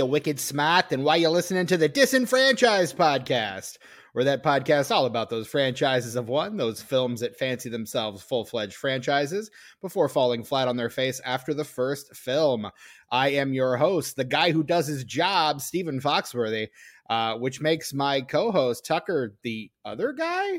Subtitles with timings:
[0.00, 0.88] You're wicked smart?
[0.88, 3.76] Then why you listening to the Disenfranchised podcast?
[4.12, 8.74] Where that podcast all about those franchises of one, those films that fancy themselves full-fledged
[8.74, 12.70] franchises before falling flat on their face after the first film.
[13.10, 16.68] I am your host, the guy who does his job, Stephen Foxworthy,
[17.08, 20.58] uh, which makes my co-host Tucker the other guy.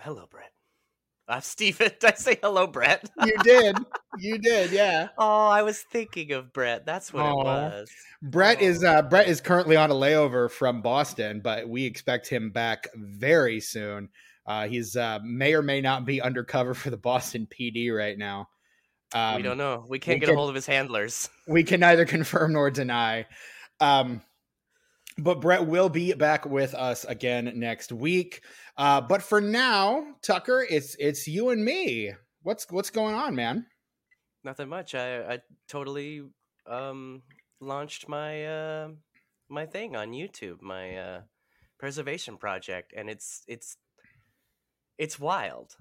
[0.00, 0.52] Hello, Brett.
[1.28, 3.08] Uh, Steven, did I say hello, Brett?
[3.24, 3.76] You did,
[4.18, 5.08] you did, yeah.
[5.18, 6.86] oh, I was thinking of Brett.
[6.86, 7.30] That's what Aw.
[7.30, 7.90] it was.
[8.22, 12.50] Brett is uh, Brett is currently on a layover from Boston, but we expect him
[12.50, 14.08] back very soon.
[14.46, 18.48] Uh, he's uh, may or may not be undercover for the Boston PD right now.
[19.12, 19.84] Um, we don't know.
[19.88, 21.28] We can't we get can- a hold of his handlers.
[21.46, 23.26] we can neither confirm nor deny.
[23.80, 24.22] Um,
[25.18, 28.42] but Brett will be back with us again next week.
[28.78, 32.12] Uh, but for now, Tucker, it's it's you and me.
[32.42, 33.66] What's what's going on, man?
[34.44, 34.94] Nothing much.
[34.94, 36.22] I, I totally
[36.64, 37.22] um,
[37.60, 38.88] launched my uh,
[39.48, 41.20] my thing on YouTube, my uh,
[41.80, 43.76] preservation project, and it's it's
[44.96, 45.76] it's wild.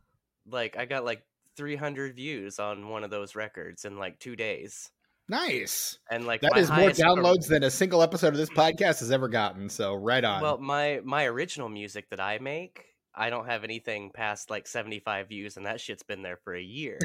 [0.50, 1.22] Like I got like
[1.56, 4.90] 300 views on one of those records in like two days,
[5.30, 5.98] Nice.
[6.10, 9.28] and like That is more downloads than a single episode of this podcast has ever
[9.28, 9.70] gotten.
[9.70, 10.42] So right on.
[10.42, 15.28] Well, my my original music that I make, I don't have anything past like 75
[15.28, 16.98] views, and that shit's been there for a year.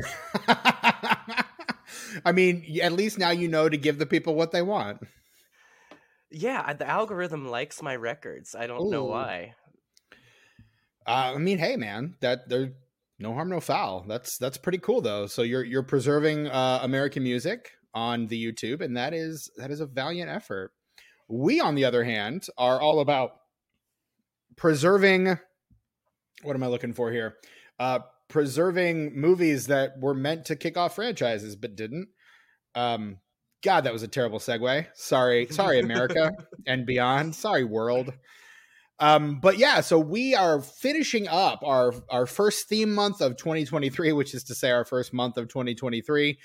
[2.24, 5.00] I mean, at least now you know to give the people what they want.
[6.30, 8.54] yeah, the algorithm likes my records.
[8.54, 9.54] I don't know why.
[11.06, 12.72] Uh, I mean, hey, man, that there
[13.18, 14.04] no harm, no foul.
[14.06, 15.26] That's that's pretty cool though.
[15.26, 19.80] So you're you're preserving uh, American music on the YouTube, and that is that is
[19.80, 20.72] a valiant effort.
[21.28, 23.32] We, on the other hand, are all about
[24.56, 25.38] preserving.
[26.42, 27.36] What am I looking for here?
[27.78, 32.08] Uh, preserving movies that were meant to kick off franchises but didn't.
[32.74, 33.18] Um,
[33.62, 34.86] God, that was a terrible segue.
[34.94, 36.32] Sorry, sorry, America
[36.66, 37.34] and beyond.
[37.34, 38.12] Sorry, world.
[38.98, 44.12] Um, but yeah, so we are finishing up our our first theme month of 2023,
[44.12, 46.38] which is to say our first month of 2023.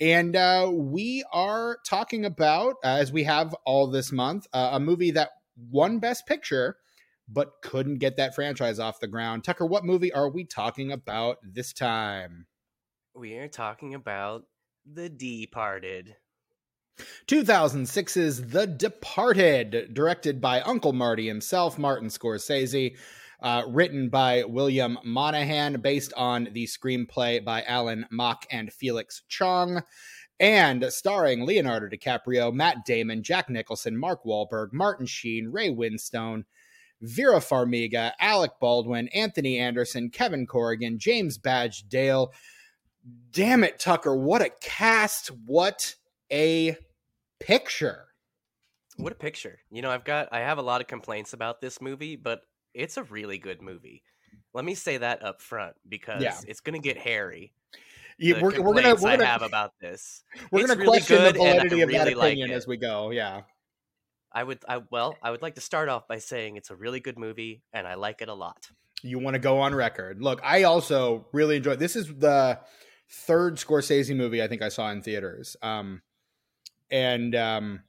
[0.00, 4.80] And uh, we are talking about, uh, as we have all this month, uh, a
[4.80, 5.30] movie that
[5.70, 6.76] won Best Picture,
[7.28, 9.44] but couldn't get that franchise off the ground.
[9.44, 12.46] Tucker, what movie are we talking about this time?
[13.14, 14.44] We are talking about
[14.90, 16.16] The Departed.
[17.26, 22.96] 2006's The Departed, directed by Uncle Marty himself, Martin Scorsese,
[23.42, 29.82] uh, written by William Monahan, based on the screenplay by Alan Mak and Felix Chong,
[30.38, 36.44] and starring Leonardo DiCaprio, Matt Damon, Jack Nicholson, Mark Wahlberg, Martin Sheen, Ray Winstone,
[37.02, 42.32] Vera Farmiga, Alec Baldwin, Anthony Anderson, Kevin Corrigan, James Badge Dale.
[43.32, 44.14] Damn it, Tucker.
[44.14, 45.28] What a cast.
[45.46, 45.94] What
[46.30, 46.76] a
[47.38, 48.06] picture.
[48.96, 49.58] What a picture.
[49.70, 52.42] You know, I've got I have a lot of complaints about this movie, but
[52.74, 54.02] it's a really good movie.
[54.54, 56.36] Let me say that up front because Yeah.
[56.46, 57.52] it's going to get hairy.
[58.18, 60.24] Yeah, we're, we're gonna we're gonna have about this.
[60.52, 62.54] we're It's gonna really question good, the validity of that really like opinion it.
[62.54, 63.10] as we go.
[63.12, 63.42] Yeah.
[64.30, 67.00] I would I well, I would like to start off by saying it's a really
[67.00, 68.68] good movie and I like it a lot.
[69.02, 70.20] You want to go on record.
[70.22, 72.60] Look, I also really enjoyed this is the
[73.10, 75.56] third Scorsese movie I think I saw in theaters.
[75.62, 76.02] Um
[76.90, 77.80] and um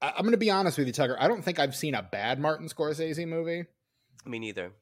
[0.00, 1.16] I, I'm gonna be honest with you, Tucker.
[1.18, 3.64] I don't think I've seen a bad Martin Scorsese movie.
[4.26, 4.72] Me neither.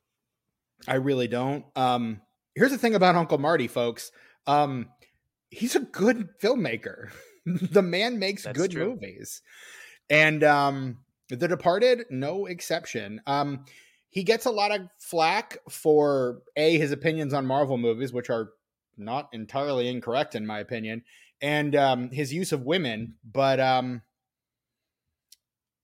[0.86, 1.64] I really don't.
[1.74, 2.20] Um,
[2.54, 4.12] here's the thing about Uncle Marty, folks.
[4.46, 4.88] Um,
[5.50, 7.10] he's a good filmmaker.
[7.46, 8.90] the man makes That's good true.
[8.90, 9.42] movies,
[10.10, 13.20] and um, The Departed, no exception.
[13.26, 13.64] Um,
[14.10, 18.50] he gets a lot of flack for a his opinions on Marvel movies, which are
[18.96, 21.02] not entirely incorrect in my opinion,
[21.40, 23.14] and um, his use of women.
[23.30, 24.02] But um,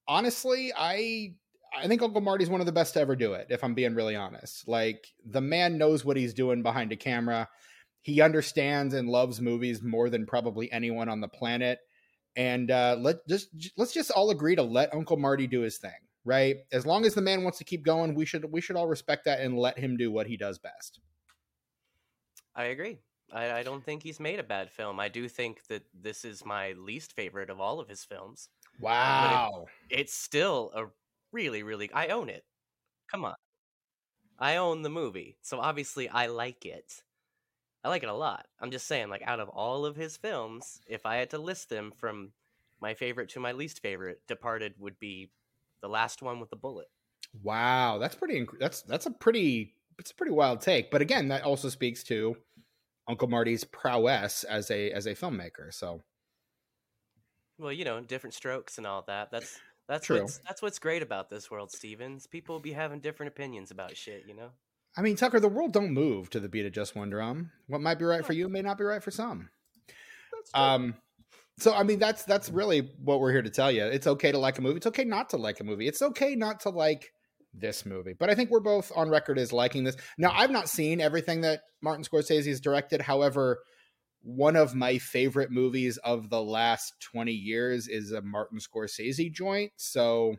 [0.09, 1.35] honestly, I
[1.75, 3.95] I think Uncle Marty's one of the best to ever do it, if I'm being
[3.95, 4.69] really honest.
[4.69, 7.49] Like the man knows what he's doing behind a camera.
[8.03, 11.79] He understands and loves movies more than probably anyone on the planet.
[12.37, 15.91] And uh, let just let's just all agree to let Uncle Marty do his thing,
[16.25, 16.57] right?
[16.73, 19.25] As long as the man wants to keep going, we should we should all respect
[19.27, 21.01] that and let him do what he does best.
[22.55, 22.99] I agree.
[23.33, 25.01] I, I don't think he's made a bad film.
[25.01, 28.49] I do think that this is my least favorite of all of his films.
[28.81, 29.67] Wow.
[29.91, 30.87] It's still a
[31.33, 32.45] really, really I own it.
[33.11, 33.35] Come on.
[34.39, 37.03] I own the movie, so obviously I like it.
[37.85, 38.47] I like it a lot.
[38.61, 41.69] I'm just saying, like, out of all of his films, if I had to list
[41.69, 42.33] them from
[42.81, 45.31] my favorite to my least favorite, Departed would be
[45.81, 46.89] the last one with the bullet.
[47.43, 48.47] Wow, that's pretty.
[48.59, 49.75] That's that's a pretty.
[49.99, 50.91] It's a pretty wild take.
[50.91, 52.37] But again, that also speaks to
[53.09, 55.73] Uncle Marty's prowess as a as a filmmaker.
[55.73, 56.03] So
[57.59, 59.31] Well, you know, different strokes and all that.
[59.31, 59.59] That's
[59.89, 60.21] that's True.
[60.23, 62.27] what's that's what's great about this world, Stevens.
[62.27, 64.51] People be having different opinions about shit, you know.
[64.97, 67.51] I mean, Tucker, the world don't move to the beat of just one drum.
[67.67, 69.49] What might be right for you may not be right for some.
[70.55, 70.95] Um,
[71.59, 73.85] so I mean, that's that's really what we're here to tell you.
[73.85, 74.77] It's okay to like a movie.
[74.77, 75.87] It's okay not to like a movie.
[75.89, 77.13] It's okay not to like
[77.55, 78.15] this movie.
[78.19, 79.97] But I think we're both on record as liking this.
[80.19, 83.01] Now, I've not seen everything that Martin Scorsese has directed.
[83.01, 83.61] However,
[84.23, 89.73] one of my favorite movies of the last 20 years is a Martin Scorsese joint.
[89.77, 90.37] So,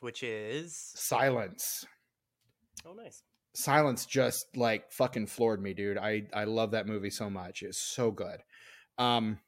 [0.00, 1.86] Which is Silence.
[2.86, 3.22] oh nice.
[3.54, 5.98] Silence just like fucking floored me, dude.
[5.98, 7.62] I I love that movie so much.
[7.62, 8.40] It's so good.
[8.98, 9.38] Um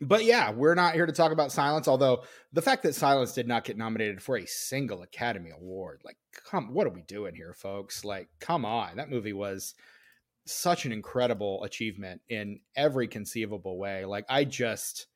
[0.00, 2.22] but yeah, we're not here to talk about Silence, although
[2.52, 6.72] the fact that Silence did not get nominated for a single Academy Award, like come
[6.72, 8.04] what are we doing here, folks?
[8.04, 8.96] Like come on.
[8.96, 9.74] That movie was
[10.48, 14.04] such an incredible achievement in every conceivable way.
[14.04, 15.06] Like I just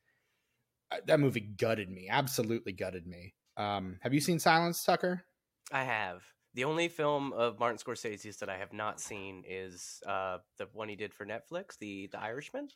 [0.91, 2.07] uh, that movie gutted me.
[2.09, 3.33] Absolutely gutted me.
[3.57, 5.23] Um have you seen Silence, Tucker?
[5.71, 6.21] I have.
[6.55, 10.87] The only film of Martin Scorsese's that I have not seen is uh, the one
[10.87, 12.67] he did for Netflix, the The Irishman.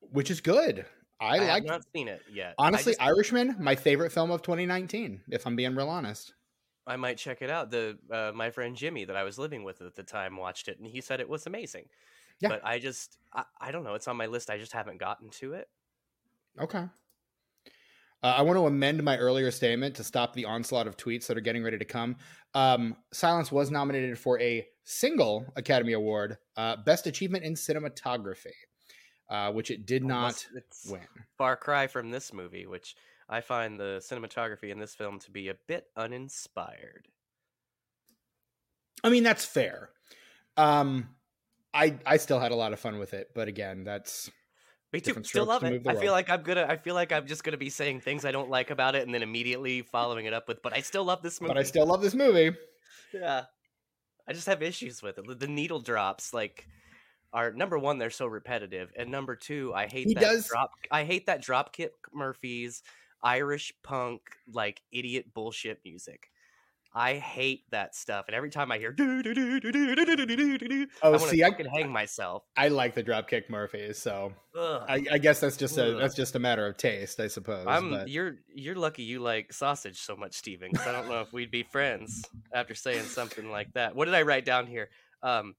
[0.00, 0.84] Which is good.
[1.20, 2.54] I, have like not seen it yet.
[2.58, 6.32] Honestly, just- Irishman, my favorite film of 2019, if I'm being real honest.
[6.90, 7.70] I might check it out.
[7.70, 10.78] The uh, my friend Jimmy that I was living with at the time watched it,
[10.78, 11.84] and he said it was amazing.
[12.40, 12.48] Yeah.
[12.50, 13.94] But I just I, I don't know.
[13.94, 14.50] It's on my list.
[14.50, 15.68] I just haven't gotten to it.
[16.60, 16.84] Okay.
[18.22, 21.38] Uh, I want to amend my earlier statement to stop the onslaught of tweets that
[21.38, 22.16] are getting ready to come.
[22.54, 28.52] Um, Silence was nominated for a single Academy Award, uh, Best Achievement in Cinematography,
[29.30, 31.00] uh, which it did not Almost- it's win.
[31.38, 32.94] far cry from this movie, which
[33.30, 37.06] I find the cinematography in this film to be a bit uninspired.
[39.04, 39.90] I mean, that's fair.
[40.56, 41.08] Um,
[41.72, 44.30] I I still had a lot of fun with it, but again, that's
[44.92, 45.14] Me too.
[45.22, 45.86] Still love to it.
[45.86, 46.66] I feel like I'm gonna.
[46.68, 49.14] I feel like I'm just gonna be saying things I don't like about it, and
[49.14, 51.86] then immediately following it up with, "But I still love this movie." but I still
[51.86, 52.54] love this movie.
[53.14, 53.44] yeah.
[54.28, 55.38] I just have issues with it.
[55.40, 56.66] The- needle drops, like,
[57.32, 60.70] are number one, they're so repetitive, and number two, I hate He that does- drop.
[60.90, 62.82] I hate that Dropkick Murphys
[63.22, 64.22] Irish punk
[64.52, 66.30] like idiot bullshit music.
[66.92, 70.04] I hate that stuff, and every time I hear do do do do do do
[70.04, 72.42] do do do do do, Oh, I see, I- fucking hang myself.
[72.56, 74.32] I like the Dropkick Murphys, so.
[74.58, 76.00] I, I guess that's just a Ugh.
[76.00, 77.64] that's just a matter of taste, I suppose.
[77.68, 80.72] I'm but- you're you're lucky you like sausage so much, Steven.
[80.72, 83.94] 'cause I don't know if we'd be friends after saying something like that.
[83.94, 84.90] What did I write down here?
[85.22, 85.54] Um,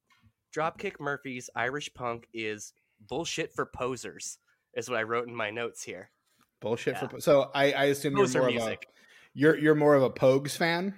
[0.53, 2.73] Dropkick Murphys Irish punk is
[3.07, 4.37] bullshit for posers.
[4.73, 6.11] Is what I wrote in my notes here.
[6.61, 7.07] Bullshit yeah.
[7.07, 8.77] for so I, I assume you're more of a
[9.33, 10.95] you're you're more of a Pogues fan.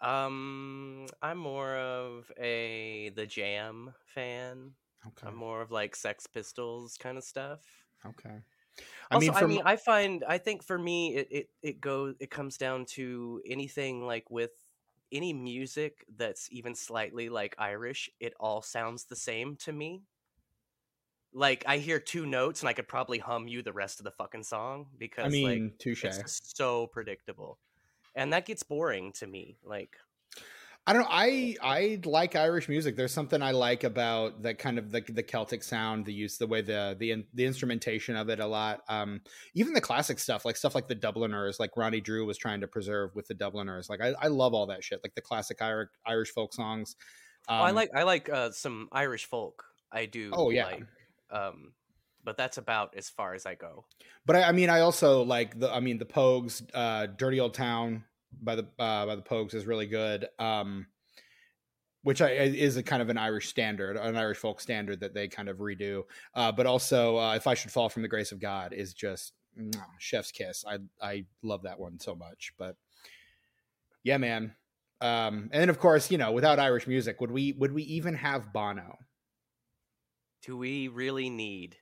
[0.00, 4.72] Um, I'm more of a the Jam fan.
[5.06, 7.60] Okay, I'm more of like Sex Pistols kind of stuff.
[8.04, 8.42] okay.
[9.10, 12.14] I also, mean, I mean, I find, I think for me, it, it it goes,
[12.20, 14.52] it comes down to anything like with
[15.12, 20.02] any music that's even slightly like Irish, it all sounds the same to me.
[21.34, 24.10] Like I hear two notes and I could probably hum you the rest of the
[24.10, 26.04] fucking song because I mean, like touche.
[26.04, 27.58] it's so predictable,
[28.14, 29.56] and that gets boring to me.
[29.64, 29.96] Like
[30.86, 31.02] I don't.
[31.02, 32.96] know, I I like Irish music.
[32.96, 36.46] There's something I like about that kind of the the Celtic sound, the use, the
[36.46, 38.80] way the the the instrumentation of it a lot.
[38.88, 39.20] Um,
[39.54, 42.66] even the classic stuff, like stuff like the Dubliners, like Ronnie Drew was trying to
[42.66, 43.88] preserve with the Dubliners.
[43.88, 46.96] Like I, I love all that shit, like the classic Irish Irish folk songs.
[47.48, 49.64] Um, oh, I like I like uh, some Irish folk.
[49.92, 50.30] I do.
[50.32, 50.66] Oh, yeah.
[50.66, 50.84] like,
[51.32, 51.72] um,
[52.24, 53.84] but that's about as far as I go.
[54.24, 55.72] But I, I mean, I also like the.
[55.72, 58.04] I mean, the Pogues, uh, "Dirty Old Town"
[58.40, 60.28] by the uh, by the Pogues is really good.
[60.38, 60.86] Um,
[62.04, 65.28] which I, is a kind of an Irish standard, an Irish folk standard that they
[65.28, 66.02] kind of redo.
[66.34, 69.32] Uh, but also, uh, "If I Should Fall from the Grace of God" is just
[69.58, 70.64] mwah, chef's kiss.
[70.66, 72.52] I I love that one so much.
[72.58, 72.76] But
[74.04, 74.54] yeah, man.
[75.00, 78.14] Um, and then of course, you know, without Irish music, would we would we even
[78.14, 78.98] have Bono?
[80.44, 81.76] Do we really need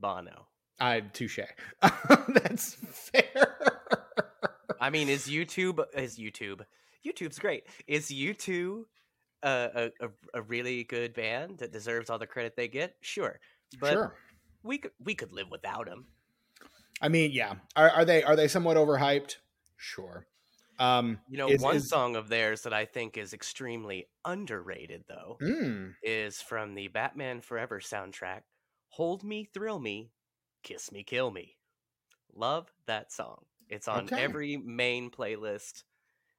[0.00, 0.48] Bono?
[0.80, 1.38] I touche.
[1.80, 3.56] That's fair.
[4.80, 6.62] I mean, is YouTube is YouTube?
[7.06, 7.64] YouTube's great.
[7.86, 8.82] Is U2
[9.44, 12.96] a, a, a, really good band that deserves all the credit they get?
[13.00, 13.38] Sure,
[13.80, 14.14] but sure.
[14.62, 16.06] we could we could live without them.
[17.00, 17.54] I mean, yeah.
[17.76, 19.36] Are, are they are they somewhat overhyped?
[19.76, 20.26] Sure.
[20.78, 25.04] Um, You know, is- one is- song of theirs that I think is extremely underrated,
[25.06, 28.42] though, mm, is from the Batman Forever soundtrack
[28.88, 30.12] Hold Me, Thrill Me,
[30.62, 31.56] Kiss Me, Kill Me.
[32.34, 33.44] Love that song.
[33.68, 34.22] It's on Okay.
[34.22, 35.84] every main playlist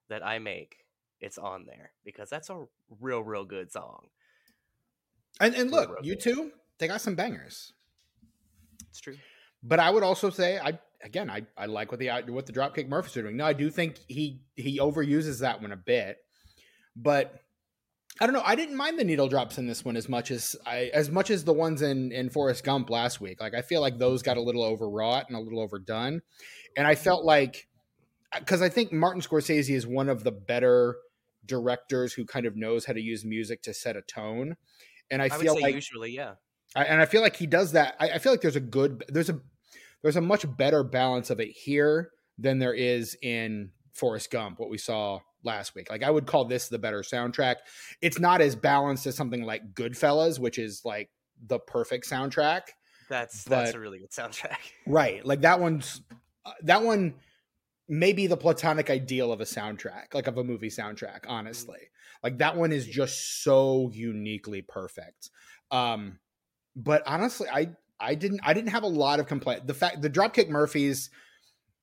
[0.07, 0.85] that I make.
[1.19, 2.67] It's on there because that's a
[2.99, 4.09] real, real good song.
[5.39, 7.73] and and look, U2, they got some bangers.
[8.89, 9.17] It's true.
[9.63, 12.87] But I would also say, I again, I, I like what the what the Dropkick
[12.87, 13.37] Murphys are doing.
[13.37, 16.17] No, I do think he he overuses that one a bit,
[16.95, 17.39] but
[18.21, 18.43] I don't know.
[18.45, 21.29] I didn't mind the needle drops in this one as much as I as much
[21.29, 23.41] as the ones in in Forrest Gump last week.
[23.41, 26.21] Like I feel like those got a little overwrought and a little overdone,
[26.77, 27.67] and I felt like
[28.31, 30.97] uh, because I think Martin Scorsese is one of the better
[31.45, 34.55] directors who kind of knows how to use music to set a tone,
[35.09, 36.35] and I, I, feel like usually, yeah.
[36.75, 37.95] I, and I feel like he does that.
[37.99, 39.41] I, I feel like there's a good there's a
[40.03, 44.69] there's a much better balance of it here than there is in Forrest Gump, what
[44.69, 45.89] we saw last week.
[45.89, 47.55] Like I would call this the better soundtrack.
[48.01, 51.09] It's not as balanced as something like Goodfellas, which is like
[51.47, 52.61] the perfect soundtrack.
[53.09, 54.57] That's that's a really good soundtrack.
[54.87, 55.25] Right.
[55.25, 56.01] Like that one's
[56.45, 57.15] uh, that one
[57.87, 61.79] may be the platonic ideal of a soundtrack, like of a movie soundtrack, honestly.
[62.23, 65.29] Like that one is just so uniquely perfect.
[65.71, 66.19] Um
[66.75, 67.69] but honestly, I
[68.03, 69.65] I didn't I didn't have a lot of complaint.
[69.67, 71.09] The fact the Dropkick Murphys,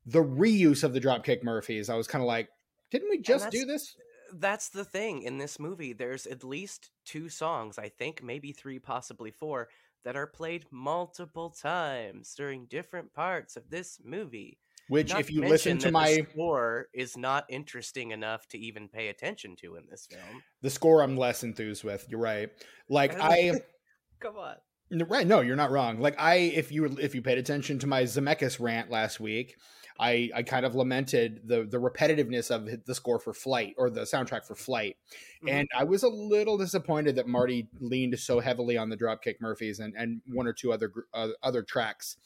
[0.06, 2.48] the reuse of the Dropkick Murphys, I was kind of like,
[2.90, 3.96] didn't we just do this?
[4.32, 5.92] That's the thing in this movie.
[5.92, 9.68] There's at least two songs, I think, maybe three, possibly four,
[10.04, 14.58] that are played multiple times during different parts of this movie.
[14.88, 19.08] Which, Not if you listen to my score is not interesting enough to even pay
[19.08, 20.42] attention to in this film.
[20.62, 22.06] the score, I'm less enthused with.
[22.08, 22.50] You're right.
[22.88, 23.52] Like I.
[24.20, 24.56] Come on.
[24.90, 26.00] Right, no, you're not wrong.
[26.00, 29.56] Like I, if you if you paid attention to my Zemeckis rant last week,
[30.00, 34.00] I I kind of lamented the the repetitiveness of the score for Flight or the
[34.02, 34.96] soundtrack for Flight,
[35.44, 35.50] Mhm.
[35.50, 39.78] and I was a little disappointed that Marty leaned so heavily on the Dropkick Murphys
[39.78, 42.16] and and one or two other uh, other tracks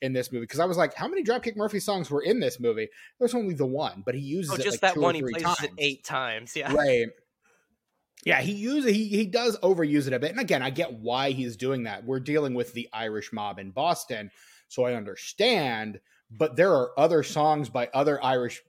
[0.00, 2.60] in this movie because I was like, how many Dropkick Murphy songs were in this
[2.60, 2.88] movie?
[3.18, 5.14] There's only the one, but he uses Oh, it just like that one.
[5.14, 5.62] He plays times.
[5.62, 6.54] it eight times.
[6.56, 6.72] Yeah.
[6.72, 7.06] Right.
[8.24, 10.30] Yeah, he uses he he does overuse it a bit.
[10.30, 12.04] And again, I get why he's doing that.
[12.04, 14.30] We're dealing with the Irish mob in Boston,
[14.68, 16.00] so I understand,
[16.30, 18.62] but there are other songs by other Irish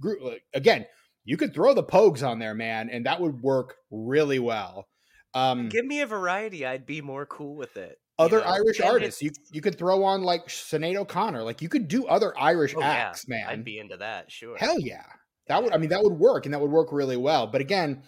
[0.00, 0.20] group
[0.54, 0.86] again,
[1.24, 4.88] you could throw the Pogues on there, man, and that would work really well.
[5.34, 6.66] Um Give me a variety.
[6.66, 8.00] I'd be more cool with it.
[8.18, 8.44] you other know?
[8.46, 9.22] Irish And artists.
[9.22, 11.42] You you could throw on like Sinead O'Connor.
[11.44, 12.86] Like you could do other Irish Oh, yeah.
[12.86, 13.46] acts, man.
[13.46, 14.30] I'd be into that.
[14.32, 14.56] Sure.
[14.56, 15.04] Hell yeah.
[15.48, 17.46] That would I mean that would work and that would work really well.
[17.46, 18.02] But again,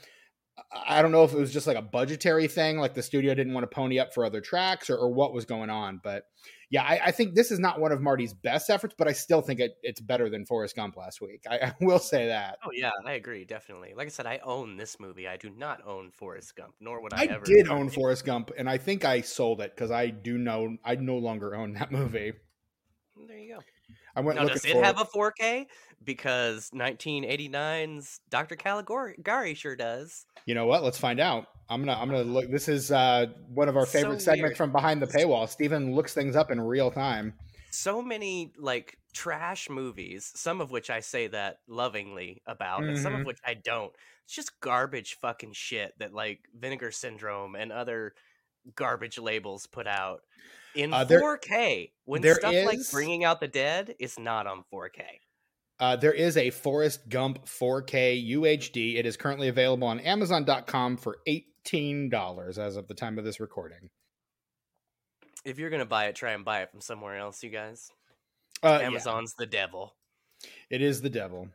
[0.72, 3.54] I don't know if it was just like a budgetary thing, like the studio didn't
[3.54, 6.00] want to pony up for other tracks or, or what was going on.
[6.02, 6.24] But
[6.70, 9.40] yeah, I, I think this is not one of Marty's best efforts, but I still
[9.40, 11.44] think it, it's better than Forrest Gump last week.
[11.48, 12.58] I, I will say that.
[12.64, 13.94] Oh yeah, I agree definitely.
[13.96, 15.26] Like I said, I own this movie.
[15.26, 17.42] I do not own Forrest Gump, nor would I, I ever.
[17.42, 17.94] I did own own it.
[17.94, 21.54] Forrest Gump, and I think I sold it because I do know I no longer
[21.54, 22.32] own that movie.
[23.26, 23.60] There you go.
[24.18, 25.66] I went Now, does it have a 4K?
[26.02, 28.56] Because 1989's Dr.
[28.56, 30.26] Caligari sure does.
[30.44, 30.82] You know what?
[30.82, 31.46] Let's find out.
[31.68, 32.50] I'm gonna I'm gonna look.
[32.50, 34.56] This is uh, one of our So favorite segments weird.
[34.56, 35.48] from behind the paywall.
[35.48, 37.34] Steven looks things up in real time.
[37.70, 43.14] So many like trash movies, some of which I say that lovingly about, and some
[43.14, 43.92] of which I don't.
[44.24, 48.14] It's just garbage fucking shit that like Vinegar Syndrome and other
[48.74, 50.22] garbage labels put out
[50.78, 51.92] in Uh, there- 4K.
[52.04, 55.20] When stuff like Bringing Out the Dead is not on 4K.
[55.80, 58.96] Uh, there is a Forrest Gump 4K UHD.
[58.96, 63.90] It is currently available on Amazon.com for $18 as of the time of this recording.
[65.44, 67.90] If you're gonna buy it, try and buy it from somewhere else, you guys.
[68.62, 69.94] Uh, yeah, Amazon's the devil.
[70.70, 71.48] it is the devil.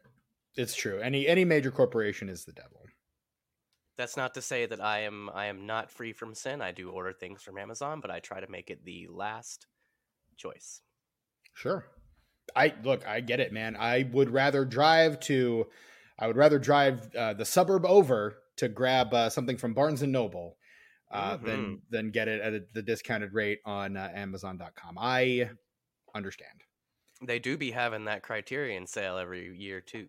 [0.56, 1.00] It's true.
[1.00, 2.83] Any any major corporation is the devil.
[3.98, 6.62] That's not to say that I am I am not free from sin.
[6.62, 9.68] I do order things from Amazon, but I try to make it the last
[10.38, 10.82] choice.
[11.54, 11.86] Sure.
[12.56, 13.08] I look.
[13.08, 13.76] I get it, man.
[13.80, 15.68] I would rather drive to.
[16.18, 20.12] I would rather drive uh, the suburb over to grab uh, something from Barnes and
[20.12, 20.58] Noble
[21.12, 24.98] uh, than than get it at a, the discounted rate on uh, Amazon.com.
[24.98, 25.50] I
[26.16, 26.62] understand.
[27.26, 30.08] They do be having that Criterion sale every year too.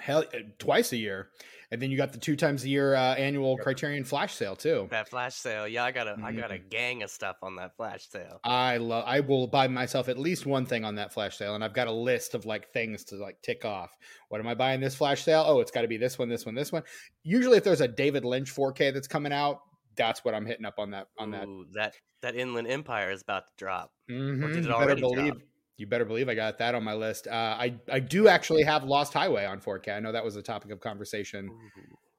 [0.00, 1.30] Hell, uh, twice a year,
[1.70, 4.88] and then you got the two times a year uh, annual Criterion Flash sale too.
[4.90, 6.68] That flash sale, yeah, I got a I got a Mm-hmm.
[6.68, 8.40] gang of stuff on that flash sale.
[8.44, 9.04] I love.
[9.06, 11.86] I will buy myself at least one thing on that flash sale, and I've got
[11.86, 13.96] a list of like things to like tick off.
[14.28, 15.44] What am I buying this flash sale?
[15.46, 16.82] Oh, it's got to be this one, this one, this one.
[17.22, 19.60] Usually, if there's a David Lynch 4K that's coming out,
[19.96, 21.46] that's what I'm hitting up on that on that.
[21.46, 23.92] Ooh, that that Inland Empire is about to drop.
[24.10, 25.32] Mhm, did it you better already believe.
[25.34, 25.42] drop?
[25.80, 27.26] You better believe I got that on my list.
[27.26, 29.96] Uh, I I do actually have Lost Highway on 4K.
[29.96, 31.48] I know that was a topic of conversation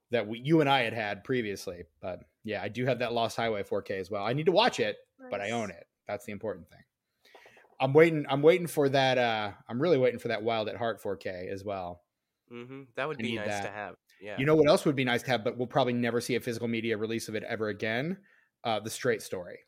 [0.09, 3.37] that we, you and I had had previously, but yeah, I do have that Lost
[3.37, 4.25] Highway 4K as well.
[4.25, 4.97] I need to watch it,
[5.29, 5.85] but I own it.
[6.07, 6.79] That's the important thing.
[7.79, 8.25] I'm waiting.
[8.27, 9.19] I'm waiting for that.
[9.19, 12.01] Uh, I'm really waiting for that Wild at Heart 4K as well.
[12.51, 12.87] Mhm.
[12.95, 13.95] That would I be nice to have.
[14.19, 14.37] Yeah.
[14.39, 16.39] You know what else would be nice to have, but we'll probably never see a
[16.39, 18.17] physical media release of it ever again.
[18.63, 19.59] Uh, the Straight Story.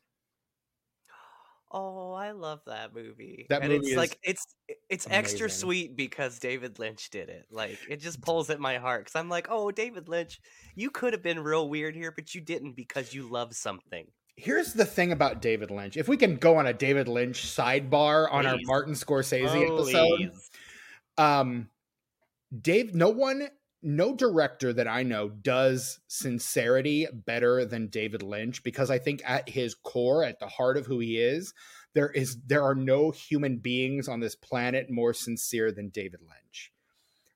[1.76, 3.46] Oh, I love that movie.
[3.50, 4.46] That and movie it's is like it's
[4.88, 7.46] it's extra sweet because David Lynch did it.
[7.50, 10.40] Like it just pulls at my heart cuz I'm like, "Oh, David Lynch,
[10.76, 14.72] you could have been real weird here, but you didn't because you love something." Here's
[14.72, 15.96] the thing about David Lynch.
[15.96, 20.30] If we can go on a David Lynch sidebar on our Martin Scorsese episode,
[21.18, 21.70] um
[22.56, 23.48] dave no one
[23.84, 29.48] no director that i know does sincerity better than david lynch because i think at
[29.48, 31.52] his core at the heart of who he is
[31.92, 36.72] there is there are no human beings on this planet more sincere than david lynch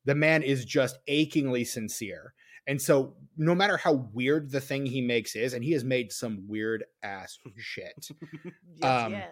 [0.05, 2.33] the man is just achingly sincere
[2.67, 6.13] and so no matter how weird the thing he makes is and he has made
[6.13, 8.09] some weird ass shit
[8.77, 9.29] yes, Um, yes.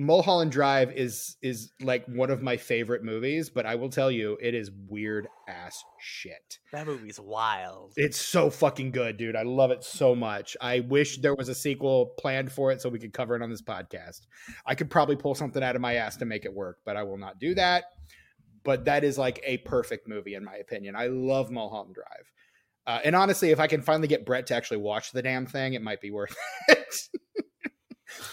[0.00, 4.38] Mulholland Drive is is like one of my favorite movies, but I will tell you,
[4.40, 6.58] it is weird ass shit.
[6.72, 7.92] That movie's wild.
[7.96, 9.36] It's so fucking good, dude.
[9.36, 10.56] I love it so much.
[10.58, 13.50] I wish there was a sequel planned for it so we could cover it on
[13.50, 14.20] this podcast.
[14.64, 17.02] I could probably pull something out of my ass to make it work, but I
[17.02, 17.84] will not do that.
[18.64, 20.96] But that is like a perfect movie in my opinion.
[20.96, 22.32] I love Mulholland Drive.
[22.86, 25.74] Uh, and honestly, if I can finally get Brett to actually watch the damn thing,
[25.74, 26.34] it might be worth
[26.68, 27.08] it.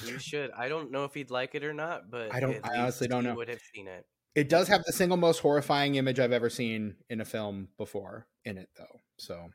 [0.06, 0.52] You should.
[0.52, 3.24] I don't know if he'd like it or not, but I don't- I honestly don't
[3.24, 3.36] know.
[3.36, 4.06] Would have seen it.
[4.36, 8.28] It does have the single most horrifying image I've ever seen in a film before
[8.46, 9.02] in it, though.
[9.18, 9.50] So,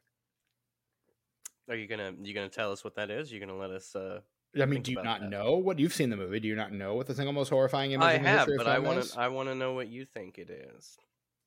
[1.69, 3.31] Are you gonna you gonna tell us what that is?
[3.31, 3.95] You gonna let us?
[3.95, 4.21] uh
[4.61, 5.31] I mean, do you not that.
[5.31, 6.39] know what you've seen the movie?
[6.41, 9.03] Do you not know what the single most horrifying image I have, but I want
[9.05, 9.21] to.
[9.21, 10.99] I want to know what you think it is.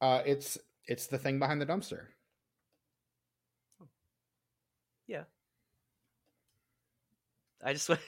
[0.02, 2.08] Uh, it's it's the thing behind the dumpster.
[5.08, 5.24] Yeah.
[7.64, 7.90] I just.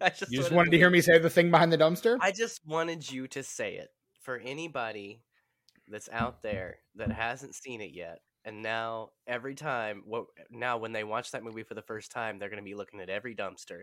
[0.04, 0.30] I just.
[0.32, 2.16] You just wanted to hear me say the thing behind the dumpster?
[2.20, 3.88] I just wanted you to say it
[4.22, 5.22] for anybody
[5.88, 8.20] that's out there that hasn't seen it yet.
[8.44, 12.38] And now every time, what now when they watch that movie for the first time,
[12.38, 13.82] they're gonna be looking at every dumpster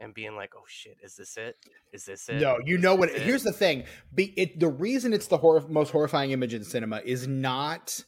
[0.00, 1.56] and being like, "Oh shit, is this it?
[1.92, 3.10] Is this it?" No, you Is know what?
[3.10, 6.62] it?" Here's the thing: Be, it, the reason it's the hor- most horrifying image in
[6.62, 8.04] cinema is not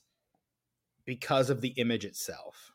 [1.05, 2.73] because of the image itself.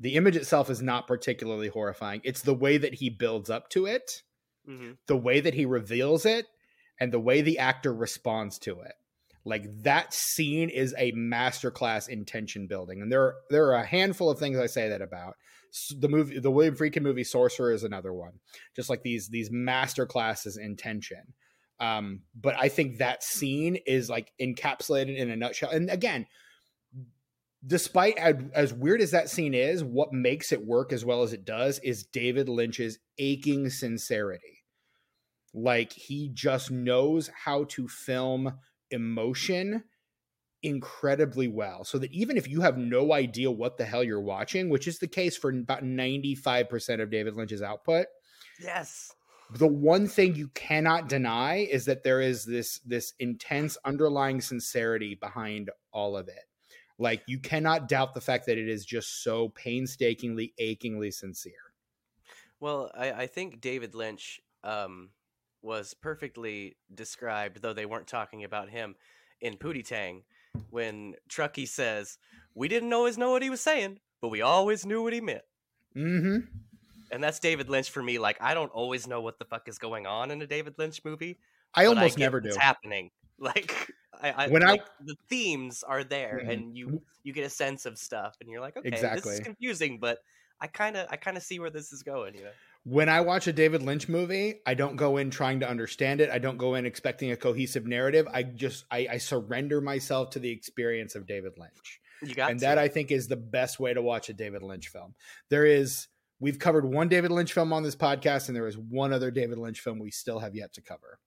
[0.00, 2.20] The image itself is not particularly horrifying.
[2.24, 4.22] It's the way that he builds up to it,
[4.68, 4.98] Mhm.
[5.06, 6.46] the way that he reveals it,
[6.98, 8.94] and the way the actor responds to it.
[9.44, 13.86] Like that scene is a masterclass in tension building, and there are, there are a
[13.86, 15.36] handful of things I say that about.
[15.98, 18.40] The movie, the William Friedkin movie Sorcerer, is another one.
[18.74, 21.34] Just like these these master classes in tension.
[21.80, 25.70] Um, but I think that scene is like encapsulated in a nutshell.
[25.70, 26.26] And again,
[27.66, 31.32] despite as, as weird as that scene is, what makes it work as well as
[31.32, 34.64] it does is David Lynch's aching sincerity.
[35.52, 38.54] Like he just knows how to film
[38.90, 39.84] emotion
[40.62, 44.68] incredibly well so that even if you have no idea what the hell you're watching,
[44.68, 48.06] which is the case for about 95% of David Lynch's output,
[48.60, 49.12] Yes.
[49.52, 55.14] the one thing you cannot deny is that there is this this intense underlying sincerity
[55.14, 56.44] behind all of it
[56.98, 61.72] like you cannot doubt the fact that it is just so painstakingly achingly sincere
[62.60, 65.10] Well, I, I think David Lynch um,
[65.62, 68.94] was perfectly described, though they weren't talking about him,
[69.40, 70.22] in Pootie Tang,
[70.70, 72.18] when Trucky says,
[72.54, 75.42] "We didn't always know what he was saying, but we always knew what he meant."
[75.96, 76.38] mm-hmm
[77.10, 78.18] And that's David Lynch for me.
[78.18, 81.04] Like, I don't always know what the fuck is going on in a David Lynch
[81.04, 81.38] movie.
[81.74, 83.10] i almost get never do what's happening.
[83.36, 83.90] Like,
[84.30, 86.50] I, I When I- the themes are there, Mhm.
[86.52, 89.98] and you you get a sense of stuff, and you're like, okay, this is confusing,
[89.98, 90.18] but
[90.60, 92.34] I kind of I kind of see where this is going.
[92.34, 92.50] You know.
[92.86, 96.28] when i watch a david lynch movie i don't go in trying to understand it
[96.28, 100.38] i don't go in expecting a cohesive narrative i just i, I surrender myself to
[100.38, 102.66] the experience of david lynch You got and to.
[102.66, 105.14] that I think is the best way to watch a David Lynch film.
[105.48, 106.08] There is
[106.40, 109.56] we've covered one David Lynch film on this podcast, and there is one other David
[109.58, 111.18] Lynch film we still have yet to cover.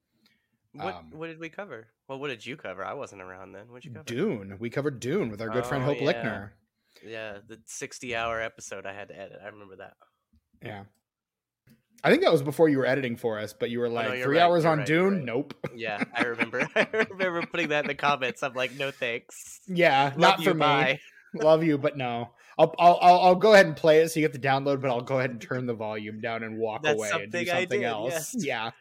[0.78, 1.88] What Um, what did we cover?
[2.08, 2.84] Well, what did you cover?
[2.86, 3.68] I wasn't around then.
[3.68, 4.04] What'd you cover?
[4.06, 4.58] Dune.
[4.60, 6.06] We covered Dune with our good friend Oh, Hope yeah.
[6.06, 6.54] Lickner.
[7.06, 9.38] Yeah, the sixty-hour episode I had to edit.
[9.44, 9.94] I remember that.
[10.64, 10.84] Yeah.
[12.04, 14.24] I think that was before you were editing for us, but you were like you're
[14.24, 15.16] three right, hours on right, Dune.
[15.16, 15.24] right.
[15.26, 15.54] Nope.
[15.76, 16.68] Yeah, I remember.
[16.76, 18.44] I remember putting that in the comments.
[18.44, 19.60] I'm like, no thanks.
[19.68, 20.60] Yeah, Love not you, for me.
[20.60, 21.00] bye.
[21.34, 22.30] Love you, but no.
[22.60, 25.02] I'll, I'll I'll go ahead and play it so you get the download, but I'll
[25.02, 27.84] go ahead and turn the volume down and walk That's away and do something did,
[27.84, 28.34] else.
[28.34, 28.36] yes.
[28.40, 28.72] Yeah.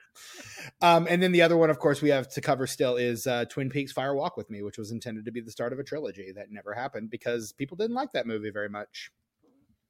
[0.80, 3.44] Um, and then the other one, of course, we have to cover still is uh,
[3.46, 5.84] Twin Peaks Fire Walk with Me, which was intended to be the start of a
[5.84, 9.10] trilogy that never happened because people didn't like that movie very much.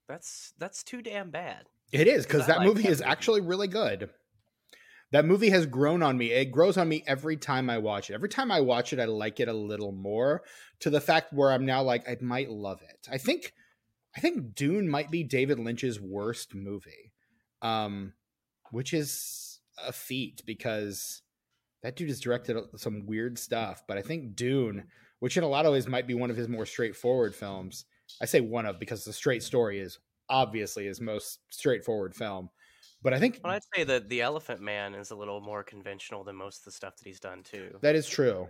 [0.09, 1.67] That's that's too damn bad.
[1.93, 3.11] It is because that like movie that is movie.
[3.11, 4.11] actually really good.
[5.13, 6.33] That movie has grown on me.
[6.33, 8.15] It grows on me every time I watch it.
[8.15, 10.43] Every time I watch it, I like it a little more
[10.81, 13.07] to the fact where I'm now like I might love it.
[13.11, 13.53] I think
[14.17, 17.13] I think Dune might be David Lynch's worst movie.
[17.63, 18.15] Um
[18.71, 19.46] which is
[19.79, 21.23] a feat because
[21.83, 24.85] that dude has directed some weird stuff, but I think Dune,
[25.21, 27.85] which in a lot of ways might be one of his more straightforward films.
[28.21, 32.51] I say one of because the straight story is obviously his most straightforward film.
[33.03, 36.25] But I think Well, I'd say that the Elephant Man is a little more conventional
[36.25, 37.79] than most of the stuff that he's done too.
[37.83, 38.49] that is true.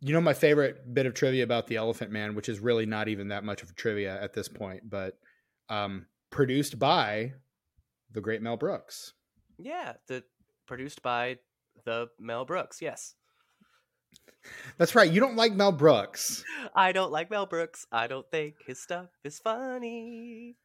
[0.00, 3.08] You know my favorite bit of trivia about the Elephant Man, which is really not
[3.08, 5.16] even that much of trivia at this point, but
[5.68, 7.32] um, produced by
[8.10, 9.14] the great Mel Brooks.
[9.58, 10.24] Yeah, the
[10.66, 11.38] produced by
[11.84, 12.80] the Mel Brooks.
[12.82, 13.14] Yes,
[14.78, 15.10] That's right.
[15.10, 16.44] You don't like Mel Brooks.
[16.74, 17.86] I don't like Mel Brooks.
[17.90, 20.56] I don't think his stuff is funny.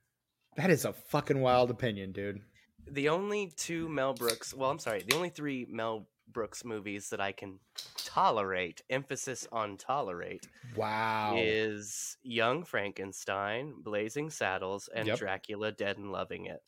[0.58, 2.42] That is a fucking wild opinion, dude.
[2.90, 7.20] The only two Mel Brooks, well, I'm sorry, the only three Mel Brooks movies that
[7.22, 7.60] I can
[8.06, 11.36] tolerate, emphasis on tolerate, Wow.
[11.38, 15.20] is Young Frankenstein, Blazing Saddles, and Yep.
[15.20, 16.62] Dracula Dead and Loving It.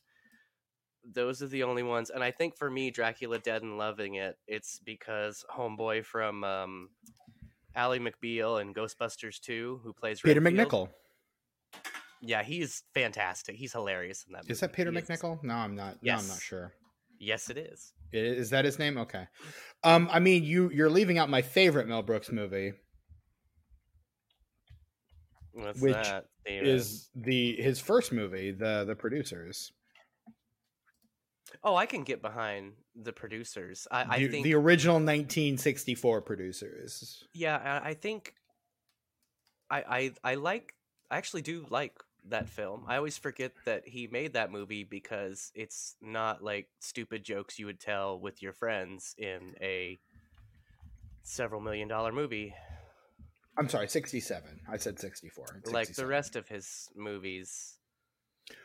[1.12, 2.10] Those are the only ones.
[2.10, 6.88] And I think for me, Dracula Dead and Loving It, it's because Homeboy from um,
[7.74, 10.88] Ally McBeal and Ghostbusters 2, who plays Peter Redfield- MacNicol.
[12.22, 13.56] Yeah, he's fantastic.
[13.56, 14.52] He's hilarious in that movie.
[14.52, 15.42] Is that Peter He is- MacNicol?
[15.42, 16.02] No, I'm not.
[16.02, 16.72] No, I'm not sure.
[17.18, 17.92] Yes, it is.
[18.12, 18.96] Is that his name?
[18.98, 19.26] Okay.
[19.82, 22.72] Um, I mean, you you're leaving out my favorite Mel Brooks movie
[25.52, 26.26] What's Which that?
[26.46, 29.72] Is the his first movie, the the producers.
[31.62, 33.86] Oh, I can get behind the producers.
[33.90, 37.24] I, I the, think the original 1964 producers.
[37.32, 38.34] Yeah, I I think
[39.70, 40.74] I I I like
[41.10, 42.84] I actually do like that film.
[42.88, 47.66] I always forget that he made that movie because it's not like stupid jokes you
[47.66, 49.98] would tell with your friends in a
[51.22, 52.54] several million dollar movie
[53.56, 54.60] I'm sorry, 67.
[54.68, 55.46] I said 64.
[55.58, 57.78] It's like the rest of his movies.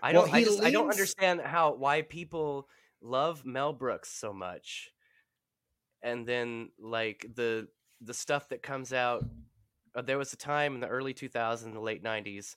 [0.01, 2.67] I don't I he just I don't understand how why people
[3.01, 4.91] love Mel Brooks so much.
[6.01, 7.67] And then like the
[8.01, 9.25] the stuff that comes out
[9.95, 12.55] uh, there was a time in the early 2000s the late 90s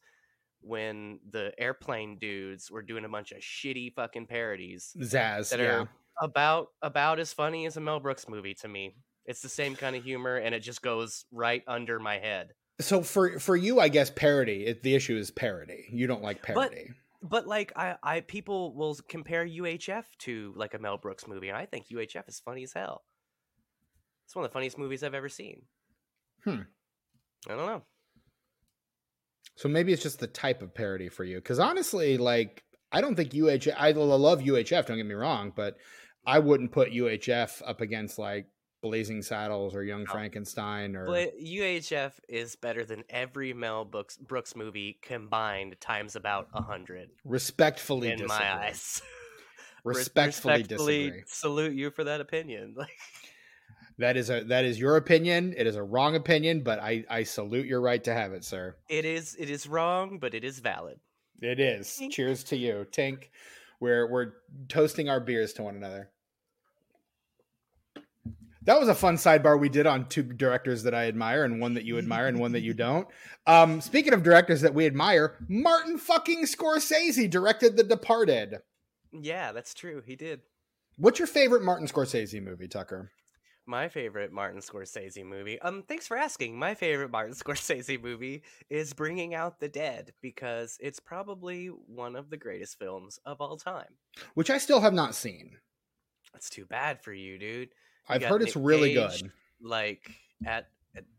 [0.60, 5.50] when the airplane dudes were doing a bunch of shitty fucking parodies Zaz.
[5.50, 5.80] that yeah.
[5.80, 5.88] are
[6.20, 8.94] about about as funny as a Mel Brooks movie to me.
[9.26, 12.52] It's the same kind of humor and it just goes right under my head.
[12.80, 14.66] So for for you, I guess parody.
[14.66, 15.86] It, the issue is parody.
[15.90, 16.84] You don't like parody.
[16.88, 16.96] But
[17.46, 21.66] like I, I people will compare UHF to like a Mel Brooks movie, and I
[21.66, 23.02] think UHF is funny as hell.
[24.26, 25.62] It's one of the funniest movies I've ever seen.
[26.44, 26.62] Hmm.
[27.48, 27.82] I don't know.
[29.56, 31.36] So maybe it's just the type of parody for you.
[31.36, 33.74] Because honestly, like I don't think UHF.
[33.78, 34.86] I love UHF.
[34.86, 35.76] Don't get me wrong, but
[36.26, 38.46] I wouldn't put UHF up against like
[38.82, 40.12] Blazing Saddles or Young No.
[40.12, 41.06] Frankenstein or.
[41.06, 47.10] But UHF is better than every Mel Brooks Brooks movie combined times about a hundred
[47.24, 48.38] respectfully in disagree.
[48.46, 49.00] my eyes.
[49.84, 51.22] Res- Respectfully, disagree.
[51.26, 52.74] salute you for that opinion.
[52.78, 52.90] Like
[53.98, 55.54] That is a that is your opinion.
[55.56, 58.76] It is a wrong opinion, but I I salute your right to have it, sir.
[58.88, 60.98] it is it is wrong, but it is valid.
[61.40, 62.00] It is.
[62.10, 63.24] Cheers to you, Tink.
[63.80, 64.32] We're we're
[64.68, 66.08] toasting our beers to one another.
[68.64, 71.74] That was a fun sidebar we did on two directors that I admire and one
[71.74, 73.08] that you admire and one that you don't.
[73.46, 78.58] Um, speaking of directors that we admire, Martin fucking Scorsese directed The Departed.
[79.12, 80.02] Yeah, that's true.
[80.06, 80.42] He did.
[80.96, 83.10] What's your favorite Martin Scorsese movie, Tucker?
[83.66, 85.60] My favorite Martin Scorsese movie.
[85.60, 86.58] Um, thanks for asking.
[86.58, 92.30] My favorite Martin Scorsese movie is Bringing Out the Dead because it's probably one of
[92.30, 93.94] the greatest films of all time.
[94.34, 95.56] Which I still have not seen.
[96.32, 97.70] That's too bad for you, dude.
[98.08, 99.22] I've heard it's really Cage.
[99.22, 99.32] good.
[99.60, 100.10] Like
[100.44, 100.68] at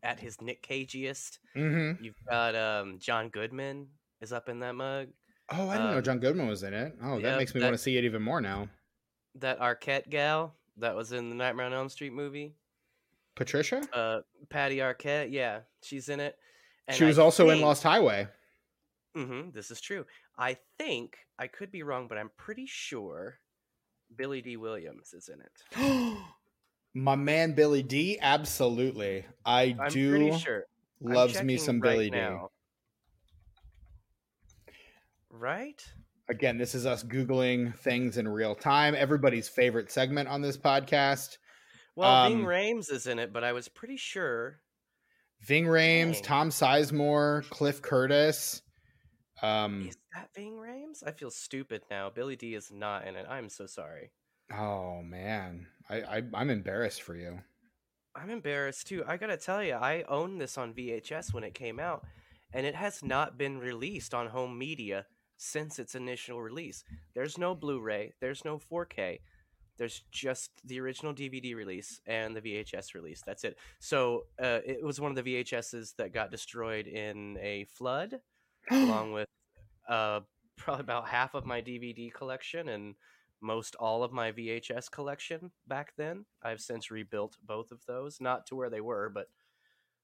[0.04, 1.40] at- his Nick Cageiest.
[1.56, 2.04] Mm-hmm.
[2.04, 3.88] You've got um John Goodman
[4.22, 5.08] is up in that mug.
[5.50, 6.96] Oh, I didn't know Um, John Goodman was in it.
[7.04, 8.70] Oh, that makes me that- want to see it even more now.
[9.36, 12.54] That Arquette gal that was in the Nightmare on Elm Street movie.
[13.36, 13.82] Patricia?
[13.92, 15.32] Uh, Patty Arquette.
[15.32, 16.38] Yeah, she's in it.
[16.92, 18.28] she was also in Lost Highway.
[19.16, 20.06] hmm this is true.
[20.38, 23.40] I think I could be wrong, but I'm pretty sure
[24.16, 26.18] Billy Dee Williams is in it.
[26.94, 29.26] My man Billy Dee, absolutely.
[29.46, 30.66] I I'm do pretty sure.
[31.02, 32.38] Loves me some right Billy Dee.
[35.30, 35.84] Right?
[36.30, 38.96] Again, this is us Googling things in real time.
[38.96, 41.38] Everybody's favorite segment on this podcast.
[41.96, 44.60] Well, Ving Um, Rhames is in it, but I was pretty sure.
[45.42, 46.24] Ving Rhames, Dang.
[46.24, 48.62] Tom Sizemore, Cliff Curtis.
[49.42, 51.04] Um, Is that Ving Rhames?
[51.06, 52.10] I feel stupid now.
[52.10, 53.26] Billy Dee is not in it.
[53.30, 54.12] I'm so sorry.
[54.58, 57.40] Oh man, I, I I'm embarrassed for you.
[58.16, 59.04] I'm embarrassed too.
[59.08, 62.06] I gotta tell you, I owned this on VHS when it came out,
[62.54, 65.06] and it has not been released on home media
[65.38, 66.84] since its initial release.
[67.14, 68.14] There's no Blu-ray.
[68.22, 69.20] There's no 4K.
[69.78, 73.24] There's just the original DVD release and the VHS release.
[73.26, 73.58] That's it.
[73.80, 78.20] So uh, it was one of the VHSs that got destroyed in a flood,
[78.72, 79.28] along with
[79.90, 80.22] uh,
[80.58, 82.96] probably about half of my DVD collection and
[83.44, 86.26] most all of my VHS collection back then.
[86.42, 89.30] I've since rebuilt both of those, not to where they were, but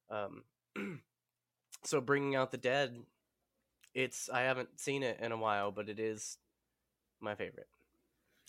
[0.10, 0.43] um,
[1.84, 2.97] so bringing out the dead.
[3.95, 6.38] It's I haven't seen it in a while, but it is
[7.21, 7.67] my favorite.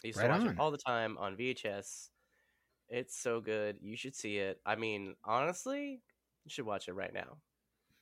[0.04, 0.48] I used Right to watch on.
[0.48, 2.10] it all the time on VHS.
[2.88, 3.78] It's so good.
[3.80, 4.60] You should see it.
[4.66, 6.02] I mean, honestly,
[6.44, 7.38] you should watch it right now.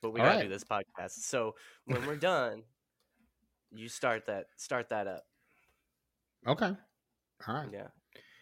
[0.01, 0.43] But we All gotta right.
[0.43, 1.11] do this podcast.
[1.11, 2.63] So when we're done,
[3.71, 5.25] you start that start that up.
[6.47, 6.71] Okay,
[7.47, 7.67] all right.
[7.71, 7.87] Yeah.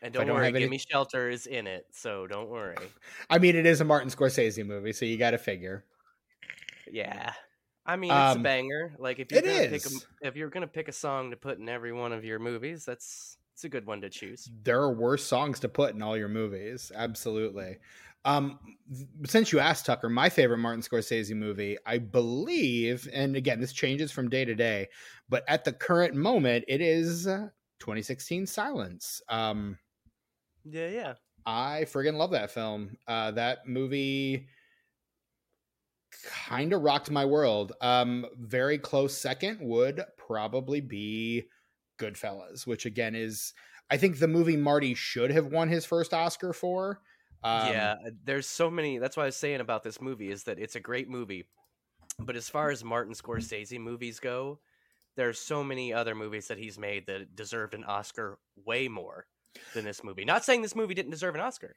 [0.02, 2.76] And don't, don't worry, any- Gimme Shelter is in it, so don't worry.
[3.30, 5.86] I mean, it is a Martin Scorsese movie, so you got to figure.
[6.92, 7.34] Yeah.
[7.86, 8.96] I mean, it's Um, a banger.
[9.00, 9.90] Like if you're gonna pick a,
[10.28, 13.38] if you're gonna pick a song to put in every one of your movies, that's
[13.54, 14.50] it's a good one to choose.
[14.64, 16.92] There are worse songs to put in all your movies.
[16.94, 17.78] Absolutely.
[18.26, 18.60] Um,
[19.26, 24.12] since you asked Tucker, my favorite Martin Scorsese movie, I believe, and again, this changes
[24.12, 24.90] from day to day,
[25.30, 27.48] but at the current moment, it is uh,
[27.80, 29.22] 2016 Silence.
[29.30, 29.78] Um,
[30.63, 31.13] Yeah, yeah.
[31.46, 32.98] I friggin' love that film.
[33.08, 34.48] Uh, that movie
[36.26, 37.74] kind of rocked my world.
[37.82, 41.48] Um, very close second would probably be
[42.00, 43.54] Goodfellas, which again is,
[43.90, 47.02] I think the movie Marty should have won his first Oscar for.
[47.44, 48.98] Um, yeah, uh, there's so many.
[48.98, 51.46] That's what I was saying about this movie is that it's a great movie,
[52.20, 54.60] but as far as Martin Scorsese movies go,
[55.17, 59.25] there's so many other movies that he's made that deserved an Oscar way more
[59.73, 60.23] than this movie.
[60.23, 61.75] Not saying this movie didn't deserve an Oscar.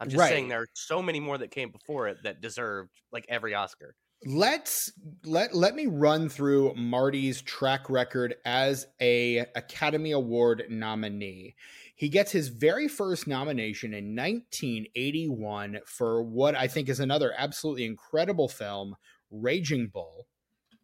[0.00, 0.48] I'm just saying Right.
[0.50, 3.96] there are so many more that came before it that deserved like every Oscar.
[4.26, 4.90] let's
[5.24, 11.54] let let me run through Marty's track record as a Academy Award nominee.
[11.94, 17.84] He gets his very first nomination in 1981 for what I think is another absolutely
[17.84, 18.96] incredible film,
[19.30, 20.26] Raging Bull.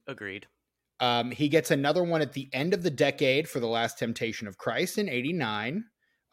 [0.07, 0.47] Agreed.
[1.01, 4.47] Um, he gets another one at the end of the decade for The Last Temptation
[4.47, 5.85] of Christ in 89,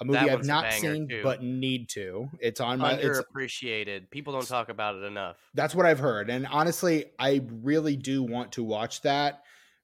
[0.02, 1.22] a movie I've not seen too.
[1.24, 2.30] but need to.
[2.40, 4.10] It's on my it's, Underappreciated.
[4.12, 5.38] People don't talk about it enough.
[5.54, 6.30] that's what I've heard.
[6.30, 9.42] And honestly, I really do want to watch that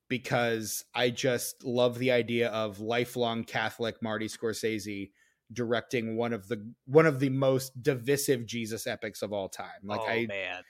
[0.10, 5.12] because I just love the idea of lifelong Catholic Marty Scorsese
[5.52, 9.68] directing one of the one of the most divisive Jesus epics of all time.
[9.84, 10.64] Like oh I man,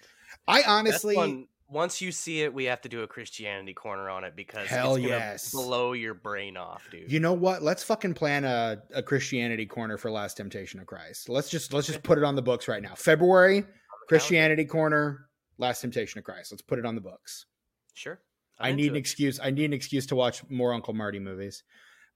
[0.48, 4.24] I honestly one- once you see it, we have to do a Christianity corner on
[4.24, 5.52] it because Hell it's gonna yes.
[5.52, 7.12] blow your brain off, dude.
[7.12, 7.62] you know what?
[7.64, 11.30] Let's fucking plan a, a Christianity corner for Last Temptation of Christ.
[11.30, 12.96] Let's just let's just put it on the books right now.
[12.96, 13.66] February,
[14.08, 16.52] Christianity corner, Last Temptation of Christ.
[16.52, 17.46] Let's put it on the books.
[17.94, 18.20] Sure.
[18.60, 19.00] I I'm need an it.
[19.00, 19.40] excuse.
[19.42, 21.64] I need an excuse to watch more Uncle Marty movies.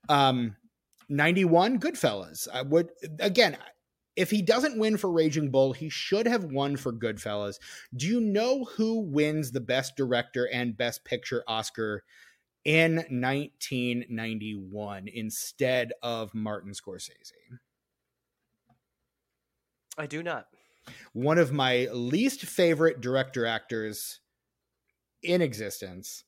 [0.09, 0.55] Um,
[1.09, 2.47] ninety one, Goodfellas.
[2.53, 3.57] I would again.
[4.17, 7.59] If he doesn't win for Raging Bull, he should have won for Goodfellas.
[7.95, 12.03] Do you know who wins the Best Director and Best Picture Oscar
[12.65, 17.31] in 1991 instead of Martin Scorsese?
[19.97, 20.47] I do not.
[21.13, 24.19] One of my least favorite director actors
[25.21, 26.23] in existence,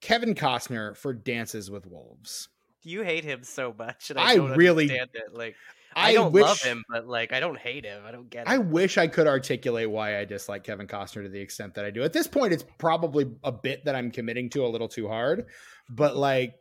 [0.00, 2.48] Kevin Costner for Dances with Wolves.
[2.82, 5.34] You hate him so much, and I I, really- understand it.
[5.34, 5.54] Like
[5.94, 8.02] I, I don't wish- love him, but like I don't hate him.
[8.06, 8.48] I don't get it.
[8.50, 11.90] I wish I could articulate why I dislike Kevin Costner to the extent that I
[11.90, 12.02] do.
[12.02, 15.46] At this point, it's probably a bit that I'm committing to a little too hard,
[15.88, 16.54] but like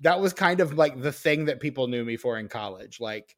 [0.00, 3.00] that was kind of like the thing that people knew me for in college.
[3.00, 3.36] Like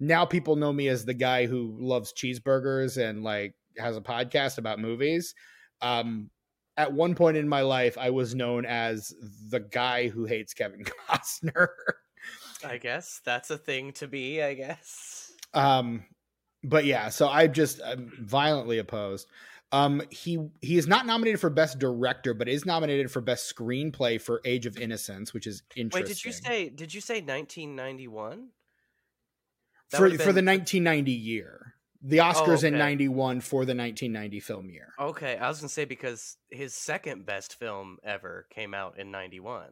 [0.00, 4.58] now people know me as the guy who loves cheeseburgers and like has a podcast
[4.58, 5.34] about movies.
[5.80, 6.30] Um
[6.76, 9.12] at one point in my life, I was known as
[9.50, 11.68] the guy who hates Kevin Costner.
[12.64, 14.42] I guess that's a thing to be.
[14.42, 15.32] I guess.
[15.54, 16.04] Um,
[16.64, 19.28] but yeah, so I just I'm violently opposed.
[19.72, 24.20] Um, he he is not nominated for best director, but is nominated for best screenplay
[24.20, 26.02] for Age of Innocence, which is interesting.
[26.02, 26.68] Wait, did you say?
[26.68, 28.48] Did you say 1991?
[29.90, 31.74] That for for the 1990 year?
[32.02, 32.78] The Oscars in okay.
[32.82, 34.88] '91 for the 1990 film year.
[34.98, 39.68] Okay, I was gonna say because his second best film ever came out in '91.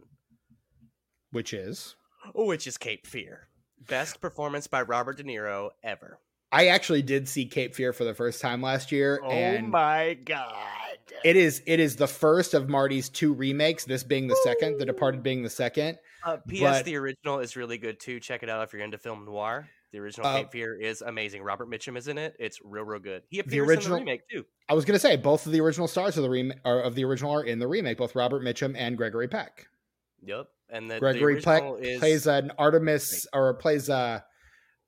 [1.32, 1.94] which is
[2.34, 3.48] which is Cape Fear.
[3.88, 6.18] Best performance by Robert De Niro ever.
[6.52, 10.14] I actually did see Cape Fear for the first time last year, and Oh my
[10.24, 10.54] god!
[11.24, 13.84] it is it is the first of Marty's two remakes.
[13.84, 15.98] This being the second, The Departed being the second.
[16.24, 16.78] Uh, P.S.
[16.78, 18.18] but- the original is really good too.
[18.20, 19.68] Check it out if you're into film noir.
[19.92, 21.42] The original Uh, Cape Fear is amazing.
[21.42, 22.36] Robert Mitchum is in it.
[22.38, 23.22] It's real, real good.
[23.28, 24.44] He appears original- in the remake too.
[24.68, 27.32] I was gonna say both of the original stars of the remake of the original
[27.32, 29.68] are in the remake, both Robert Mitchum and Gregory Peck.
[30.24, 30.46] Yep.
[30.72, 34.24] And the Gregory Peck is plays an Artemis or plays a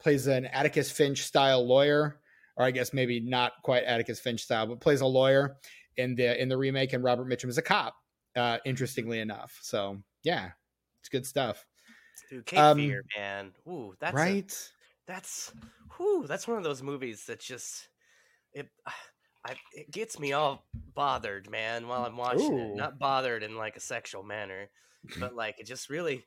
[0.00, 2.20] plays an Atticus Finch style lawyer,
[2.56, 5.56] or I guess maybe not quite Atticus Finch style, but plays a lawyer
[5.96, 7.94] in the in the remake, and Robert Mitchum is a cop.
[8.34, 10.50] Uh, interestingly enough, so yeah,
[11.00, 11.66] it's good stuff,
[12.30, 13.52] Dude, Cape um, Fear, man.
[13.68, 14.70] Ooh, that's a- right?
[15.06, 15.52] that's
[15.96, 17.88] whew, that's one of those movies that just
[18.52, 18.68] it
[19.44, 20.64] I, it gets me all
[20.94, 22.72] bothered, man, while I'm watching Ooh.
[22.74, 22.76] it.
[22.76, 24.70] Not bothered in like a sexual manner,
[25.18, 26.24] but like it just really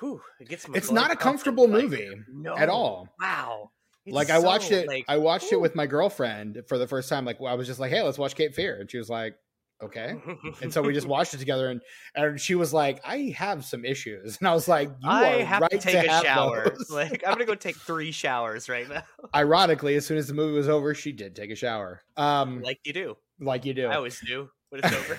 [0.00, 3.08] whew, it gets It's not a comfortable like, movie no, at all.
[3.20, 3.70] Wow.
[4.06, 6.86] It's like I watched so, it, like, I watched it with my girlfriend for the
[6.86, 7.24] first time.
[7.24, 9.34] Like I was just like, "Hey, let's watch Cape Fear," and she was like,
[9.82, 10.14] "Okay."
[10.62, 11.82] and so we just watched it together and
[12.14, 15.44] and she was like i have some issues and i was like you I are
[15.44, 16.70] have right to take a have shower.
[16.70, 16.90] those.
[16.90, 19.02] Like I'm gonna go take three showers right now,
[19.34, 22.64] ironically as soon as the movie was over she did take a shower um like,
[22.64, 23.16] like you do.
[23.40, 25.18] Like you do I always do when it's over.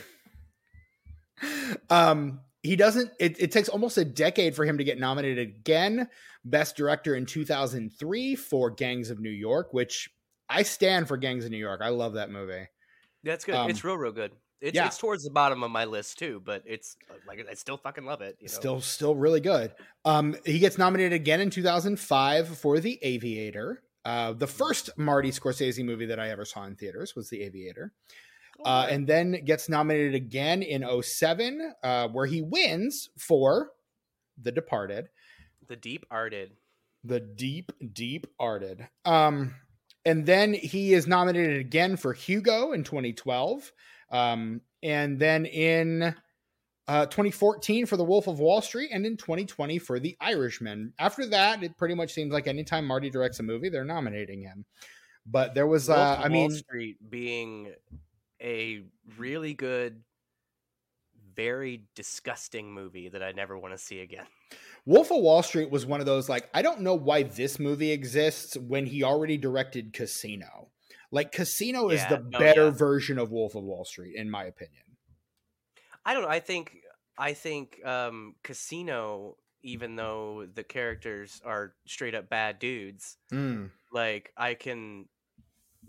[1.90, 6.08] um he doesn't it, it takes almost a decade for him to get nominated again
[6.46, 10.10] best director in 2003 for gangs of new york which
[10.50, 12.68] i stand for gangs of new york i love that movie
[13.24, 13.56] That's good.
[13.56, 14.32] Um, it's real, real good.
[14.62, 14.88] It's, yeah.
[14.88, 18.22] it's towards the bottom of my list too, but it's like I still fucking love
[18.22, 18.38] it.
[18.40, 18.54] You know?
[18.54, 19.74] still still really good
[20.06, 25.84] um he gets nominated again in 2005 for the aviator uh the first marty scorsese
[25.84, 27.94] movie that i ever saw in theaters was the aviator
[28.66, 33.72] uh, and then gets nominated again in 07 uh, where he wins for
[34.42, 35.10] the departed.
[35.68, 36.52] The deep arted.
[37.04, 38.88] the deep deep arted.
[39.06, 39.56] Um
[40.06, 43.72] and then he is nominated again for hugo in 2012
[44.12, 46.16] um and then in
[46.88, 50.94] uh 2014 for the wolf of wall street and in 2020 for the irishman.
[50.98, 54.66] After that it pretty much seems like anytime marty directs a movie they're nominating him.
[55.26, 57.74] But there was uh i Wall mean Street being
[58.42, 58.84] a
[59.18, 60.04] really good,
[61.36, 64.26] very disgusting movie that I never want to see again.
[64.86, 67.92] Wolf of Wall Street was one of those like I don't know why this movie
[67.92, 70.70] exists when he already directed Casino.
[71.12, 72.72] Like Casino is Yeah, the no, better yeah.
[72.72, 74.84] version of Wolf of Wall Street in my opinion.
[76.06, 76.30] I don't know.
[76.30, 76.78] I think
[77.18, 83.70] I think um, Casino, even though the characters are straight up bad dudes, Mm.
[83.92, 85.08] like I can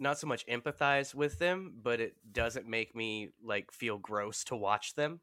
[0.00, 4.56] not so much empathize with them, but it doesn't make me like feel gross to
[4.56, 5.20] watch them.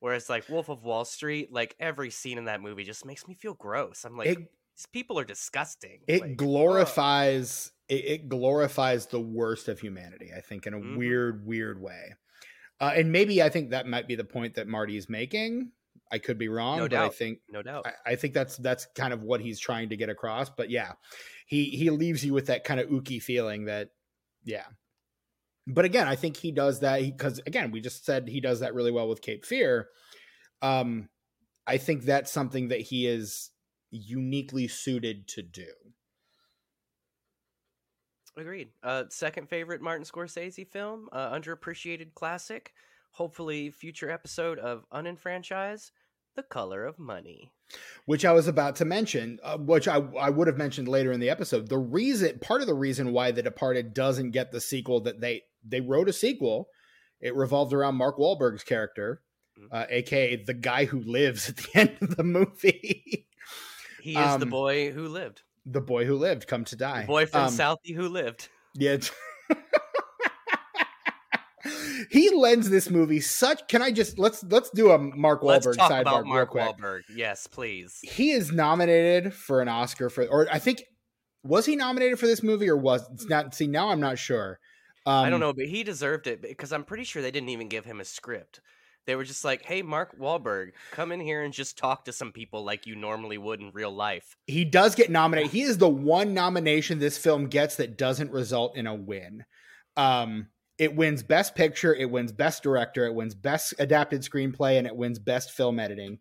[0.00, 3.34] Whereas like Wolf of Wall Street, like every scene in that movie just makes me
[3.34, 4.04] feel gross.
[4.04, 6.02] I'm like, it these people are disgusting.
[6.06, 10.96] it like, glorifies it, it glorifies the worst of humanity, I think, in a Mhm.
[10.96, 12.14] weird, weird way.
[12.80, 15.72] Uh, and maybe I think that might be the point that Marty is making.
[16.12, 17.86] I could be wrong, No but I think no doubt.
[17.86, 20.50] I, I think that's that's kind of what he's trying to get across.
[20.50, 20.92] But yeah,
[21.46, 23.88] he he leaves you with that kind of ooky feeling that
[24.44, 24.66] yeah.
[25.66, 28.74] But again, I think he does that because again, we just said he does that
[28.74, 29.88] really well with Cape Fear.
[30.60, 31.08] Um,
[31.66, 33.50] I think that's something that he is
[33.90, 35.70] uniquely suited to do.
[38.36, 38.68] Agreed.
[38.82, 42.72] Uh, second favorite Martin Scorsese film, uh, underappreciated classic.
[43.12, 45.92] Hopefully, future episode of Unenfranchised,
[46.36, 47.50] The Color of Money.
[48.06, 51.20] which I was about to mention, uh, which I, I would have mentioned later in
[51.20, 51.68] the episode.
[51.68, 55.42] The reason, part of the reason why The Departed doesn't get the sequel that they
[55.66, 56.68] they wrote a sequel,
[57.20, 59.22] it revolved around Mark Wahlberg's character,
[59.58, 59.68] Mhm.
[59.70, 63.26] uh, aka the guy who lives at the end of the movie,
[64.02, 67.06] He is the Um, boy who lived, the boy who lived, come to the die,
[67.06, 68.48] boy from Um, Southie who lived.
[68.74, 68.96] Yeah.
[72.12, 73.66] He lends this movie such.
[73.68, 76.50] Can I just let's let's do a Mark Wahlberg Let's talk sidebar about real Mark
[76.50, 76.64] quick.
[76.64, 77.00] Wahlberg.
[77.14, 78.00] Yes, please.
[78.02, 80.84] he is nominated for an Oscar for, or I think
[81.42, 83.54] was he nominated for this movie or was it's not?
[83.54, 84.58] See, now I'm not sure.
[85.06, 87.68] Um, I don't know, but he deserved it because I'm pretty sure they didn't even
[87.68, 88.60] give him a script.
[89.06, 92.30] They were just like, "Hey, Mark Wahlberg, come in here and just talk to some
[92.30, 95.50] people like you normally would in real life." He does get nominated.
[95.50, 99.44] He is the one nomination this film gets that doesn't result in a win.
[99.96, 100.48] Um,
[100.82, 104.96] it wins Best Picture, it wins Best Director, it wins Best Adapted Screenplay, and it
[104.96, 106.18] wins Best Film Editing.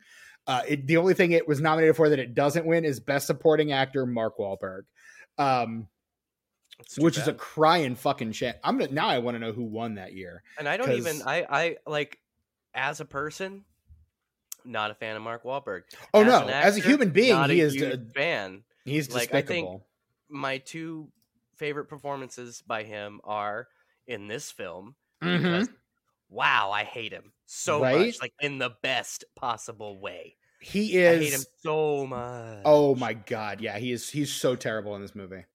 [0.47, 3.27] Uh, it, the only thing it was nominated for that it doesn't win is Best
[3.27, 4.81] Supporting Actor, Mark Wahlberg.
[5.37, 5.87] Um,
[6.97, 8.59] which is a crying fucking shit.
[8.63, 9.07] I'm gonna now.
[9.07, 10.41] I want to know who won that year.
[10.57, 11.21] and I don't even.
[11.25, 12.19] I I like
[12.73, 13.65] as a person
[14.65, 15.83] Not a fan of Mark Wahlberg.
[16.13, 18.63] Oh As no, an as a human being, he a is uh, fan.
[18.85, 19.71] he's like, I despicable.
[19.71, 19.81] think-
[20.29, 21.09] My two
[21.57, 23.67] favorite performances by him are
[24.11, 25.37] in this film Mhm.
[25.41, 25.69] because
[26.29, 28.07] wow, I hate him so Right?
[28.07, 30.35] much, like in the best possible way.
[30.61, 32.61] He is I hate him so much.
[32.65, 34.09] Oh my god, yeah, he is.
[34.09, 35.45] He's so terrible in this movie.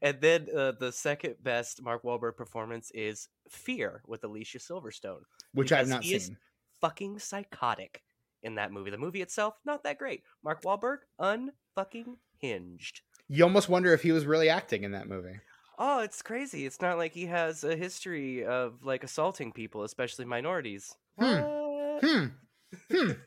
[0.00, 5.22] And then uh, the second best Mark Wahlberg performance is Fear with Alicia Silverstone.
[5.52, 6.38] Which I have not he is- seen.
[6.80, 8.02] Fucking psychotic
[8.42, 8.90] in that movie.
[8.90, 10.22] The movie itself, not that great.
[10.42, 13.00] Mark Wahlberg, unfucking hinged.
[13.28, 15.38] You almost wonder if he was really acting in that movie.
[15.78, 16.66] Oh, it's crazy.
[16.66, 20.94] It's not like he has a history of like assaulting people, especially minorities.
[21.18, 21.40] Hmm.
[22.00, 22.24] Hmm.
[22.90, 23.10] Hmm.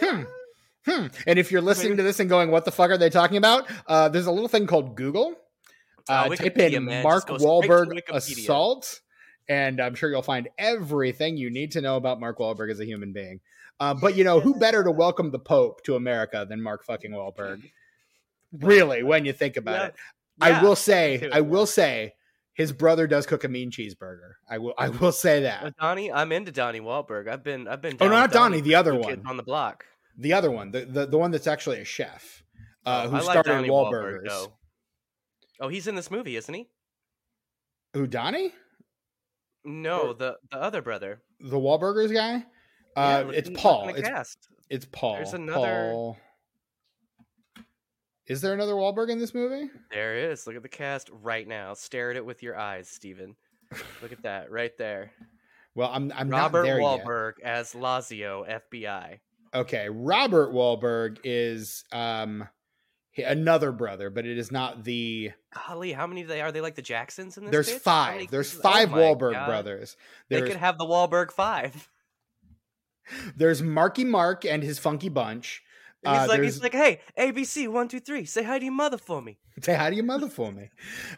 [0.00, 0.22] Hmm.
[0.86, 1.06] Hmm.
[1.26, 3.70] And if you're listening to this and going, "What the fuck are they talking about?"
[3.86, 5.36] Uh, there's a little thing called Google.
[6.08, 7.02] Uh, type in man.
[7.02, 9.00] Mark Just go straight to Wahlberg assault,
[9.48, 12.86] and I'm sure you'll find everything you need to know about Mark Wahlberg as a
[12.86, 13.40] human being.
[13.78, 17.10] Uh, but you know, who better to welcome the Pope to America than Mark fucking
[17.12, 17.62] Wahlberg?
[18.52, 19.86] Really, when you think about Yeah.
[19.86, 19.94] it,
[20.40, 21.28] I will say.
[21.32, 22.14] I will say,
[22.54, 24.32] his brother does cook a mean cheeseburger.
[24.48, 25.74] I will, I will say that.
[25.78, 27.28] Donnie, I'm into Donnie Wahlberg.
[27.28, 27.94] I've been, I've been.
[27.94, 29.22] Oh, down no, with not Donnie, the other one.
[29.26, 29.84] On the block.
[30.18, 32.42] The other one, the the, the one that's actually a chef,
[32.84, 34.28] uh, Oh, who I like started Donnie Wahlberg, Wahlburgers.
[34.28, 34.52] though.
[35.60, 36.68] Oh, he's in this movie, isn't he?
[37.94, 38.52] Who Donnie?
[39.64, 41.22] No, Or- the the other brother.
[41.40, 42.44] The Wahlburgers guy?
[42.96, 43.88] Uh, look- it's Paul.
[43.90, 44.36] It's
[44.68, 45.14] it's Paul.
[45.16, 46.18] There's another- Paul.
[48.30, 49.68] Is there another Wahlberg in this movie?
[49.90, 50.46] There is.
[50.46, 51.74] Look at the cast right now.
[51.74, 53.34] Stare at it with your eyes, Steven.
[54.00, 55.10] Look at that right there.
[55.74, 57.04] Well, I'm I'm Robert not there yet.
[57.04, 59.18] Wahlberg as Lazio, FBI.
[59.52, 62.46] Okay, Robert Wahlberg is um
[63.18, 65.32] another brother, but it is not the.
[65.66, 66.52] Golly, how many they are?
[66.52, 67.50] They like the Jacksons in this?
[67.50, 67.84] There's bitch?
[67.84, 68.30] How many five.
[68.30, 69.46] There's kids- oh five Wahlberg God.
[69.46, 69.96] brothers.
[70.28, 71.88] They could have the Wahlberg Five.
[73.36, 75.64] there's Marky Mark and his Funky Bunch.
[76.02, 78.96] He's Uh, like, he's like, hey, ABC one two three, say hi to your mother
[78.98, 79.38] for me.
[79.62, 80.70] Say hi to your mother for me.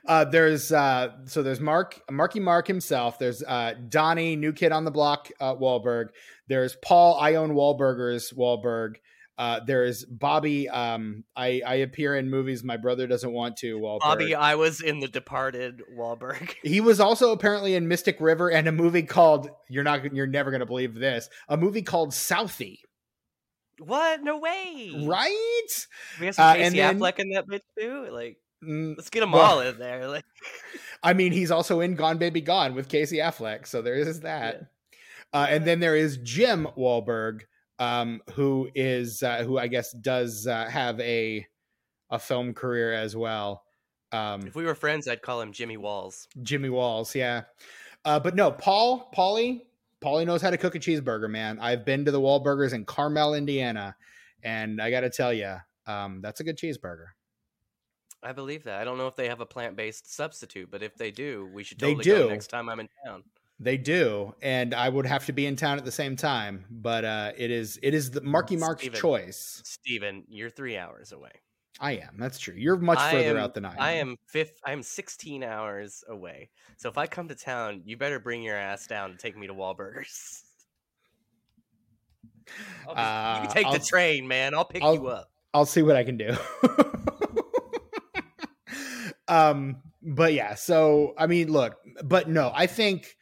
[0.05, 3.17] Uh, there's uh, so there's Mark Marky Mark himself.
[3.17, 6.07] There's uh, Donnie, new kid on the block, uh, Wahlberg.
[6.49, 8.97] There's Paul, I own Wahlburgers, Wahlberg.
[9.39, 10.69] Uh, there's Bobby.
[10.69, 13.79] Um, I, I appear in movies my brother doesn't want to.
[13.79, 14.01] Wahlberg.
[14.01, 15.81] Bobby, I was in The Departed.
[15.97, 16.53] Wahlberg.
[16.65, 20.51] He was also apparently in Mystic River and a movie called you're not you're never
[20.51, 22.79] gonna believe this a movie called Southie.
[23.87, 24.23] What?
[24.23, 24.93] No way.
[25.05, 25.87] Right?
[26.21, 28.09] We have some Uh, Casey then- Affleck in that bitch too.
[28.11, 30.07] Like, Mm, let's get them Well- all in there.
[30.07, 30.25] Like,
[31.03, 34.71] I mean, he's also in Gone Baby Gone with Casey Affleck, so there is that.
[35.33, 37.41] Uh, and then there is Jim Wahlberg,
[37.81, 41.45] um, who is uh, who I guess does uh, have a
[42.11, 43.65] a film career as well.
[44.13, 46.29] Um, if we were friends, I'd call him Jimmy Walls.
[46.43, 47.43] Jimmy Walls, yeah.
[48.05, 49.63] Uh, but no, Paul, Paulie,
[50.03, 51.59] Paulie knows how to cook a cheeseburger, man.
[51.61, 53.97] I've been to the Wahlburgers in Carmel, Indiana,
[54.43, 57.07] and I got to tell you, um, that's a good cheeseburger.
[58.23, 58.81] I believe that.
[58.81, 61.65] I don't know if they have a plant based substitute, but if they do, we
[61.65, 62.31] should They totally go do.
[62.31, 63.25] next time I'm in town.
[63.59, 66.65] They do, and I would have to be in town at the same time.
[66.71, 68.99] But uh, it is it is the Marky Mark's Steven.
[69.01, 69.63] choice.
[69.65, 71.31] Steven, you're three hours away.
[71.81, 72.17] I am.
[72.19, 72.55] That's true.
[72.57, 73.81] You're much further am- out than I am.
[73.81, 74.61] I am fifth.
[74.65, 76.51] I am 16 hours away.
[76.77, 79.47] So if I come to town, you better bring your ass down to take me
[79.47, 80.07] to Wahlburgers.
[80.07, 80.47] Just-
[82.89, 84.55] Uh, you can take I'll- the train, man.
[84.55, 85.31] I'll pick I'll- you up.
[85.55, 86.35] I'll see what I can do.
[89.29, 93.17] um, but yeah, so I mean, look, but no, I think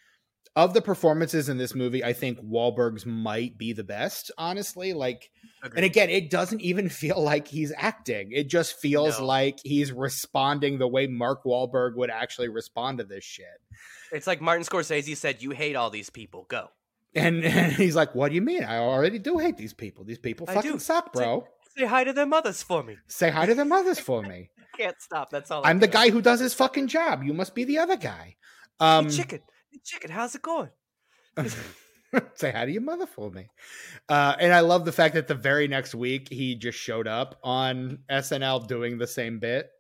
[0.57, 4.93] of the performances in this movie, I think Wahlberg's might be the best, honestly.
[4.93, 5.31] Like,
[5.63, 8.33] and again, it doesn't even feel like he's acting.
[8.33, 9.27] It just feels No.
[9.27, 13.47] like he's responding the way Mark Wahlberg would actually respond to this shit.
[14.13, 16.47] It's like Martin Scorsese said, "You hate all these people.
[16.49, 16.69] Go."
[17.15, 18.65] And, and he's like, "What do you mean?
[18.65, 20.05] I already do hate these people.
[20.05, 20.79] These people I fucking do.
[20.79, 21.47] suck, bro.
[21.77, 22.97] Say hi to their mothers for me.
[23.07, 24.51] Say hi to their mothers for me.
[24.77, 25.31] Can't stop.
[25.31, 25.63] That's all.
[25.65, 27.23] I'm the guy who does his fucking job.
[27.23, 28.37] You must be the other guy.
[28.79, 29.41] Hey, Um, chicken.
[29.71, 30.11] Hey, chicken.
[30.11, 30.71] How's it going?
[32.35, 33.49] say how do your mother for me.
[34.09, 37.39] Uh, and I love the fact that the very next week he just showed up
[37.43, 39.71] on SNL doing the same bit.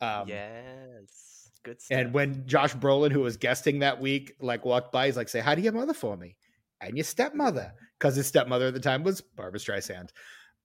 [0.00, 1.50] Um, yes.
[1.62, 1.98] Good stuff.
[1.98, 5.40] And when Josh Brolin, who was guesting that week, like walked by, he's like, "Say
[5.40, 6.36] hi to your mother for me,
[6.80, 10.10] and your stepmother," because his stepmother at the time was Barbra Streisand.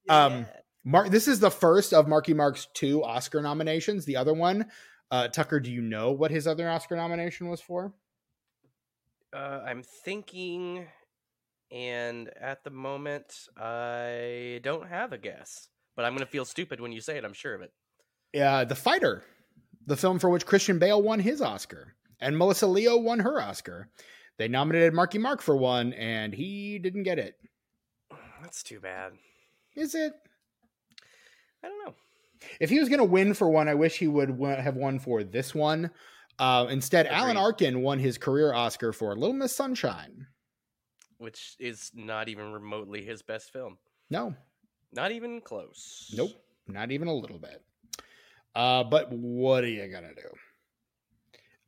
[0.10, 0.46] um,
[0.84, 4.06] Mark, this is the first of Marky Mark's two Oscar nominations.
[4.06, 4.66] The other one,
[5.12, 7.94] uh, Tucker, do you know what his other Oscar nomination was for?
[9.34, 10.88] Uh, I'm thinking,
[11.72, 15.68] and at the moment, I don't have a guess.
[15.96, 17.26] But I'm gonna feel stupid when you say it.
[17.26, 17.72] I'm sure of it.
[18.40, 19.24] Uh, the Fighter,
[19.86, 23.90] the film for which Christian Bale won his Oscar, and Melissa Leo won her Oscar.
[24.38, 27.36] They nominated Marky Mark for one, and he didn't get it.
[28.42, 29.12] That's too bad.
[29.76, 30.14] Is it?
[31.64, 31.94] I don't know.
[32.62, 35.26] If he was going to win for one, I wish he would have won for
[35.26, 35.92] this one.
[36.40, 40.26] Uh, instead, Alan Arkin won his career Oscar for Little Miss Sunshine.
[41.18, 43.78] Which is not even remotely his best film.
[44.10, 44.34] No,
[44.94, 46.12] Not even close.
[46.16, 46.32] nope,
[46.68, 47.62] not even a little bit.
[48.56, 50.30] Uh, but what are you gonna do?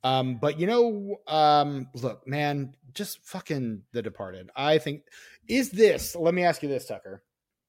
[0.03, 4.49] Um, but you know, um, look, man, just fucking The Departed.
[4.55, 5.03] I think
[5.47, 6.15] is this.
[6.15, 7.21] Let me ask you this, Tucker.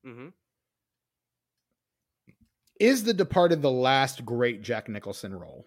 [0.06, 0.28] Mm-hmm.
[2.80, 5.66] Is The Departed the last great Jack Nicholson role?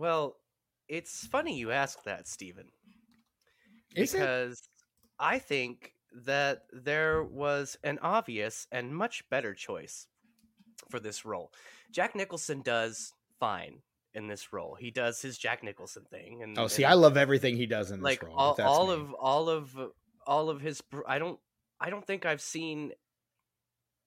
[0.00, 0.36] Well,
[0.88, 2.68] it's funny you ask that, Stephen.
[3.94, 4.18] Is it?
[4.18, 4.62] because
[5.18, 5.92] I think
[6.24, 10.06] that there was an obvious and much better choice
[10.88, 11.52] for this role.
[11.92, 13.82] Jack Nicholson does fine
[14.14, 14.74] in this role.
[14.74, 17.90] He does his Jack Nicholson thing, and Oh, see, and, I love everything he does
[17.90, 18.34] in this like role.
[18.36, 18.94] all, all me.
[18.94, 19.76] of all of
[20.26, 20.82] all of his.
[21.06, 21.38] I don't.
[21.78, 22.92] I don't think I've seen.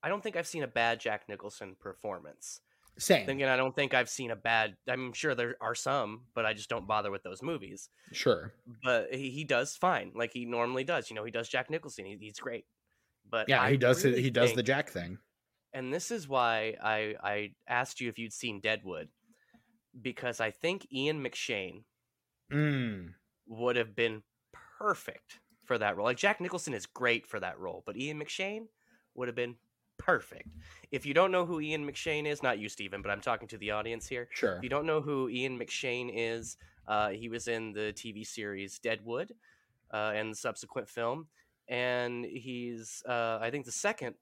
[0.02, 2.62] I don't think I've seen a bad Jack Nicholson performance.
[2.98, 3.28] Same.
[3.30, 4.76] Again, I don't think I've seen a bad.
[4.88, 7.89] I'm sure there are some, but I just don't bother with those movies.
[8.12, 8.54] Sure.
[8.84, 11.10] But he, he does fine, like he normally does.
[11.10, 12.06] You know, he does Jack Nicholson.
[12.06, 12.66] He, he's great.
[13.30, 14.04] But Yeah, I he does.
[14.06, 15.18] really he does the Jack thing.
[15.74, 19.10] and this is why I I asked you if you'd seen Deadwood,
[20.00, 21.84] because I think Ian McShane
[22.52, 23.14] Mm.
[23.48, 24.22] would have been
[24.78, 26.06] perfect for that role.
[26.06, 28.68] Like Jack Nicholson is great for that role, but Ian McShane
[29.16, 29.56] would have been
[29.98, 30.50] perfect.
[30.91, 33.58] If you don't know who Ian McShane is, not you, Stephen, but I'm talking to
[33.58, 34.28] the audience here.
[34.32, 34.58] Sure.
[34.58, 38.80] If you don't know who Ian McShane is, uh, he was in the TV series
[38.80, 39.32] Deadwood
[39.94, 41.28] uh, and the subsequent film.
[41.68, 44.16] And he's, uh, I think, the second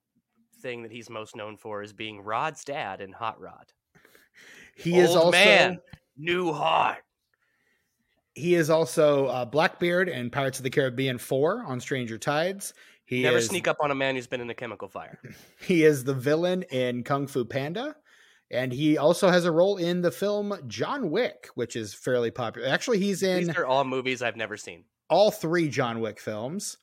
[0.60, 3.72] thing that he's most known for is being Rod's dad in Hot Rod.
[4.76, 5.80] He is Old also man,
[6.16, 6.98] new heart.
[8.34, 12.72] he is also uh, Blackbeard in Pirates of the Caribbean Four on Stranger Tides.
[13.16, 15.18] He Never is, sneak up on a man who's been in a chemical fire.
[15.60, 17.94] He is the villain in Kung Fu Panda,
[18.50, 22.68] and he also has a role in the film John Wick, which is fairly popular.
[22.68, 24.84] Actually, he's in These are all movies I've never seen.
[25.10, 26.78] all three John Wick films.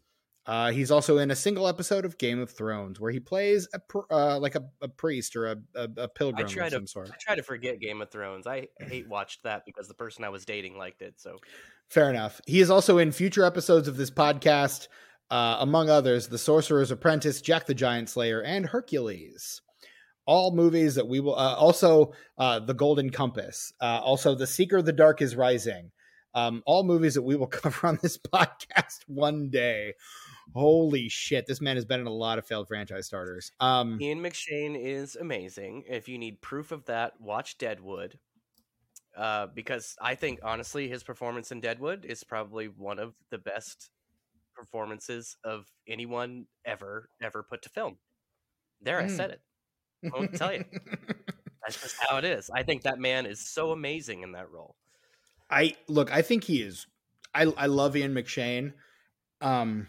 [0.45, 3.77] Uh, he's also in a single episode of Game of Thrones where he plays a
[3.79, 6.87] pr- uh, like a, a priest or a, a, a pilgrim try of to- some
[6.87, 7.09] sort.
[7.11, 8.47] I try to forget Game of Thrones.
[8.47, 11.15] I hate watched that because the person I was dating liked it.
[11.17, 11.37] So
[11.89, 12.39] Fair enough.
[12.47, 14.87] He is also in future episodes of this podcast,
[15.31, 19.61] uh, among others, The Sorcerer's Apprentice, Jack the Giant Slayer, and Hercules.
[20.25, 24.77] All movies that we will uh, also uh, The Golden Compass, uh, also The Seeker,
[24.77, 25.91] of The Dark is Rising.
[26.35, 29.93] Um, all movies that we will cover on this podcast one day.
[30.53, 31.45] Holy shit!
[31.45, 33.51] This man has been in a lot of failed franchise starters.
[33.59, 35.83] Um, Ian McShane is amazing.
[35.87, 38.17] If you need proof of that, watch Deadwood.
[39.15, 43.89] Uh, because I think honestly, his performance in Deadwood is probably one of the best
[44.59, 47.97] performances of anyone ever ever put to film.
[48.81, 49.15] There, I Mm.
[49.15, 49.41] said it.
[50.03, 50.63] I won't tell you.
[51.61, 52.49] That's just how it is.
[52.49, 54.75] I think that man is so amazing in that role.
[55.49, 56.87] I look, I think he is
[57.33, 58.73] I I love Ian McShane.
[59.41, 59.87] Um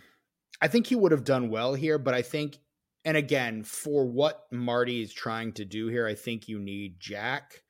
[0.61, 2.59] I think he would have done well here, but I think
[3.05, 7.63] and again, for what Marty is trying to do here, I think you need Jack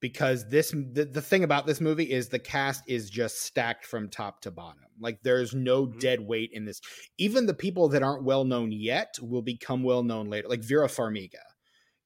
[0.00, 4.08] because this the, the thing about this movie is the cast is just stacked from
[4.08, 4.82] top to bottom.
[5.00, 6.00] Like there's no Mhm.
[6.00, 6.80] dead weight in this.
[7.18, 10.48] Even the people that aren't well known yet will become well known later.
[10.48, 11.42] Like Vera Farmiga.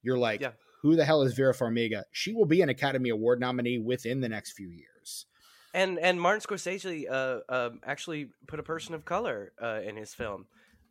[0.01, 0.51] You're like, Yeah.
[0.81, 2.03] who the hell is Vera Farmiga?
[2.11, 5.25] She will be an Academy Award nominee within the next few years.
[5.73, 10.13] And and Martin Scorsese uh, um actually put a person of color uh, in his
[10.13, 10.45] film.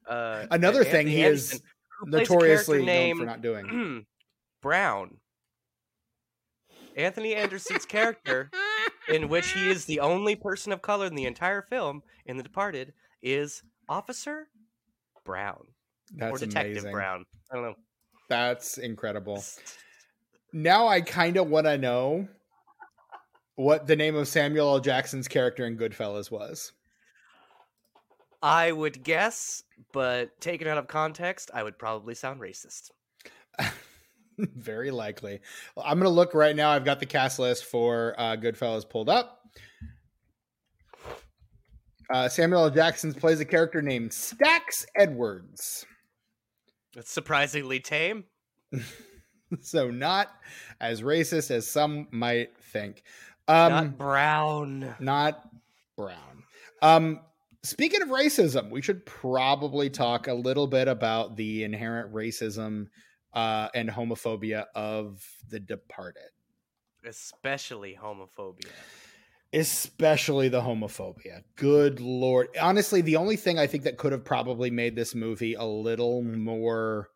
[0.08, 1.66] Uh, Another An- thing Anthony he is Anderson,
[2.00, 4.06] who plays a character notoriously known for not doing.
[4.62, 5.18] Brown.
[6.96, 8.50] Anthony Anderson's character,
[9.08, 12.42] in which he is the only person of color in the entire film in The
[12.42, 14.48] Departed, is Officer
[15.24, 15.64] Brown
[16.16, 16.92] That's or Detective amazing.
[16.92, 17.24] Brown.
[17.50, 17.74] I don't know.
[18.28, 19.44] That's incredible.
[20.52, 22.28] Now I kind of want to know
[23.56, 24.80] what the name of Samuel L.
[24.80, 26.72] Jackson's character in Goodfellas was.
[28.42, 29.62] I would guess,
[29.92, 32.90] but taken out of context, I would probably sound racist.
[34.56, 35.40] Very likely.
[35.76, 36.70] Well, I'm going to look right now.
[36.70, 39.40] I've got the cast list for uh, Goodfellas pulled up.
[42.12, 42.70] Uh, Samuel L.
[42.70, 45.86] Jackson plays a character named Stacks Edwards.
[46.94, 48.24] That's surprisingly tame.
[49.60, 50.28] So not
[50.80, 53.02] as racist as some might think.
[53.48, 54.94] Um, Not brown.
[54.98, 55.46] not
[55.94, 56.44] brown.
[56.80, 57.20] Um,
[57.62, 62.86] speaking of racism, we should probably talk a little bit about the inherent racism
[63.34, 66.30] uh, and homophobia of The Departed.
[67.04, 68.70] Especially homophobia.
[69.52, 71.42] especially the homophobia.
[71.56, 72.48] Good lord.
[72.60, 76.22] Honestly, the only thing I think that could have probably made this movie a little
[76.22, 77.08] more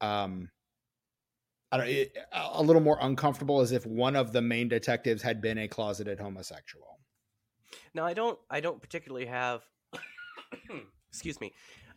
[0.00, 0.50] um
[1.70, 5.40] I don't it, a little more uncomfortable is if one of the main detectives had
[5.40, 6.98] been a closeted homosexual.
[7.94, 9.62] Now I don't I don't particularly have
[11.10, 11.52] excuse me.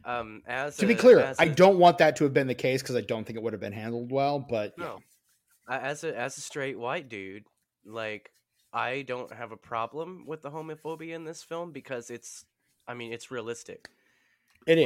[0.05, 2.55] Um as To a, be clear, I a- don't want that to have been the
[2.55, 4.77] case because I don't think it would have been handled well, but.
[4.77, 4.99] No.
[5.67, 7.43] I- as a as a straight white dude,
[7.85, 8.31] like
[8.71, 12.45] I don't have a problem with the homophobia in this film because it's
[12.87, 13.89] I mean it's realistic.
[14.67, 14.85] it is.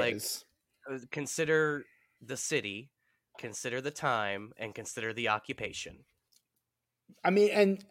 [0.87, 1.85] like, Uh, Consider
[2.21, 2.89] the city,
[3.37, 6.05] consider the time, and consider the occupation.
[7.23, 7.83] I mean, and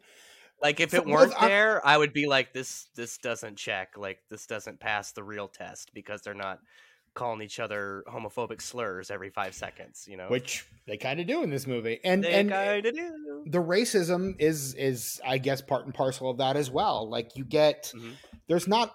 [0.62, 3.97] Like if it weren't oc- there, I would be like this this doesn't check.
[3.99, 6.59] Like this doesn't pass the real test because they're not
[7.19, 10.29] calling each other homophobic slurs every 5 seconds, you know.
[10.29, 11.99] which they kind of do in this movie.
[12.05, 13.45] And they and kind of do.
[13.47, 17.09] the racism is is I guess part and parcel of that as well.
[17.11, 18.12] Like you get Mhm.
[18.47, 18.95] there's not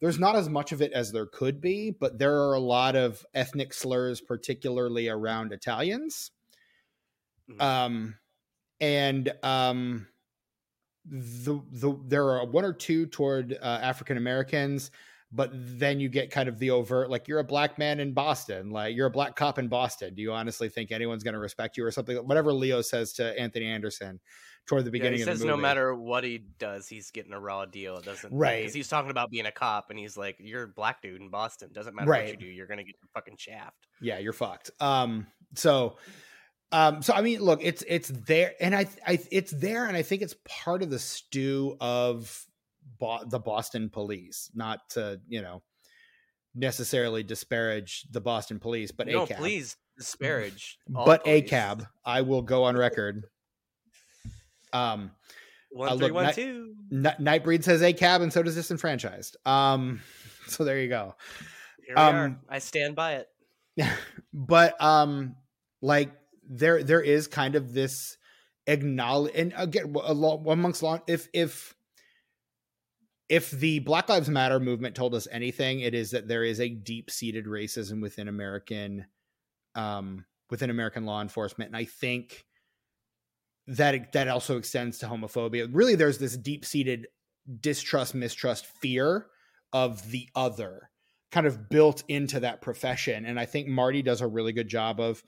[0.00, 2.96] there's not as much of it as there could be, but there are a lot
[2.96, 6.32] of ethnic slurs, particularly around Italians.
[7.48, 7.62] Mhm.
[7.62, 8.18] Um,
[8.80, 10.08] and um,
[11.06, 14.90] the the there are one or two toward uh, African Americans,
[15.32, 18.70] but then you get kind of the overt like you're a black man in Boston,
[18.70, 20.14] like you're a black cop in Boston.
[20.14, 22.16] Do you honestly think anyone's going to respect you or something?
[22.18, 24.20] Whatever Leo says to Anthony Anderson
[24.66, 27.32] toward the Yeah, beginning he of the says no matter what he does, he's getting
[27.32, 27.98] a raw deal.
[27.98, 28.60] It doesn't Right.
[28.60, 31.28] because he's talking about being a cop, and he's like, "You're a black dude in
[31.28, 31.70] Boston.
[31.72, 35.26] Doesn't matter what you do, you're gonna get your fucking shaft." yeah you're fucked um
[35.54, 35.96] so
[36.72, 40.02] um so i mean look it's it's there and i i it's there and i
[40.02, 42.44] think it's part of the stew of
[42.98, 45.62] Bo- the boston police not to you know
[46.54, 49.36] necessarily disparage the boston police but no, ACAB.
[49.36, 50.78] please disparage.
[50.94, 51.50] all but police.
[51.50, 53.24] ACAB, I will go on record.
[54.72, 55.10] Um,
[55.70, 56.74] one three Ni- one two.
[56.92, 59.36] N- Nightbreed says ACAB, and so does Disenfranchised.
[59.46, 60.00] Um,
[60.48, 61.14] so there you go.
[61.86, 62.24] Here we are.
[62.26, 63.28] um, I stand by it.
[64.32, 65.36] but um
[65.82, 66.10] like
[66.48, 68.16] there there is kind of this
[68.66, 71.75] acknowledge and again a lot amongst law if if
[73.28, 76.68] if the black lives matter movement told us anything it is that there is a
[76.68, 79.06] deep-seated racism within american
[79.74, 81.68] um within american law enforcement.
[81.68, 82.44] And i think
[83.68, 85.68] that that also extends to homophobia.
[85.72, 87.08] Really there's this deep-seated
[87.60, 89.26] distrust mistrust fear
[89.72, 90.90] of the other
[91.32, 93.26] kind of built into that profession.
[93.26, 95.22] And i think marty does a really good job of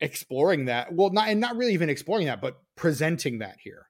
[0.00, 0.94] exploring that.
[0.94, 3.88] Well not and not really even exploring that but presenting that here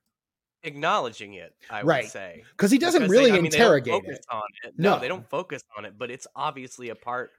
[0.64, 2.04] Acknowledging it, I Right.
[2.04, 2.44] would say.
[2.52, 4.74] because he doesn't Because they- really I mean, they interrogate it on it.
[4.76, 5.00] No, No.
[5.00, 7.30] they don't focus on it, but it's obviously a part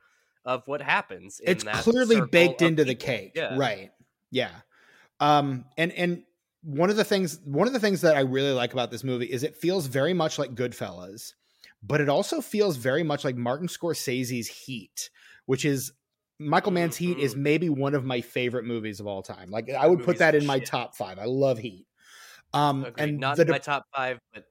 [0.45, 1.39] of what happens.
[1.41, 3.57] in it's clearly baked into the cake Yeah.
[3.57, 3.91] right
[4.31, 4.51] yeah
[5.19, 6.23] um and and
[6.63, 9.25] one of the things one of the things that i really like about this movie
[9.25, 11.33] is it feels very much like goodfellas
[11.83, 15.09] but it also feels very much like martin scorsese's heat
[15.45, 15.91] which is
[16.39, 17.39] michael mann's heat is Mhm.
[17.39, 20.45] maybe one of my favorite movies of all time like i would put that in
[20.45, 20.67] my shit.
[20.67, 21.85] top five i love heat
[22.53, 23.03] um Agreed.
[23.03, 24.45] and Not the in my top five, but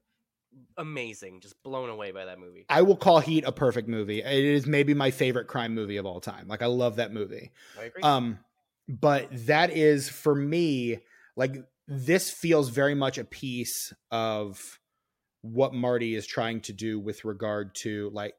[0.77, 1.41] amazing.
[1.41, 2.67] Just blown away by that movie.
[2.69, 4.21] I will call Heat a perfect movie.
[4.23, 6.49] It is maybe my favorite crime movie of all time.
[6.49, 7.53] Like I love that movie.
[7.79, 8.03] I agree.
[8.03, 8.39] Um,
[8.89, 11.01] but that is for me
[11.37, 14.79] like this feels very much a piece of
[15.43, 18.35] what Marty is trying to do with regard to like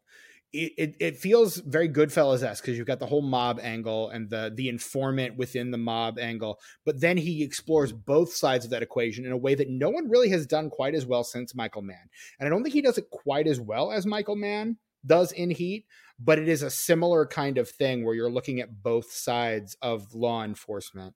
[0.51, 4.29] it, it, it feels very Goodfellas esque because you've got the whole mob angle and
[4.29, 8.81] the the informant within the mob angle, but then he explores both sides of that
[8.81, 11.83] equation in a way that no one really has done quite as well since Michael
[11.83, 15.31] Mann, and I don't think he does it quite as well as Michael Mann does
[15.31, 15.85] in Heat,
[16.19, 20.13] but it is a similar kind of thing where you're looking at both sides of
[20.13, 21.13] law enforcement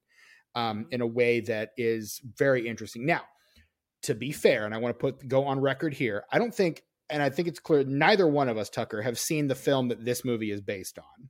[0.55, 3.05] um, in a way that is very interesting.
[3.05, 3.21] Now,
[4.03, 6.83] to be fair, and I want to put go on record here, I don't think,
[7.09, 10.05] and I think it's clear, neither one of us, Tucker, have seen the film that
[10.05, 11.29] this movie is based on.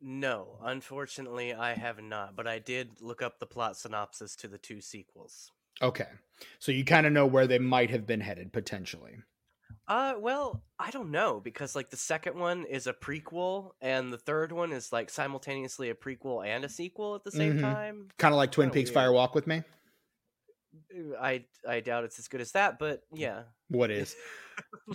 [0.00, 2.34] no, unfortunately, I have not.
[2.36, 5.50] But I did look up the plot synopsis to the two sequels.
[5.82, 6.08] Okay,
[6.58, 9.16] so you kind of know where they might have been headed potentially.
[9.88, 14.18] Uh, well, I don't know because like the second one is a prequel, and the
[14.18, 17.60] third one is like simultaneously a prequel and a sequel at the same Mhm.
[17.60, 18.08] time.
[18.18, 18.94] Kind of like Twin Peaks weird.
[18.94, 19.62] Fire Walk with Me.
[21.20, 24.14] I I doubt it's as good as that, but yeah, What is?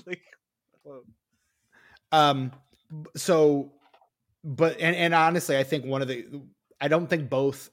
[0.06, 0.22] like,
[0.84, 1.04] well,
[2.12, 2.52] Um,
[3.16, 3.72] so,
[4.44, 6.26] but and and honestly, I think one of the
[6.80, 7.70] I don't think both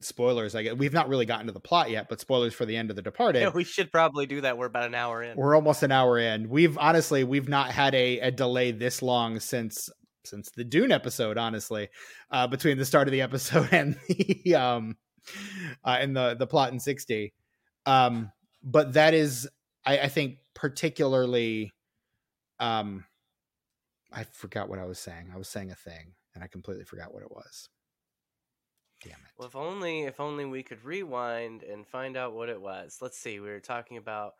[0.00, 0.54] spoilers.
[0.54, 2.90] I get we've not really gotten to the plot yet, but spoilers for the end
[2.90, 3.40] of the Departed.
[3.42, 4.56] yeah, we should probably do that.
[4.58, 5.36] We're about an hour in.
[5.36, 6.48] We're almost an hour in.
[6.48, 9.88] We've honestly we've not had a, a delay this long since
[10.24, 11.36] since the Dune episode.
[11.36, 11.88] Honestly,
[12.30, 14.96] uh, between the start of the episode and the um
[15.84, 17.32] uh, and the the plot in sixty.
[17.86, 18.32] Um,
[18.62, 19.48] but that is
[19.84, 21.72] I, I think particularly
[22.58, 23.04] um
[24.12, 25.30] I forgot what I was saying.
[25.34, 27.68] I was saying a thing and I completely forgot what it was.
[29.02, 29.32] Damn it.
[29.36, 32.98] Well, if only if only we could rewind and find out what it was.
[33.00, 33.40] Let's see.
[33.40, 34.34] We were talking about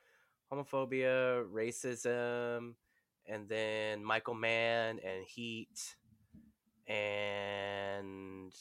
[0.51, 2.75] homophobia, racism,
[3.27, 5.97] and then Michael Mann and Heat,
[6.87, 8.53] and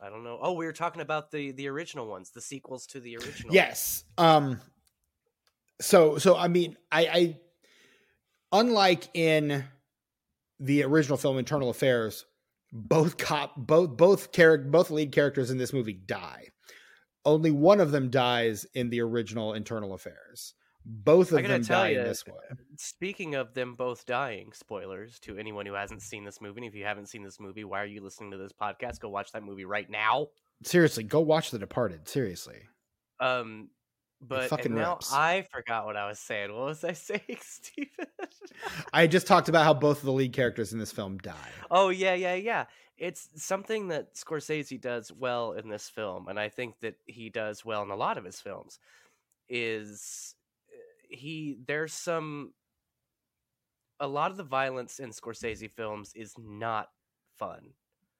[0.00, 0.38] I don't know.
[0.40, 3.54] Oh, we were talking about the the original ones, the sequels to the original.
[3.54, 4.04] Yes.
[4.16, 4.60] Um
[5.80, 7.36] so so I mean I I
[8.52, 9.64] unlike in
[10.60, 12.24] the original film Internal Affairs,
[12.72, 16.48] both cop both both character both lead characters in this movie die.
[17.24, 20.54] Only one of them dies in the original Internal Affairs.
[20.90, 22.58] Both of them tell die ya, in this one.
[22.78, 26.62] Speaking of them both dying, spoilers to anyone who hasn't seen this movie.
[26.62, 28.98] And if you haven't seen this movie, why are you listening to this podcast?
[28.98, 30.28] Go watch that movie right now.
[30.62, 32.08] Seriously, go watch The Departed.
[32.08, 32.60] Seriously.
[33.20, 33.68] Um,
[34.22, 35.12] but and now rips.
[35.12, 36.54] I forgot what I was saying.
[36.54, 38.06] What was I saying, Steven?
[38.90, 41.34] I just talked about how both of the lead characters in this film die.
[41.70, 42.64] oh yeah, yeah, yeah.
[42.96, 47.62] It's something that Scorsese does well in this film, and I think that he does
[47.62, 48.78] well in a lot of his films.
[49.48, 50.34] Is
[51.08, 51.56] he?
[51.66, 52.52] There's some.
[54.00, 56.88] A lot of the violence in Scorsese films is not
[57.38, 57.70] fun.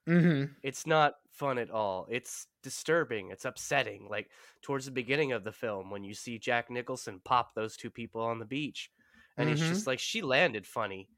[0.08, 0.52] Mm-hmm.
[0.62, 2.06] it's not fun at all.
[2.10, 3.30] It's disturbing.
[3.30, 4.06] It's upsetting.
[4.08, 4.30] Like
[4.62, 8.22] towards the beginning of the film, when you see Jack Nicholson pop those two people
[8.22, 8.90] on the beach,
[9.36, 9.68] and it's Mhm.
[9.68, 11.10] just like she landed funny.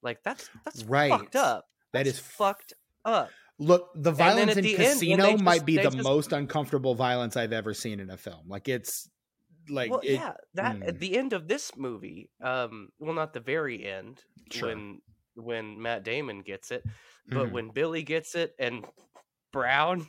[0.00, 1.10] Like that's that's Right.
[1.10, 1.66] fucked up.
[1.92, 2.72] That That's is fucked
[3.04, 3.30] up.
[3.58, 7.36] Look, the violence in the end, Casino just- might be the just- most uncomfortable violence
[7.36, 8.48] I've ever seen in a film.
[8.48, 9.10] Like it's
[9.68, 10.88] like well, it, yeah, that mm.
[10.88, 14.68] at the end of this movie, um, well, not the very end Sure.
[14.68, 15.00] when
[15.34, 16.84] when Matt Damon gets it,
[17.28, 17.52] but Mhm.
[17.52, 18.84] when Billy gets it and
[19.52, 20.06] Brown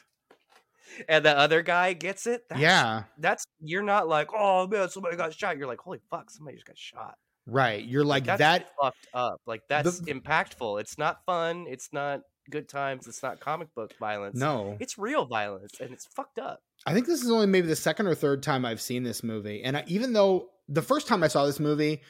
[1.08, 5.16] and the other guy gets it, that's, yeah, that's you're not like, oh man, somebody
[5.16, 5.56] got shot.
[5.58, 7.16] You're like, holy fuck, somebody just got shot.
[7.46, 7.84] right.
[7.84, 8.70] You're like that's that.
[8.80, 9.40] fucked up.
[9.46, 10.80] Like that's impactful.
[10.80, 11.66] It's not fun.
[11.68, 12.20] It's not
[12.50, 13.06] good times.
[13.06, 14.38] It's not comic book violence.
[14.38, 16.60] No, it's real violence, and it's fucked up.
[16.86, 19.62] I think this is only maybe the second or third time I've seen this movie,
[19.62, 22.02] and I, even though the first time I saw this movie,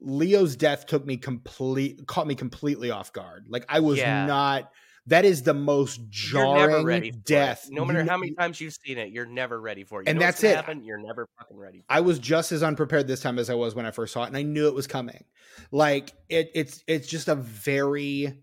[0.00, 3.46] Leo's death took me complete caught me completely off guard.
[3.48, 4.26] Like I was Yeah.
[4.26, 4.70] not.
[5.06, 7.66] That is the most jarring death.
[7.66, 7.74] It.
[7.74, 10.06] No matter You- how many times you've seen it, you're never ready for it.
[10.06, 10.56] You And that's it.
[10.56, 11.80] Happen, you're never fucking ready.
[11.80, 14.24] For I was just as unprepared this time as I was when I first saw
[14.24, 15.24] it, and I knew it was coming.
[15.70, 18.42] Like it, it's it's just a very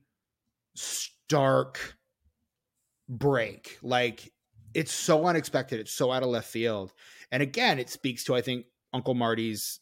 [0.75, 1.95] stark
[3.09, 3.77] break.
[3.81, 4.31] Like
[4.73, 5.79] it's so unexpected.
[5.79, 6.93] It's so out of left field.
[7.31, 9.79] And again, it speaks to I think Uncle Marty's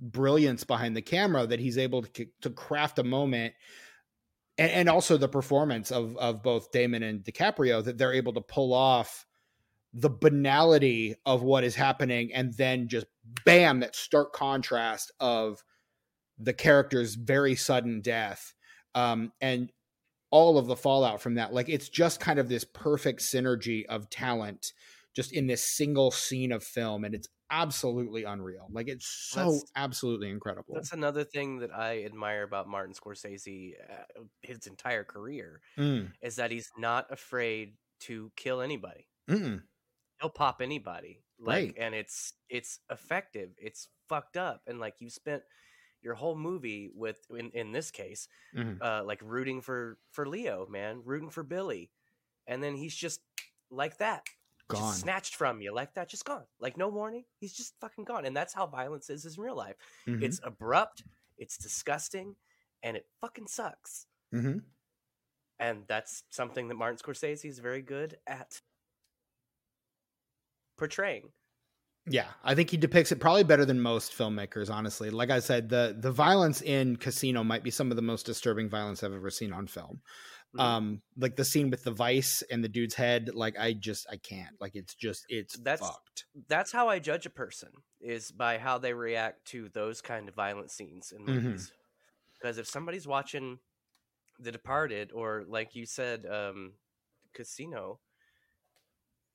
[0.00, 3.54] brilliance behind the camera that he's able to to craft a moment.
[4.56, 8.40] And, and also the performance of of both Damon and DiCaprio that they're able to
[8.40, 9.26] pull off
[9.92, 13.06] the banality of what is happening and then just
[13.44, 15.62] bam that stark contrast of
[16.36, 18.54] the character's very sudden death
[18.96, 19.70] um, and
[20.34, 24.10] all of the fallout from that like it's just kind of this perfect synergy of
[24.10, 24.72] talent
[25.14, 29.64] just in this single scene of film and it's absolutely unreal like it's so That's-
[29.76, 35.60] absolutely incredible That's another thing that I admire about Martin Scorsese, uh, his entire career,
[35.78, 39.06] Mm, is that he's not afraid to kill anybody.
[39.30, 39.62] mm-mm.
[40.20, 41.74] He'll pop anybody, like, Right.
[41.78, 43.50] and it's it's effective.
[43.58, 45.42] It's fucked up, and like you spent
[46.04, 48.82] your whole movie with, in in this case, Mhm.
[48.82, 51.92] uh, like rooting for for Leo, man, rooting for Billy,
[52.46, 53.22] and then he's just
[53.70, 54.24] like that,
[54.68, 57.24] gone just snatched from you like that, just gone, like no warning.
[57.40, 59.76] He's just fucking gone, and that's how violence is in real life.
[60.06, 60.22] Mhm.
[60.22, 61.04] It's abrupt,
[61.38, 62.36] it's disgusting,
[62.82, 64.06] and it fucking sucks.
[64.32, 64.64] Mhm.
[65.58, 68.60] And that's something that Martin Scorsese is very good at
[70.76, 71.32] portraying.
[72.06, 75.08] Yeah, I think he depicts it probably better than most filmmakers, honestly.
[75.10, 78.68] Like I said, the the violence in Casino might be some of the most disturbing
[78.68, 80.02] violence I've ever seen on film.
[80.54, 80.60] Mhm.
[80.60, 84.18] Um, like the scene with the vice and the dude's head, like I just I
[84.18, 84.54] can't.
[84.60, 86.26] Like it's just it's That's- fucked.
[86.46, 90.34] That's how I judge a person is by how they react to those kind of
[90.34, 91.42] violent scenes in Mhm.
[91.42, 91.72] movies.
[92.34, 93.58] Because if somebody's watching
[94.38, 96.74] The Departed or like you said, um,
[97.32, 97.98] Casino,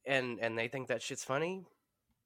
[0.05, 1.65] and and they think that shit's funny,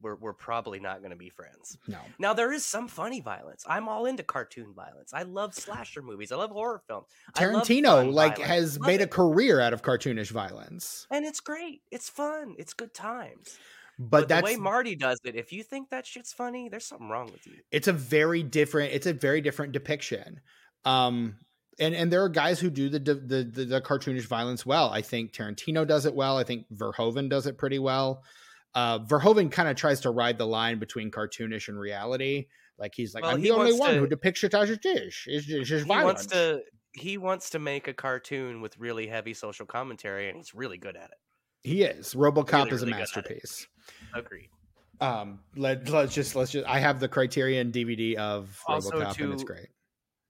[0.04, 1.78] we're we're probably not going to be friends.
[1.88, 1.98] No.
[2.20, 3.64] Now there is some funny violence.
[3.68, 5.14] I'm all into cartoon violence.
[5.14, 6.32] I love slasher movies.
[6.32, 7.08] I love horror films.
[7.36, 8.50] Tarantino like violence.
[8.50, 11.08] has made a career out of cartoonish violence.
[11.10, 11.82] and it's great.
[11.92, 12.54] It's fun.
[12.60, 13.58] It's good times.
[14.00, 17.10] But, But, the way Marty does it, if you think that shit's funny, there's something
[17.10, 17.54] wrong with you.
[17.72, 20.42] it's a very different it's a very different depiction
[20.86, 21.36] um
[21.80, 25.02] and and there are guys who do the the the, the cartoonish violence well i
[25.02, 28.24] think tarantino does it well i think verhoeven does it pretty well
[28.76, 32.48] Uh, Verhoeven kind of tries to ride the line between cartoonish and reality.
[32.80, 35.24] Like he's like, Well, I'm he the only one to- who depicts it is.
[35.28, 36.22] It's, it's just he violence.
[36.22, 36.62] wants to
[36.96, 40.96] he wants to make a cartoon with really heavy social commentary, and he's really good
[40.96, 41.18] at it.
[41.64, 42.14] He is.
[42.14, 43.00] RoboCop Really, is a really good at it.
[43.00, 43.68] masterpiece.
[44.14, 44.50] Agreed.
[45.02, 46.68] Um, let let's just let's just.
[46.68, 49.68] I have the Criterion DVD of Also RoboCop, and it's great.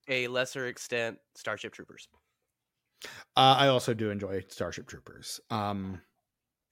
[0.09, 2.07] A lesser extent, Starship Troopers.
[3.35, 5.39] Uh, I also do enjoy Starship Troopers.
[5.49, 6.01] Um,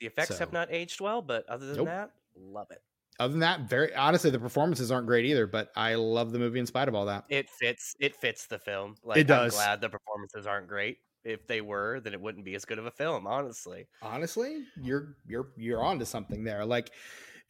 [0.02, 1.86] The effects have not aged well, but other than Nope.
[1.88, 2.84] that, love it.
[3.20, 5.48] other than that, very honestly, the performances aren't great either.
[5.48, 7.26] But I love the movie in spite of all that.
[7.30, 7.96] It fits.
[8.02, 8.98] It fits the film.
[9.04, 9.54] Like, It does.
[9.54, 10.98] I'm glad the performances aren't great.
[11.24, 13.28] If they were, then it wouldn't be as good of a film.
[13.28, 16.92] Honestly, honestly you're you're you're onto something there like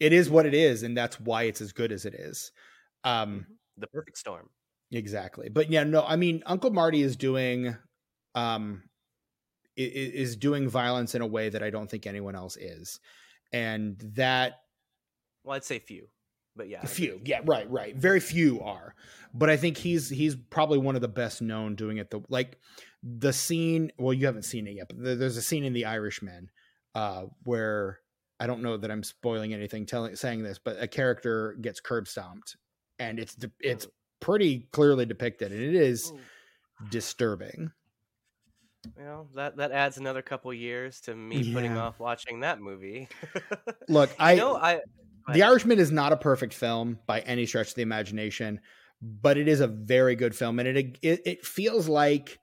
[0.02, 2.52] it is what it is and that's why it's as good as it is
[3.06, 3.47] um
[3.78, 4.49] the perfect storm.
[4.91, 7.74] exactly but yeah no i mean uncle marty is doing
[8.36, 8.84] um
[9.84, 12.99] is doing violence in a way that i don't think anyone else is.
[13.53, 14.61] And that
[15.43, 16.07] Well, I'd say few,
[16.55, 17.95] but yeah, few yeah right right.
[17.95, 18.95] Very few are.
[19.34, 22.57] But i think he's he's probably one of the best known doing it the like
[23.03, 26.51] the scene well you haven't seen it yet but there's a scene in the irishman
[26.93, 27.99] uh where
[28.39, 32.07] i don't know that i'm spoiling anything telling saying this but a character gets curb
[32.07, 32.57] stomped
[32.99, 33.88] and it's de- it's
[34.19, 36.19] pretty clearly depicted and it is Ooh.
[38.86, 43.07] Disturbing know that that adds another couple years to me putting off watching that movie.
[43.88, 44.82] look i no, I
[45.34, 48.59] The Irishman is not a perfect film by any stretch of the imagination,
[49.01, 52.39] but it is a very good film, and it it, it feels like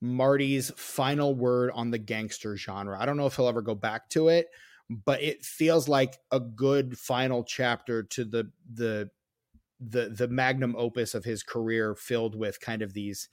[0.00, 2.98] Marty's final word on the gangster genre.
[2.98, 4.46] I don't know if he'll ever go back to it,
[4.88, 9.10] but it feels like a good final chapter to the the
[9.80, 13.28] the the magnum opus of his career, filled with kind of these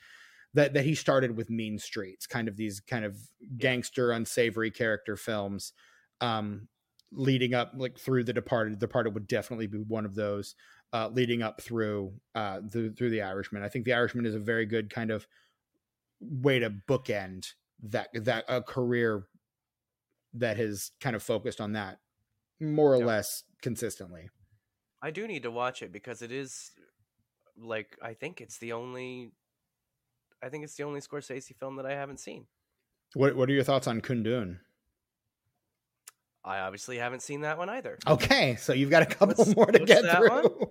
[0.55, 3.17] that that he started with Mean Streets, kind of these kind of
[3.57, 5.73] gangster, unsavory character films.
[6.21, 6.69] Um,
[7.11, 10.55] leading up like through the departed the departed would definitely be one of those
[10.91, 14.39] uh leading up through uh through, through the irishman i think the irishman is a
[14.39, 15.27] very good kind of
[16.21, 19.27] way to bookend that that a career
[20.33, 21.99] that has kind of focused on that
[22.59, 23.05] more or Yeah.
[23.05, 24.29] less consistently
[25.01, 26.71] I do need to watch it because it is
[27.57, 29.33] like I think it's the only
[30.45, 32.45] I think it's the only Scorsese film that I haven't seen.
[33.15, 34.59] what what are your thoughts on kundun
[36.43, 37.97] I obviously haven't seen that one either.
[38.07, 40.69] okay so you've got a couple What's- more to get that through one?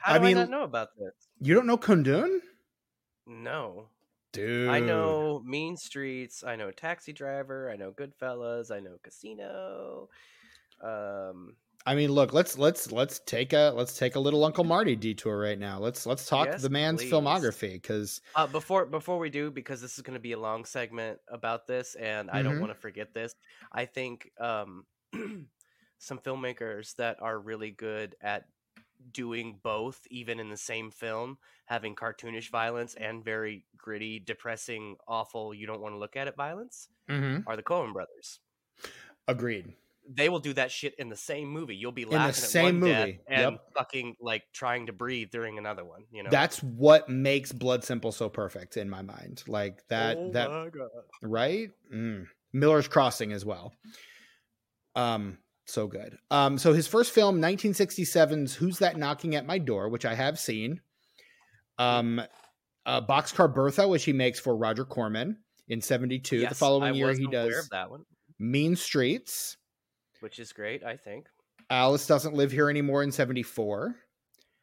[0.00, 1.12] How I do mean- I not know about this?
[1.40, 2.38] you don't know kundun
[3.26, 3.88] No.
[4.32, 10.08] dude I know Mean Streets, I know Taxi Driver, I know Goodfellas, I know Casino.
[10.80, 11.56] Um
[11.86, 15.38] I mean, look, let's let's let's take a let's take a little Uncle Marty detour
[15.38, 15.78] right now.
[15.78, 17.04] Let's let's talk Yes, the man's please.
[17.04, 20.64] filmography because Uh, before before we do, because this is going to be a long
[20.64, 22.60] segment about this, and I don't Mhm.
[22.60, 23.34] want to forget this.
[23.72, 24.86] I think um,
[25.98, 28.48] some filmmakers that are really good at
[29.12, 35.54] doing both, even in the same film, having cartoonish violence and very gritty, depressing, awful,
[35.54, 36.88] you don't want to look at it violence,
[37.46, 38.40] are the Coen brothers.
[39.28, 39.74] agreed.
[40.08, 41.76] They will do that shit in the same movie.
[41.76, 43.60] You'll be the laughing same at one death movie, and yep.
[43.76, 46.04] fucking like trying to breathe during another one.
[46.10, 49.42] You know, That's what makes Blood Simple so perfect in my mind.
[49.46, 50.88] Like that Oh that my God.
[51.22, 51.70] right?
[51.92, 52.26] Mm.
[52.52, 53.72] Miller's Crossing as well.
[54.94, 56.18] Um, so good.
[56.30, 60.38] Um, so his first film, 1967's "Who's That Knocking at My Door," which I have
[60.38, 60.80] seen.
[61.78, 62.20] Um,
[62.84, 65.38] uh, Boxcar Bertha, which he makes for Roger Corman
[65.68, 66.46] in '72.
[66.46, 68.04] the following I year, he does that one.
[68.38, 69.56] Mean Streets.
[70.22, 70.84] Which is great.
[70.84, 71.26] I think
[71.70, 73.94] Alice doesn't live here anymore in '74.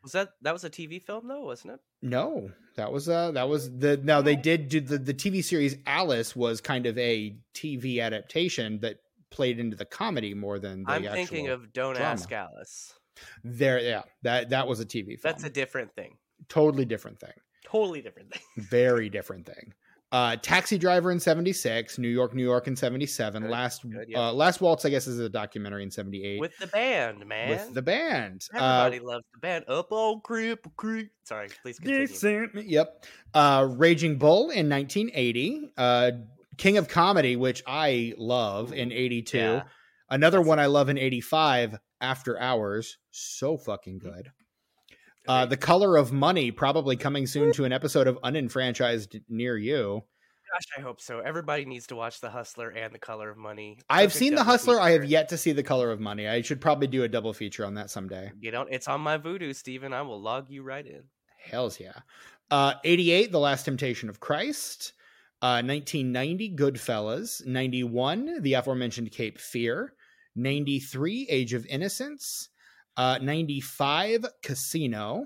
[0.04, 1.80] was that that was a TV film though, wasn't it?
[2.02, 5.78] No, that was uh that was the now they did do the the TV series
[5.86, 8.98] Alice was kind of a TV adaptation that
[9.32, 11.14] played into the comedy more than the I'm actual.
[11.16, 12.10] thinking of Don't drama.
[12.12, 12.94] Ask Alice.
[13.44, 13.80] there.
[13.80, 15.20] Yeah, that that was a TV film.
[15.24, 16.18] That's a different thing.
[16.48, 17.34] totally different thing.
[17.66, 18.42] Totally different thing.
[18.58, 19.74] Very different thing.
[20.12, 23.44] Uh, Taxi Driver in '76, New York, New York in '77.
[23.44, 24.30] Good, Last good, yeah.
[24.30, 27.50] uh, Last Waltz, I guess, is a documentary in '78 With the band, man.
[27.50, 28.48] with the band.
[28.54, 29.66] Uh, Everybody loves the band.
[29.68, 31.10] Up on Cripple Creek.
[31.26, 32.50] Sorry, please continue.
[32.56, 33.06] Yep.
[33.36, 35.74] Uh, Raging Bull in 1980.
[35.78, 36.12] Uh,
[36.58, 39.38] King of Comedy, which I love in 82.
[39.38, 39.64] Yeah.
[40.10, 42.98] Another That's- one I love in 85, After Hours.
[43.12, 44.32] So fucking good.
[45.30, 50.04] Uh, the Color of Money, probably coming soon to an episode of Unenfranchised near you.
[50.52, 51.20] Gosh, I hope so.
[51.20, 53.78] Everybody needs to watch The Hustler and The Color of Money.
[53.92, 54.80] I've seen The Hustler.
[54.80, 56.28] I have yet to see The Color of Money.
[56.28, 58.32] I should probably do a double feature on that someday.
[58.40, 59.94] You know, it's on my Vudu, Steven.
[59.94, 61.04] I will log you right in.
[61.44, 61.94] Hells yeah.
[62.50, 64.94] Uh, 88, The Last Temptation of Christ.
[65.44, 67.46] Uh, 1990, Goodfellas.
[67.46, 69.94] 91, the aforementioned Cape Fear.
[70.36, 72.50] 93 Age of Innocence,
[73.00, 75.26] uh, 95 Casino,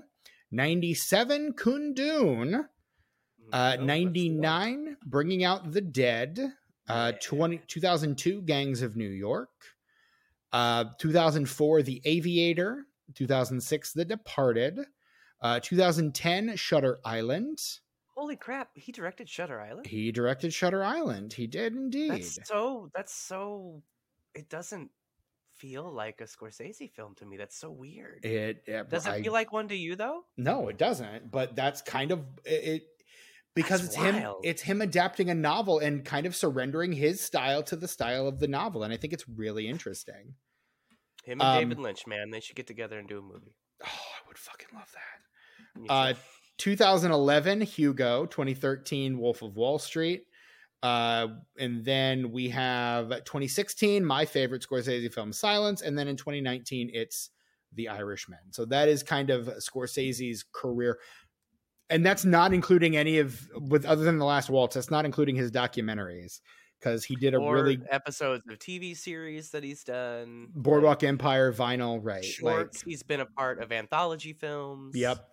[0.52, 2.70] 97 Kundun, uh, Nope,
[3.50, 6.38] that's 99 Bringing Out the Dead,
[6.88, 7.18] uh, Yeah.
[7.20, 9.50] 20, 2002 Gangs of New York,
[10.52, 14.78] uh, 2004 The Aviator, 2006 The Departed,
[15.40, 17.58] uh, 2010 Shutter Island.
[18.14, 18.70] Holy crap!
[18.76, 19.86] He directed Shutter Island.
[19.88, 21.32] He directed Shutter Island.
[21.32, 22.12] He did indeed.
[22.12, 22.88] That's so.
[22.94, 23.82] That's so.
[24.36, 24.92] It doesn't
[25.64, 27.36] feel like a Scorsese film to me.
[27.36, 28.24] That's so weird.
[28.24, 30.24] It, it Does it feel like one to you though?
[30.36, 31.30] No, it doesn't.
[31.30, 32.82] But that's kind of it.
[33.54, 34.32] because That's it's him.
[34.42, 38.40] It's him adapting a novel and kind of surrendering his style to the style of
[38.40, 40.34] the novel, and I think it's really interesting.
[41.24, 43.56] Him and Um, David Lynch, man, they should get together and do a movie.
[43.82, 45.90] Oh, I would fucking love that.
[45.90, 46.14] Uh,
[46.58, 50.26] 2011 Hugo, 2013 Wolf of Wall Street.
[50.84, 51.28] Uh,
[51.58, 55.80] and then we have 2016, my favorite Scorsese film, Silence.
[55.80, 57.30] And then in 2019, it's
[57.72, 58.38] The Irishman.
[58.50, 60.98] So that is kind of Scorsese's career.
[61.88, 65.36] And that's not including any of, with other than The Last Waltz, that's not including
[65.36, 66.40] his documentaries
[66.78, 70.48] because he did a or really episodes of TV series that he's done.
[70.54, 72.26] Boardwalk Empire vinyl, right?
[72.42, 74.94] like, he's been a part of anthology films.
[74.94, 75.26] Yep.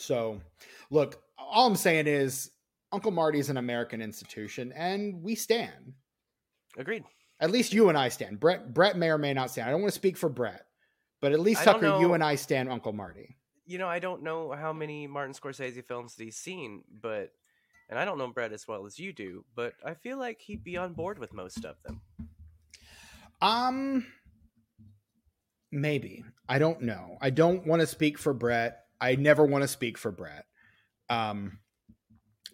[0.00, 0.40] So,
[0.90, 2.50] look, all I'm saying is
[2.94, 5.94] Uncle Marty's an American institution, and we stand.
[6.78, 7.02] Agreed.
[7.40, 8.38] At least you and I stand.
[8.38, 9.68] Brett, Brett may or may not stand.
[9.68, 10.64] I don't want to speak for Brett,
[11.20, 13.36] but at least Tucker, you and I stand Uncle Marty.
[13.66, 17.32] You know, I don't know how many Martin Scorsese films that he's seen, but
[17.90, 20.62] and I don't know Brett as well as you do, but I feel like he'd
[20.62, 22.00] be on board with most of them.
[23.42, 24.06] Um,
[25.72, 27.18] maybe I don't know.
[27.20, 28.84] I don't want to speak for Brett.
[29.00, 30.44] I never want to speak for Brett.
[31.10, 31.58] Um,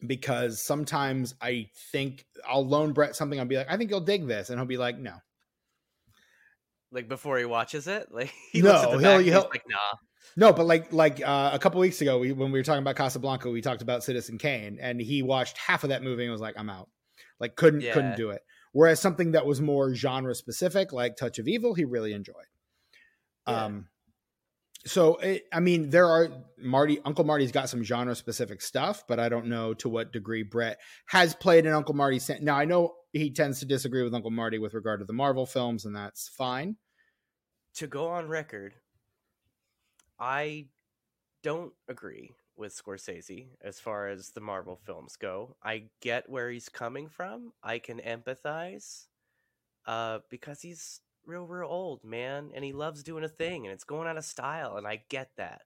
[0.06, 3.38] because sometimes I think I'll loan Brett something.
[3.38, 5.14] I'll be like, I think you'll dig this, and he'll be like, No.
[6.92, 9.62] Like before he watches it, like he No, looks at the he'll- back he'll- like,
[9.68, 9.98] nah.
[10.36, 12.94] No, but like like uh, a couple weeks ago, we, when we were talking about
[12.94, 16.40] Casablanca, we talked about Citizen Kane, and he watched half of that movie and was
[16.40, 16.88] like, "I'm out."
[17.40, 17.94] Like couldn't Yeah.
[17.94, 18.42] couldn't do it.
[18.72, 22.34] Whereas something that was more genre specific, like Touch of Evil, he really enjoyed.
[23.48, 23.64] Yeah.
[23.64, 23.88] Um,
[24.86, 26.28] so it, I mean, there are
[26.58, 30.42] Marty Uncle Marty's got some genre specific stuff, but I don't know to what degree
[30.42, 32.18] Brett has played in Uncle Marty.
[32.18, 35.12] sen- Now I know he tends to disagree with Uncle Marty with regard to the
[35.12, 36.76] Marvel films, and that's fine.
[37.74, 38.74] to go on record,
[40.18, 40.66] I
[41.42, 45.56] don't agree with Scorsese as far as the Marvel films go.
[45.62, 47.52] I get where he's coming from.
[47.62, 49.06] I can empathize
[49.86, 53.84] uh, because he's real, real old, man, and he loves doing a thing and it's
[53.84, 55.62] going out of style, and I get that.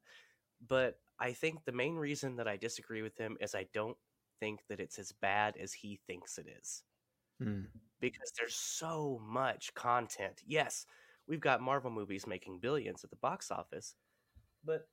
[0.67, 3.97] But I think the main reason that I disagree with him is I don't
[4.41, 6.83] think that it's as bad as he thinks it is
[7.39, 7.63] Hmm.
[8.01, 10.43] because there's so much content.
[10.47, 10.87] Yes,
[11.27, 13.95] we've got Marvel movies making billions at the box office,
[14.65, 14.89] but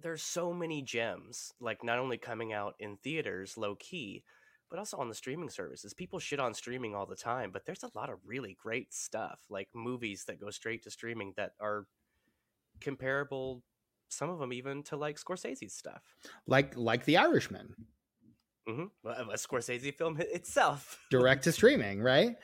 [0.00, 4.24] there's so many gems, like not only coming out in theaters low key,
[4.70, 5.94] but also on the streaming services.
[5.94, 9.40] People shit on streaming all the time, but there's a lot of really great stuff,
[9.48, 11.86] like movies that go straight to streaming that are
[12.80, 13.62] comparable
[14.08, 16.02] some of them even to like Scorsese's stuff.
[16.46, 17.74] Like like The Irishman.
[18.66, 20.98] Well, a Scorsese film itself.
[21.10, 22.36] direct to streaming, right?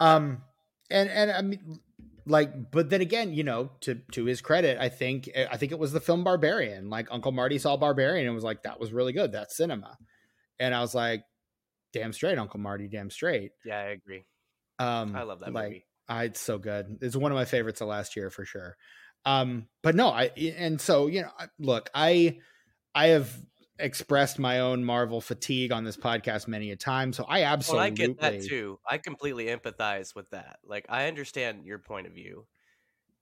[0.00, 0.42] Um,
[0.90, 1.78] and and I mean,
[2.26, 5.78] like, but then again, you know, to to his credit, I think I think it
[5.78, 6.90] was the film Barbarian.
[6.90, 9.30] Like Uncle Marty saw Barbarian and was like, that was really good.
[9.30, 9.96] That's cinema,
[10.58, 11.22] and I was like,
[11.92, 13.52] damn straight, Uncle Marty, damn straight.
[13.64, 14.24] yeah, I agree.
[14.78, 15.86] Um, I love that like, movie.
[16.08, 16.98] I, it's so good.
[17.02, 18.76] It's one of my favorites of last year for sure.
[19.24, 22.38] Um, but no, I and so you know, look, I
[22.94, 23.30] I have
[23.78, 27.86] expressed my own Marvel fatigue on this podcast many a time, so I Well, absolutely
[27.86, 28.78] I get that too.
[28.88, 30.58] I completely empathize with that.
[30.64, 32.46] Like, I understand your point of view,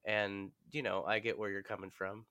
[0.05, 2.27] and you know, I get where you're coming from.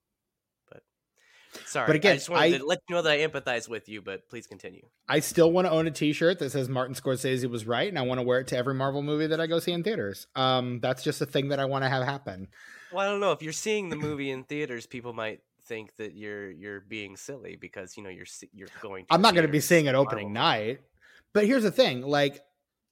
[1.65, 3.89] Sorry, but again, I just wanted I- to let you know that I empathize with
[3.89, 4.01] you.
[4.01, 4.85] But please continue.
[5.09, 8.01] I still want to own a T-shirt that says Martin Scorsese was right, and I
[8.03, 10.27] want to wear it to every Marvel movie that I go see in theaters.
[10.35, 12.47] Um, that's just a thing that I want to have happen.
[12.91, 16.15] Well, I don't know if you're seeing the movie in theaters, people might think that
[16.15, 19.05] you're you're being silly because you know you're you're going.
[19.05, 20.79] To I'm not going to be seeing it opening night,
[21.33, 22.41] but here's the thing: like,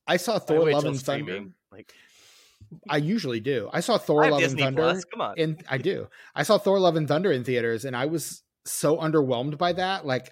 [0.07, 1.45] I saw Thor: Love and Thunder.
[1.71, 1.93] Like,
[2.89, 3.69] I usually do.
[3.71, 4.91] I saw Thor: I Love Disney and Thunder.
[4.93, 5.05] Plus.
[5.05, 5.37] Come on.
[5.37, 6.07] In I do.
[6.35, 10.05] I saw Thor: Love and Thunder in theaters, and I was so underwhelmed by that.
[10.05, 10.31] Like,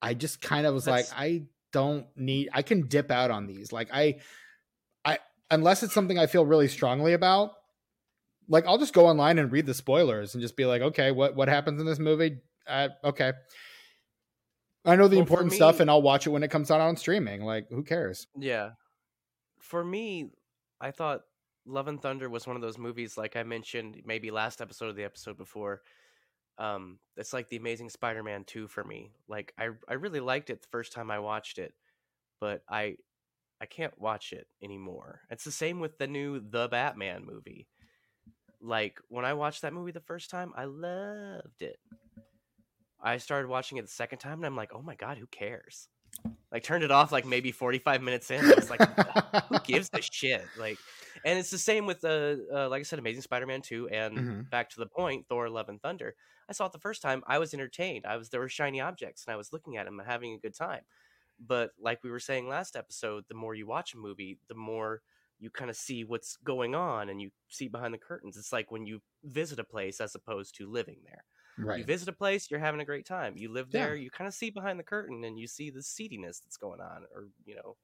[0.00, 1.42] I just kind of was That's- like, I
[1.72, 2.48] don't need.
[2.52, 3.72] I can dip out on these.
[3.72, 4.20] Like, I,
[5.04, 5.18] I
[5.50, 7.52] unless it's something I feel really strongly about.
[8.46, 11.34] Like, I'll just go online and read the spoilers and just be like, okay, what
[11.34, 12.38] what happens in this movie?
[12.66, 13.32] Uh, okay.
[14.84, 16.96] I know the Well, important stuff, and I'll watch it when it comes out on
[16.96, 17.42] streaming.
[17.42, 18.26] Like, who cares?
[18.38, 18.70] Yeah.
[19.58, 20.30] For me,
[20.78, 21.22] I thought
[21.66, 24.96] Love and Thunder was one of those movies, like I mentioned, maybe last episode of
[24.96, 25.82] the episode before.
[26.58, 29.12] Um, it's like the Amazing Spider-Man two for me.
[29.28, 31.74] Like I, I really liked it the first time I watched it,
[32.40, 32.96] but I,
[33.60, 35.22] I can't watch it anymore.
[35.30, 37.66] It's the same with the new The Batman movie.
[38.60, 41.78] Like when I watched that movie the first time, I loved it.
[43.00, 45.88] I started watching it the second time, and I'm like, oh my god, who cares?
[46.50, 48.44] Like turned it off like maybe 45 minutes in.
[48.44, 48.80] I was like,
[49.48, 50.46] who gives a shit?
[50.58, 50.78] Like,
[51.24, 54.48] and it's the same with the uh, like I said, Amazing Spider-Man 2 and Mhm.
[54.50, 56.16] back to the point, Thor: Love and Thunder.
[56.48, 57.22] I saw it the first time.
[57.26, 58.06] I was entertained.
[58.06, 60.38] I was there were shiny objects, and I was looking at them and having a
[60.38, 60.84] good time.
[61.38, 65.02] But like we were saying last episode, the more you watch a movie, the more
[65.38, 68.36] you kind of see what's going on and you see behind the curtains.
[68.36, 71.24] It's like when you visit a place as opposed to living there.
[71.72, 73.36] You visit a place, you're having a great time.
[73.36, 73.72] You live Yeah.
[73.72, 76.80] there, you kind of see behind the curtain and you see the seediness that's going
[76.80, 77.76] on, or you know,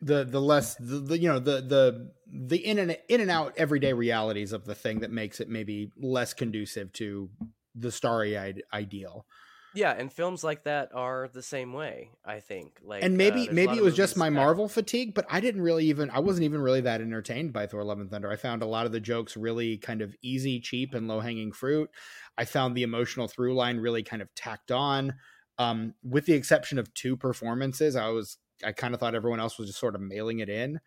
[0.00, 3.54] the the less the, the you know the the the in and in and out
[3.56, 7.30] everyday realities of the thing that makes it maybe less conducive to
[7.74, 9.26] the starry eyed ideal.
[9.74, 9.92] yeah.
[9.92, 12.10] And films like that are the same way.
[12.24, 12.78] I think.
[12.82, 15.40] Like, and uh, maybe a maybe it was just my that- Marvel fatigue, but I
[15.40, 18.30] didn't really even I wasn't even really that entertained by Thor: Love and Thunder.
[18.30, 21.52] I found a lot of the jokes really kind of easy, cheap, and low hanging
[21.52, 21.90] fruit.
[22.38, 25.14] I found the emotional through line really kind of tacked on.
[25.58, 29.58] Um, with the exception of two performances, I was I kind of thought everyone else
[29.58, 30.80] was just sort of mailing it in.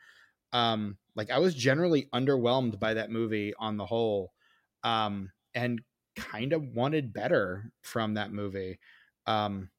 [0.54, 4.34] Um, like I was generally underwhelmed by that movie on the whole,
[4.84, 5.82] um, and
[6.16, 8.80] kind of wanted better from that movie.
[9.28, 9.72] Um,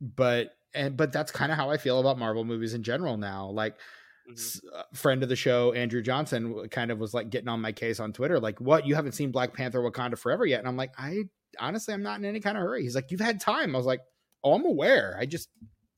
[0.00, 3.48] but and but that's kind of how I feel about Marvel movies in general now.
[3.48, 3.78] Like
[4.26, 4.36] Mhm.
[4.36, 7.72] s- uh, friend of the show Andrew Johnson kind of was like getting on my
[7.72, 10.76] case on Twitter like what you haven't seen Black Panther Wakanda Forever yet and I'm
[10.76, 11.24] like I
[11.58, 12.82] honestly I'm not in any kind of hurry.
[12.82, 13.74] He's like you've had time.
[13.74, 14.02] I was like
[14.44, 15.16] oh I'm aware.
[15.18, 15.48] I just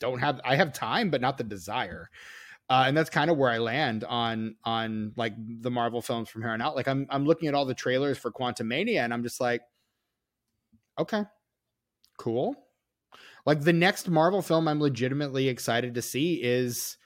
[0.00, 2.10] don't have I have time but not the desire.
[2.70, 6.42] Uh, and that's kind of where I land on on like the Marvel films from
[6.42, 6.76] here on out.
[6.76, 9.62] Like I'm I'm looking at all the trailers for Quantumania and I'm just like
[10.98, 11.24] okay.
[12.18, 12.56] Cool.
[13.46, 16.96] Like the next Marvel film I'm legitimately excited to see is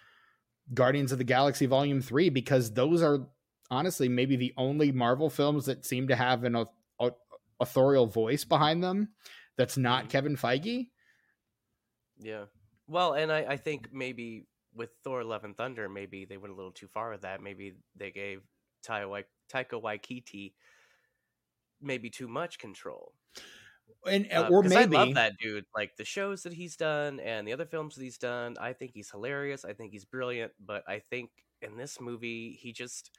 [0.74, 3.28] Guardians of the Galaxy Volume 3 because those are
[3.70, 7.16] honestly maybe the only Marvel films that seem to have an au- au-
[7.60, 9.10] authorial voice behind them
[9.56, 10.08] that's not Mhm.
[10.10, 10.88] Kevin Feige.
[12.18, 12.46] Yeah.
[12.88, 16.56] Well, and I, I think maybe with Thor: Love and Thunder, maybe they went a
[16.56, 17.40] little too far with that.
[17.42, 18.42] Maybe they gave
[18.84, 20.54] Taika, Wai- Taika Waititi
[21.80, 23.14] maybe too much control.
[24.06, 25.66] And Uh, or 'cause maybe I love that dude.
[25.74, 28.92] Like the shows that he's done and the other films that he's done, I think
[28.94, 29.64] he's hilarious.
[29.64, 30.54] I think he's brilliant.
[30.58, 33.10] But I think in this movie, he just,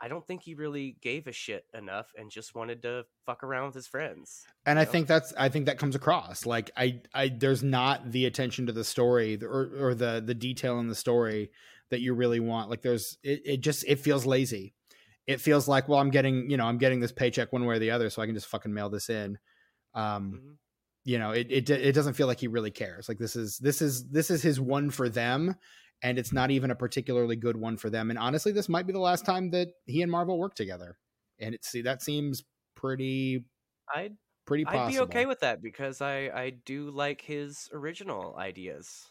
[0.00, 3.66] I don't think he really gave a shit enough and just wanted to fuck around
[3.66, 4.44] with his friends.
[4.66, 4.90] and I know?
[4.90, 6.46] think that's I think that comes across.
[6.46, 10.78] Like I I there's not the attention to the story or or the the detail
[10.78, 11.50] in the story
[11.90, 12.70] that you really want.
[12.70, 14.74] Like there's it, it just it feels lazy.
[15.26, 17.78] It feels like well I'm getting, you know, I'm getting this paycheck one way or
[17.78, 19.38] the other so I can just fucking mail this in.
[19.94, 20.56] Um Mhm.
[21.04, 23.80] you know it, it it doesn't feel like he really cares like this is this
[23.80, 25.54] is this is his one for them
[26.02, 28.92] and it's not even a particularly good one for them and honestly this might be
[28.92, 30.98] the last time that he and marvel work together
[31.40, 32.44] and it's see that seems
[32.74, 33.44] pretty
[33.94, 38.36] I'd pretty possible I'd be okay with that because I I do like his original
[38.38, 39.10] ideas.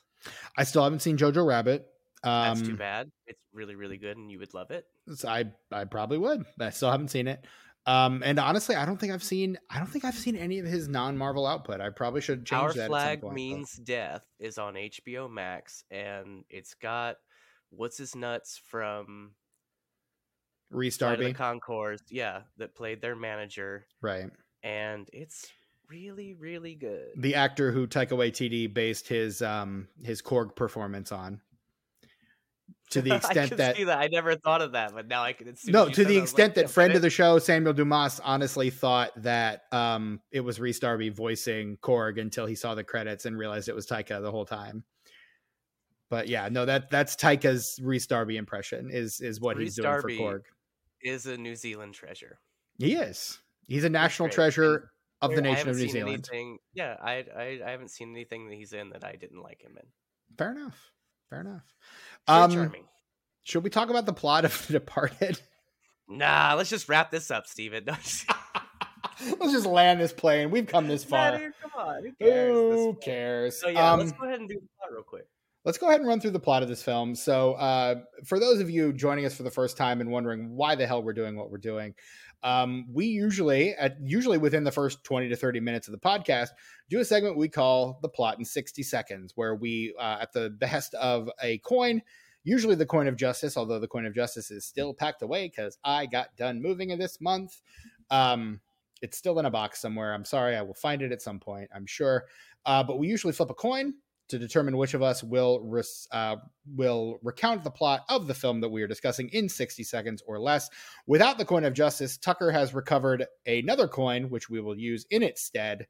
[0.58, 1.86] i still haven't seen jojo rabbit
[2.24, 3.12] That's too um bad.
[3.28, 4.86] It's really really good and you would love it.
[5.26, 7.46] i i probably would i still haven't seen it
[7.88, 10.66] um and honestly i don't think i've seen i don't think i've seen any of
[10.66, 14.58] his non-marvel output i probably should change Our that flag point, but- means death is
[14.58, 17.16] on HBO Max and it's got
[17.70, 19.32] what's his nuts from
[20.70, 24.30] Rhys Flight of darby the Concords, yeah, that played their manager, right
[24.64, 25.48] and it's
[25.90, 27.08] really, really good.
[27.16, 31.40] the actor who Taika Waititi based his um his Korg performance on.
[32.92, 35.34] To the extent can that see that I never thought of that, but now I
[35.34, 35.50] can.
[35.50, 37.10] as soon no, to the it, I was extent like, that yeah, friend of the
[37.10, 42.56] show Samuel Dumas honestly thought that um it was Rhys Darby voicing Korg until he
[42.56, 44.84] saw the credits and realized it was Taika the whole time.
[46.10, 49.90] But yeah, no, that that's Taika's Rhys Darby impression is is what Rhys he's doing
[49.90, 50.44] Darby for Korg.
[51.02, 52.40] is a New Zealand treasure.
[52.78, 53.40] He is.
[53.68, 54.92] He's a national treasure
[55.22, 56.30] of the nation of New Zealand.
[56.32, 59.62] Anything, yeah, I, I I haven't seen anything that he's in that I didn't like
[59.62, 59.88] him in.
[60.38, 60.92] Fair enough.
[61.30, 61.64] Fair enough.
[62.28, 62.84] Um, charming.
[63.44, 65.40] should we talk about the plot of The Departed?
[66.08, 67.86] Nah, let's just wrap this up, Steven.
[69.40, 70.52] Let's just land this plane.
[70.52, 71.38] We've come this Nah, far.
[71.40, 72.54] dude, come on, who cares?
[72.54, 73.60] Who cares?
[73.60, 75.26] So yeah, Um, let's go ahead and do the plot real quick.
[75.66, 77.16] let's go ahead and run through the plot of this film.
[77.16, 77.96] So, uh,
[78.26, 81.02] for those of you joining us for the first time and wondering why the hell
[81.02, 81.96] we're doing what we're doing,
[82.44, 86.50] um, we usually, at usually within the first twenty to thirty minutes of the podcast,
[86.90, 90.50] do a segment we call the plot in sixty seconds, where we, uh, at the
[90.50, 92.02] behest of a coin,
[92.44, 95.78] usually the Coin of Justice, although the Coin of Justice is still packed away because
[95.84, 97.62] I got done moving it this month.
[98.10, 98.62] Um,
[99.02, 100.14] it's still in a box somewhere.
[100.14, 100.56] I'm sorry.
[100.56, 102.26] I will find it at some point, I'm sure.
[102.66, 103.96] Uh, but we usually flip a coin
[104.30, 106.36] to determine which of us will res- uh,
[106.76, 110.40] will recount the plot of the film that we are discussing in 60 seconds or
[110.40, 110.70] less.
[111.06, 115.24] Without the coin of justice, Tucker has recovered another coin, which we will use in
[115.24, 115.88] its stead.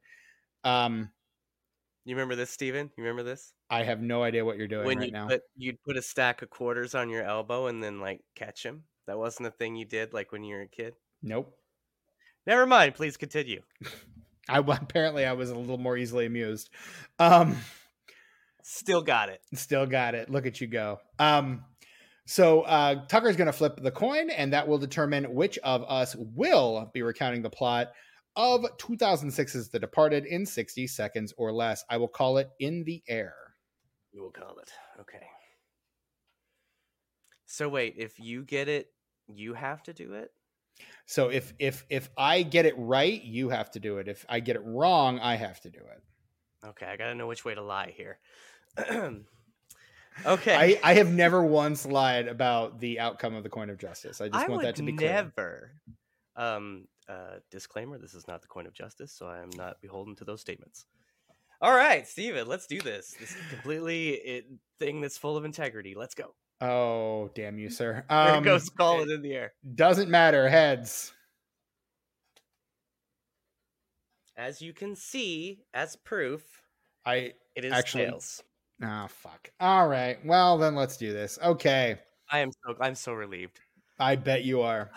[0.64, 1.10] Um,
[2.04, 2.90] You remember this, Steven?
[2.96, 3.52] You remember this?
[3.70, 5.28] I have no idea what you're doing when right you now.
[5.28, 8.84] put you'd put a stack of quarters on your elbow and then like catch him.
[9.06, 10.94] That wasn't a thing you did like when you were a kid.
[11.22, 11.54] nope.
[12.46, 12.94] Never mind.
[12.94, 13.60] Please continue.
[14.48, 16.70] I apparently I was a little more easily amused.
[17.18, 17.56] Um,
[18.70, 19.40] Still got it.
[19.54, 20.28] Still got it.
[20.28, 21.00] Look at you go.
[21.18, 21.64] Um,
[22.26, 26.14] so uh, Tucker's going to flip the coin, and that will determine which of us
[26.18, 27.92] will be recounting the plot
[28.36, 31.82] of 2006's The Departed in 60 seconds or less.
[31.88, 33.32] I will call it In the Air.
[34.12, 34.70] We will call it.
[35.00, 35.26] Okay.
[37.46, 38.88] So wait, if you get it,
[39.28, 40.30] you have to do it.
[41.06, 44.08] So if if if I get it right, you have to do it.
[44.08, 46.02] If I get it wrong, I have to do it.
[46.66, 48.18] Okay, I gotta know which way to lie here.
[50.26, 54.20] okay, I, I have never once lied about the outcome of the coin of justice.
[54.20, 55.10] I just I want that to be clear.
[55.12, 55.72] never.
[56.36, 60.14] Um, uh, disclaimer: This is not the coin of justice, so I am not beholden
[60.16, 60.86] to those statements.
[61.60, 63.16] All right, Steven, let's do this.
[63.18, 64.46] This is completely it,
[64.78, 65.94] thing that's full of integrity.
[65.96, 66.34] Let's go.
[66.60, 68.04] Oh, damn you, sir.
[68.10, 69.52] There Um, goes call it in the air.
[69.74, 70.48] Doesn't matter.
[70.48, 71.12] Heads.
[74.36, 76.42] As you can see, as proof,
[77.04, 78.42] I it is Actually- tails.
[78.82, 79.50] Ah, fuck.
[79.60, 80.24] All right.
[80.24, 81.38] Well, then let's do this.
[81.42, 81.98] Okay.
[82.30, 83.60] I am so I'm so relieved.
[83.98, 84.90] I bet you are.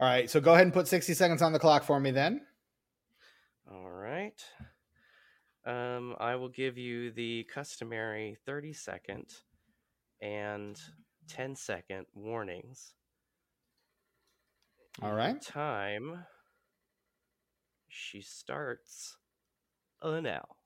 [0.00, 0.28] All right.
[0.28, 2.42] So go ahead and put 60 seconds on the clock for me then.
[3.70, 4.40] All right.
[5.66, 9.26] Um, I will give you the customary 30 second
[10.20, 10.78] and
[11.28, 12.94] 10 second warnings.
[15.02, 15.40] All right.
[15.40, 16.24] Time.
[17.88, 19.16] She starts
[20.02, 20.57] now.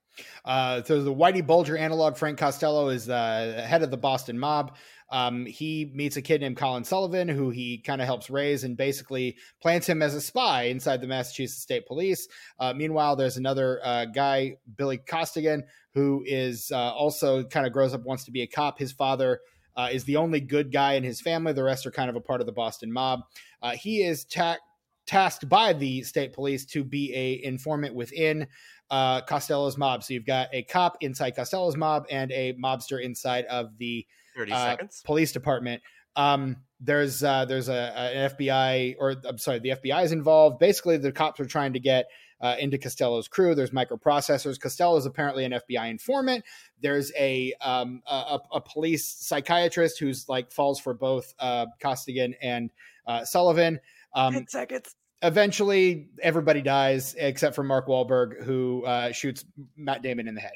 [0.44, 4.76] Uh, so the Whitey Bulger analog, Frank Costello, is uh, head of the Boston mob.
[5.10, 8.78] Um, he meets a kid named Colin Sullivan, who he kind of helps raise and
[8.78, 12.26] basically plants him as a spy inside the Massachusetts State Police.
[12.58, 17.92] Uh, meanwhile, there's another uh, guy, Billy Costigan, who is uh, also kind of grows
[17.92, 18.78] up, wants to be a cop.
[18.78, 19.40] His father
[19.76, 21.52] uh, is the only good guy in his family.
[21.52, 23.20] The rest are kind of a part of the Boston mob.
[23.60, 24.58] Uh, he is ta-
[25.06, 28.46] tasked by the state police to be a informant within
[28.92, 30.04] uh, Costello's mob.
[30.04, 34.06] So you've got a cop inside Costello's mob and a mobster inside of the
[34.36, 35.02] 30 uh, seconds.
[35.04, 35.82] police department.
[36.14, 40.58] Um, there's uh, there's a, a- an FBI or I'm sorry, the FBI is involved.
[40.58, 42.06] Basically, the cops are trying to get
[42.40, 43.54] uh, into Costello's crew.
[43.54, 44.60] There's microprocessors.
[44.60, 46.44] Costello is apparently an FBI informant.
[46.82, 52.34] There's a um, a, a- a police psychiatrist who's like falls for both uh, Costigan
[52.42, 52.70] and
[53.06, 53.80] uh, Sullivan.
[54.14, 54.94] Um, 10 seconds.
[55.22, 59.44] Eventually, everybody dies except for Mark Wahlberg, who uh, shoots
[59.76, 60.52] Matt Damon in the head.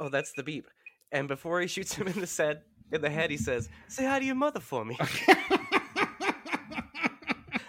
[0.00, 0.66] Oh, that's the beep.
[1.12, 2.62] And before he shoots him in the head,
[2.92, 4.96] in the head, he says, "Say hi to your mother for me."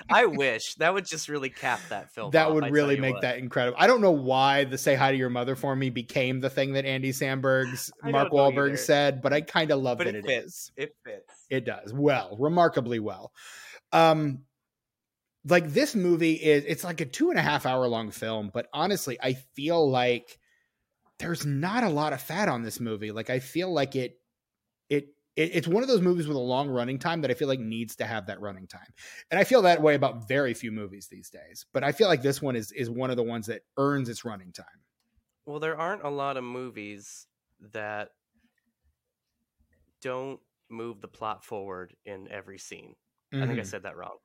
[0.09, 2.31] I wish that would just really cap that film.
[2.31, 3.21] that off, would I really make what.
[3.23, 3.77] that incredible.
[3.79, 6.73] I don't know why the "Say Hi to Your Mother" for me became the thing
[6.73, 8.77] that Andy Samberg's Mark Wahlberg either.
[8.77, 10.45] said, but I kind of love But that it it fits.
[10.45, 10.71] is.
[10.77, 11.34] It fits.
[11.49, 13.34] It does well, remarkably well.
[13.91, 14.43] Um,
[15.49, 18.68] like this movie is it's like a two and a half hour long film, but
[18.74, 20.40] honestly, I feel like
[21.19, 23.11] there's not a lot of fat on this movie.
[23.11, 24.22] Like I feel like it,
[24.90, 25.06] it,
[25.36, 27.60] it it's one of those movies with a long running time that I feel like
[27.60, 28.94] needs to have that running time,
[29.32, 31.65] and I feel that way about very few movies these days.
[31.74, 34.26] But I feel like this one is is one of the ones that earns its
[34.26, 34.84] running time.
[35.45, 37.28] Well, there aren't a lot of movies
[37.60, 38.11] that
[40.02, 42.95] don't move the plot forward in every scene.
[43.40, 43.64] I think I Mhm.
[43.64, 44.18] said that wrong.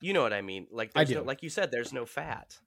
[0.00, 0.66] You know what I mean?
[0.70, 2.58] Like there's no, like you said, there's no fat.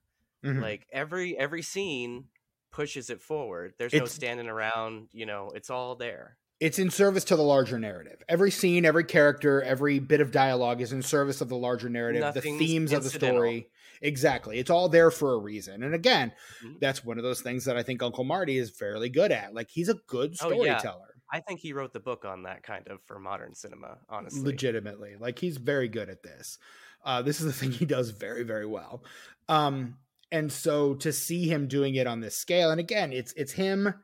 [0.44, 0.60] Mhm.
[0.60, 2.26] Like every every scene
[2.70, 3.74] pushes it forward.
[3.78, 5.08] There's no standing around.
[5.12, 6.36] You know, it's all there.
[6.60, 8.22] it's in service to the larger narrative.
[8.28, 12.20] Every scene, every character, every bit of dialogue is in service of the larger narrative,
[12.20, 13.68] Nothing's the themes of the story.
[14.00, 14.58] Exactly.
[14.60, 15.82] It's all there for a reason.
[15.82, 16.32] And again,
[16.64, 16.78] Mhm.
[16.80, 19.54] that's one of those things that I think Uncle Marty is fairly good at.
[19.54, 20.78] Like he's a good Oh, yeah.
[20.78, 21.14] storyteller.
[21.32, 23.98] I think he wrote the book on that kind of for modern cinema.
[24.08, 26.58] Honestly, legitimately like he's very good at this
[27.04, 29.02] uh this is the thing he does very very well
[29.48, 29.96] um
[30.30, 33.94] and so to see him doing it on this scale and again it's it's him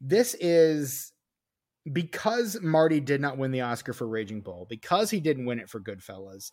[0.00, 1.12] this is
[1.90, 5.68] because marty did not win the oscar for raging bull because he didn't win it
[5.68, 6.50] for goodfellas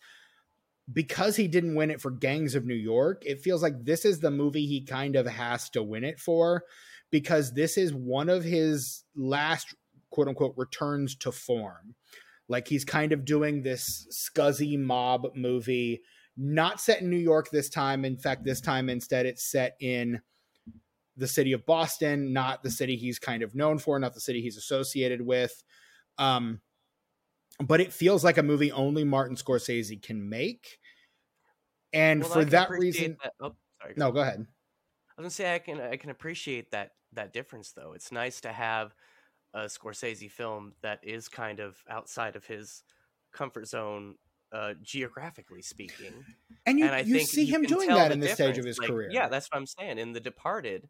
[0.92, 4.20] because he didn't win it for gangs of new york it feels like this is
[4.20, 6.64] the movie he kind of has to win it for
[7.12, 9.76] because this is one of his last
[10.10, 11.96] quote unquote returns to form.
[12.50, 16.02] Like he's kind of doing this scuzzy mob movie,
[16.38, 18.06] not set in New York this time.
[18.06, 20.22] In fact, this time instead it's set in
[21.18, 24.42] the city of Boston, not the city he's kind of known for, not the city
[24.42, 25.64] he's associated with.
[26.18, 26.62] Um,
[27.60, 30.78] but it feels like a movie only Martin Scorsese can make.
[31.92, 33.94] And Well, for that reason, that- oh, sorry.
[33.98, 34.40] no, go ahead.
[35.18, 37.94] I was gonna say I can I can appreciate that that difference though.
[37.94, 38.94] It's nice to have
[39.58, 42.84] a Scorsese film that is kind of outside of his
[43.34, 44.16] comfort zone,
[44.52, 46.14] uh, geographically speaking.
[46.66, 48.58] And you, and I you think see you him doing that the in this stage
[48.58, 49.10] of his Like, career.
[49.12, 49.98] Yeah, that's what I'm saying.
[49.98, 50.88] In The Departed,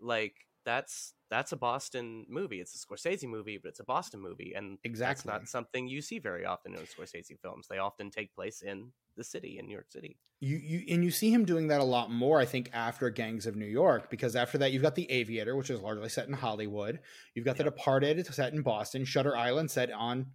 [0.00, 0.34] like
[0.64, 2.60] that's that's a Boston movie.
[2.60, 5.10] It's a Scorsese movie, but it's a Boston movie, and Exactly.
[5.10, 7.66] that's not something you see very often in Scorsese films.
[7.68, 10.16] They often take place in the city in New York City.
[10.40, 13.46] you, you and you see him doing that a lot more, I think, after Gangs
[13.46, 16.34] of New York, because after that you've got The Aviator, which is largely set in
[16.34, 17.00] Hollywood.
[17.34, 17.74] You've got The Yep.
[17.76, 20.26] Departed set in Boston, Shutter Island set on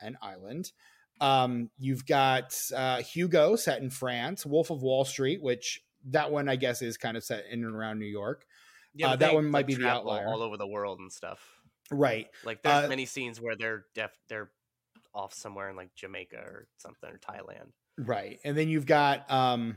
[0.00, 0.72] an island.
[1.20, 6.48] Um, you've got uh, Hugo set in France, Wolf of Wall Street, which that one
[6.48, 8.46] I guess is kind of set in and around New York.
[9.02, 10.28] Uh, that one might like, be the outlier.
[10.28, 11.40] all over the world and stuff.
[11.90, 12.28] Right.
[12.44, 14.50] Like there's Uh, many scenes where they're def they're
[15.14, 17.70] off somewhere in like Jamaica or something or Thailand.
[17.96, 18.38] Right.
[18.44, 19.76] And then you've got um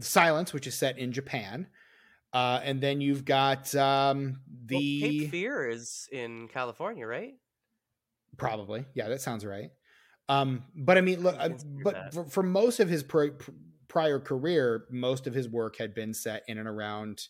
[0.00, 1.66] Silence, which is set in Japan.
[2.32, 7.34] Uh, and then you've got um Well, the Cape Fear is in California, right?
[8.38, 9.70] Probably, yeah, that sounds right.
[10.28, 13.36] Um, but I mean, look, I uh, but for, for most of his pr-
[13.88, 17.28] prior career, most of his work had been set in and around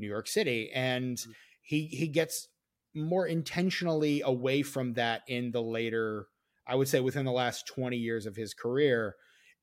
[0.00, 1.34] New York City, and Mhm.
[1.62, 2.48] he he gets
[2.94, 6.26] more intentionally away from that in the later,
[6.66, 9.16] I would say, within the last twenty years of his career,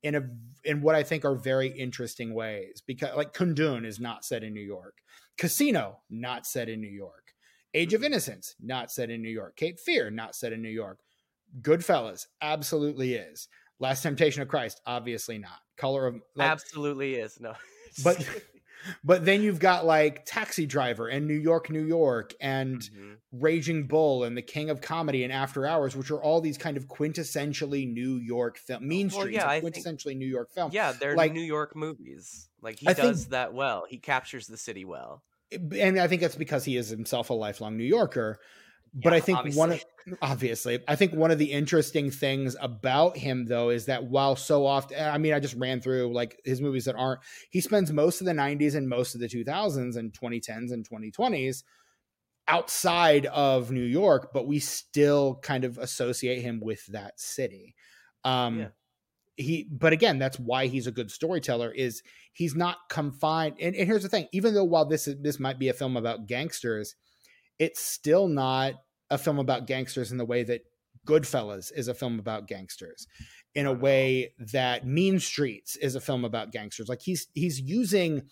[0.03, 0.21] in a
[0.63, 2.81] in what I think are very interesting ways.
[2.85, 4.99] Because like Kundun is not set in New York,
[5.37, 7.33] Casino not set in New York,
[7.73, 8.05] Age of Mhm.
[8.05, 10.99] Innocence not set in New York, Cape Fear not set in New York.
[11.61, 13.47] Goodfellas absolutely is.
[13.79, 15.59] Last Temptation of Christ obviously not.
[15.77, 17.39] Color of like, Absolutely is.
[17.39, 17.55] No.
[18.03, 18.17] but
[19.03, 23.17] but then you've got like Taxi Driver and New York, New York and Mhm.
[23.31, 26.77] Raging Bull and The King of Comedy and After Hours, which are all these kind
[26.77, 28.87] of quintessentially New York film.
[28.87, 30.71] Mean Well, Streets, yeah, I think- quintessentially New York film.
[30.73, 32.49] yeah, they're like- New York movies.
[32.61, 33.85] Like he I think- does that well.
[33.89, 35.23] He captures the city well.
[35.51, 38.39] and I think that's because he is himself a lifelong New Yorker.
[38.93, 39.83] But I Yeah, think one of
[40.21, 44.65] obviously, I think one of the interesting things about him though is that while so
[44.65, 47.21] often, I mean, I just ran through like his movies that aren't.
[47.51, 51.63] He spends most of the '90s and most of the 2000s and 2010s and 2020s
[52.47, 57.75] outside of New York, but we still kind of associate him with that city.
[58.23, 58.71] Um, Yeah.
[59.39, 61.71] He, but again, that's why he's a good storyteller.
[61.71, 62.01] Is
[62.33, 63.57] he's not confined.
[63.59, 65.95] And, and here's the thing: even though while this is this might be a film
[65.95, 66.95] about gangsters,
[67.59, 68.73] it's still not
[69.09, 70.61] a film about gangsters in the way that
[71.07, 73.07] Goodfellas is a film about gangsters,
[73.55, 76.89] in a way that Mean Streets is a film about gangsters.
[76.89, 78.23] Like he's he's using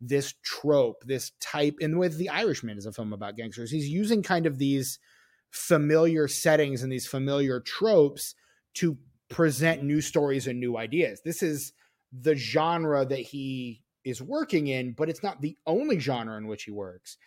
[0.00, 3.70] this trope, this type, in and with The Irishman is a film about gangsters.
[3.70, 4.98] He's using kind of these
[5.50, 8.34] familiar settings and these familiar tropes
[8.74, 8.96] to
[9.28, 11.20] present new stories and new ideas.
[11.24, 11.72] This is
[12.12, 16.64] the genre that he is working in, but it's not the only genre in which
[16.64, 17.18] he works.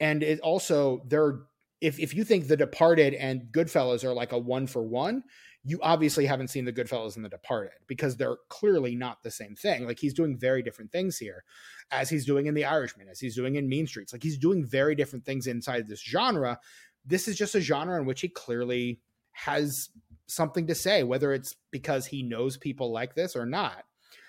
[0.00, 1.40] And it also there
[1.80, 5.22] if if you think The Departed and Goodfellas are like a one for one,
[5.64, 9.54] you obviously haven't seen The Goodfellas and The Departed because they're clearly not the same
[9.54, 9.86] thing.
[9.86, 11.44] Like he's doing very different things here,
[11.90, 14.12] as he's doing in The Irishman, as he's doing in Mean Streets.
[14.12, 16.58] Like he's doing very different things inside this genre.
[17.04, 19.00] This is just a genre in which he clearly
[19.32, 19.90] has
[20.26, 23.84] something to say, whether it's because he knows people like this or not.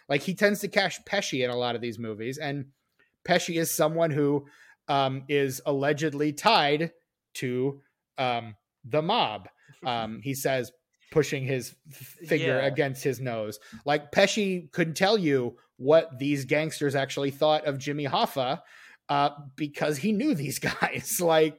[0.10, 2.66] Like he tends to cash Pesci in a lot of these movies, and
[3.28, 4.46] Pesci is someone who
[4.88, 6.91] um, is allegedly tied
[7.36, 7.82] to
[8.18, 9.49] um, the mob.
[9.86, 10.72] Um, he says,
[11.12, 12.66] pushing his finger Yeah.
[12.66, 13.60] against his nose.
[13.86, 18.62] Like Pesci couldn't tell you what these gangsters actually thought of Jimmy Hoffa
[19.10, 21.20] uh, because he knew these guys.
[21.22, 21.57] like,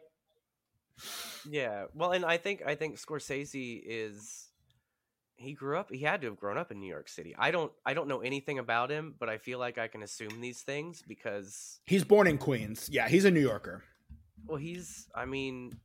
[1.49, 1.85] Yeah.
[1.95, 4.46] Well, and I think I think Scorsese is
[5.39, 7.35] he grew up he had to have grown up in New York City.
[7.39, 10.41] I don't I don't know anything about him, but I feel like I can assume
[10.41, 12.89] these things because he's born in Queens.
[12.91, 13.83] Yeah, he's a New Yorker.
[14.47, 15.79] well, he's I mean,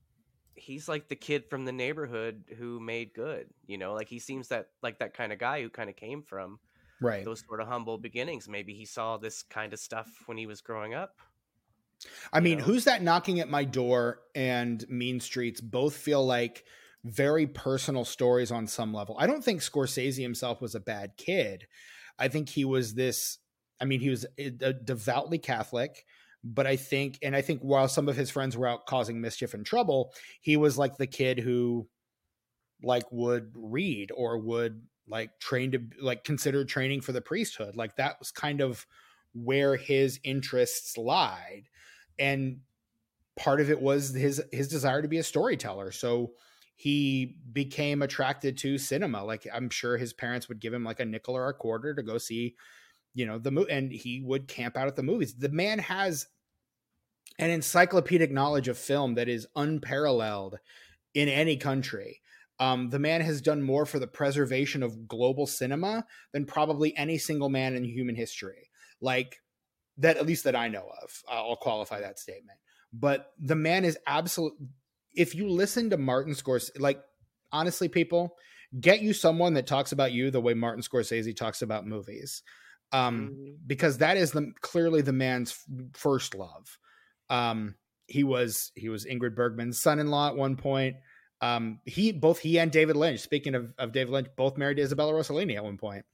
[0.55, 3.93] he's like the kid from the neighborhood who made good, you know?
[3.93, 6.59] Like he seems that like that kind of guy who kind of came from
[7.03, 7.25] Right.
[7.25, 8.47] those sort of humble beginnings.
[8.47, 11.15] Maybe he saw this kind of stuff when he was growing up.
[12.31, 12.63] I mean, know?
[12.63, 16.63] Who's That Knocking at My Door and Mean Streets both feel like
[17.03, 19.15] very personal stories on some level.
[19.19, 21.67] I don't think Scorsese himself was a bad kid.
[22.19, 23.39] I think he was this,
[23.79, 24.25] I mean, he was
[24.83, 26.05] devoutly Catholic,
[26.43, 29.53] but I think, and I think while some of his friends were out causing mischief
[29.53, 31.87] and trouble, he was like the kid who
[32.83, 37.75] like would read or would like train to like consider training for the priesthood.
[37.75, 38.85] Like that was kind of
[39.33, 41.63] where his interests lied.
[42.19, 42.59] And
[43.37, 45.91] part of it was his his desire to be a storyteller.
[45.91, 46.33] So
[46.81, 49.23] he became attracted to cinema.
[49.23, 52.01] Like I'm sure his parents would give him like a nickel or a quarter to
[52.01, 52.55] go see,
[53.13, 55.35] you know, the movie, and he would camp out at the movies.
[55.35, 56.25] The man has
[57.37, 60.57] an encyclopedic knowledge of film that is unparalleled
[61.13, 62.19] in any country.
[62.59, 66.03] Um, the man has done more for the preservation of global cinema
[66.33, 68.71] than probably any single man in human history.
[69.01, 69.39] Like
[69.97, 71.21] that, at least that I know of.
[71.29, 72.57] I'll qualify that statement.
[72.91, 74.53] But the man is absolute.
[75.13, 77.01] If you listen to Martin Scorsese, like
[77.51, 78.35] honestly, people
[78.79, 82.43] get you someone that talks about you the way Martin Scorsese talks about movies,
[82.91, 83.51] um, mm-hmm.
[83.67, 85.57] because that is the clearly the man's
[85.93, 86.77] first love.
[87.29, 87.75] Um,
[88.07, 90.97] he was he was Ingrid Bergman's son-in-law at one point.
[91.41, 93.19] Um, he both he and David Lynch.
[93.19, 96.05] Speaking of, of David Lynch, both married to Isabella Rossellini at one point.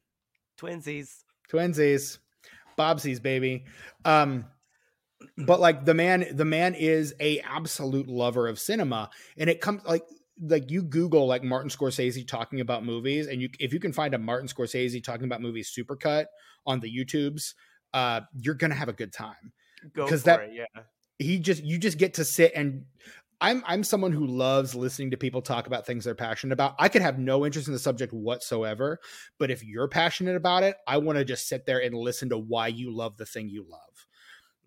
[0.60, 2.18] Twinsies, twinsies,
[2.78, 3.66] Bobsies, baby.
[4.06, 4.46] Um,
[5.38, 9.84] but like the man, the man is a absolute lover of cinema, and it comes
[9.86, 10.04] like
[10.42, 14.14] like you Google like Martin Scorsese talking about movies, and you if you can find
[14.14, 16.26] a Martin Scorsese talking about movies supercut
[16.66, 17.54] on the YouTubes,
[17.94, 19.54] uh, you're gonna have a good time.
[19.94, 20.84] Because that, it, yeah.
[21.20, 22.86] He just you just get to sit and
[23.40, 26.76] I'm I'm someone who loves listening to people talk about things they're passionate about.
[26.80, 29.00] I could have no interest in the subject whatsoever,
[29.38, 32.38] but if you're passionate about it, I want to just sit there and listen to
[32.38, 33.97] why you love the thing you love.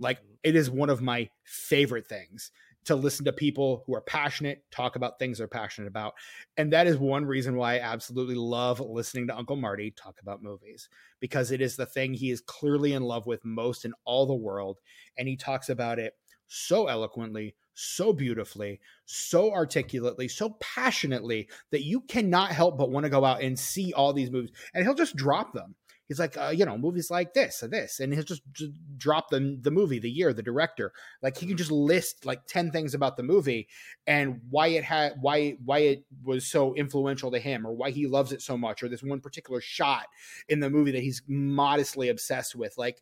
[0.01, 0.35] Like mm-hmm.
[0.43, 2.51] it is one of my favorite things
[2.87, 6.15] to listen to people who are passionate talk about things they're passionate about.
[6.57, 10.43] And that is one reason why I absolutely love listening to Uncle Marty talk about
[10.43, 10.89] movies
[11.21, 14.35] because it is the thing he is clearly in love with most in all the
[14.35, 14.79] world
[15.19, 16.15] and he talks about it
[16.49, 23.11] so eloquently, so beautifully, so articulately, so passionately that you cannot help but want to
[23.11, 24.51] go out and see all these movies.
[24.75, 25.77] And he'll just drop them.
[26.11, 29.31] He's like, uh, you know, movies like this or this, and he'll just, just drop
[29.31, 30.93] the the movie, the year, the director.
[31.23, 33.69] Like he can just list like ten things about the movie
[34.09, 38.09] and why it had, why why it was so influential to him, or why he
[38.09, 40.07] loves it so much, or this one particular shot
[40.49, 42.77] in the movie that he's modestly obsessed with.
[42.77, 43.01] Like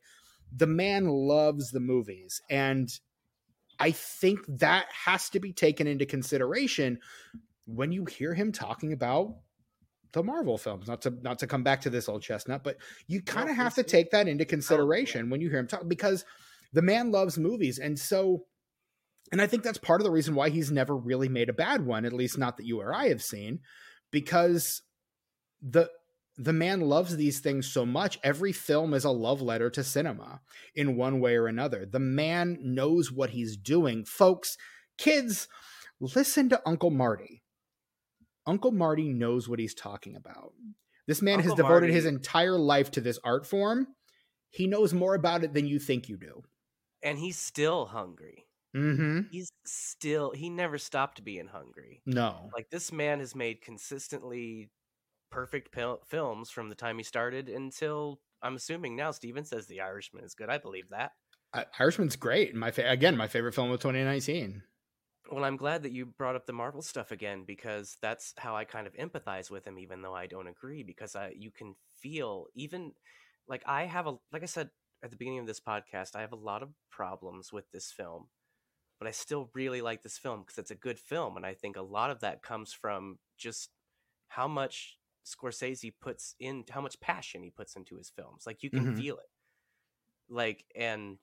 [0.55, 2.91] the man loves the movies, and
[3.81, 6.99] I think that has to be taken into consideration
[7.65, 9.37] when you hear him talking about
[10.13, 10.89] the Marvel films.
[10.89, 12.77] Not to not to come back to this old chestnut, but
[13.07, 15.67] you kind of no, have to take that into consideration oh, when you hear him
[15.67, 16.25] talk because
[16.73, 18.45] the man loves movies, and so.
[19.31, 21.85] And I think that's part of the reason why he's never really made a bad
[21.85, 23.61] one, at least not that you or I have seen,
[24.11, 24.81] because
[25.61, 25.91] the
[26.39, 28.19] the man loves these things so much.
[28.23, 30.41] Every film is a love letter to cinema
[30.75, 31.85] in one way or another.
[31.85, 34.05] The man knows what he's doing.
[34.05, 34.57] Folks,
[34.97, 35.49] kids,
[36.01, 37.43] listen to Uncle Marty.
[38.49, 40.55] Uncle Marty knows what he's talking about.
[41.07, 43.89] This man Uncle has devoted Marty, his entire life to this art form.
[44.51, 46.43] He knows more about it than you think you do.
[47.03, 48.47] And he's still hungry.
[48.75, 49.21] Mm-hmm.
[49.31, 52.03] He's still, he never stopped being hungry.
[52.07, 52.51] No.
[52.55, 54.71] Like this man has made consistently
[55.31, 59.83] perfect pil- films from the time he started until I'm assuming now Steven says The
[59.83, 60.49] Irishman is good.
[60.49, 61.13] I believe that.
[61.53, 62.55] Uh, Irishman's great.
[62.55, 64.63] My fa- again, my favorite film of 2019.
[65.31, 68.65] Well, I'm glad that you brought up the Marvel stuff again because that's how I
[68.65, 70.83] kind of empathize with him, even though I don't agree.
[70.83, 72.93] Because I, you can feel even
[73.47, 74.71] like I have a, like I said
[75.03, 78.29] at the beginning of this podcast, I have a lot of problems with this film,
[78.99, 81.77] but I still really like this film because it's a good film, and I think
[81.77, 83.71] a lot of that comes from just
[84.29, 84.97] how much
[85.27, 88.45] Scorsese puts in how much passion he puts into his films.
[88.47, 88.97] Like you can mm-hmm.
[88.97, 89.31] feel it.
[90.29, 91.19] Like and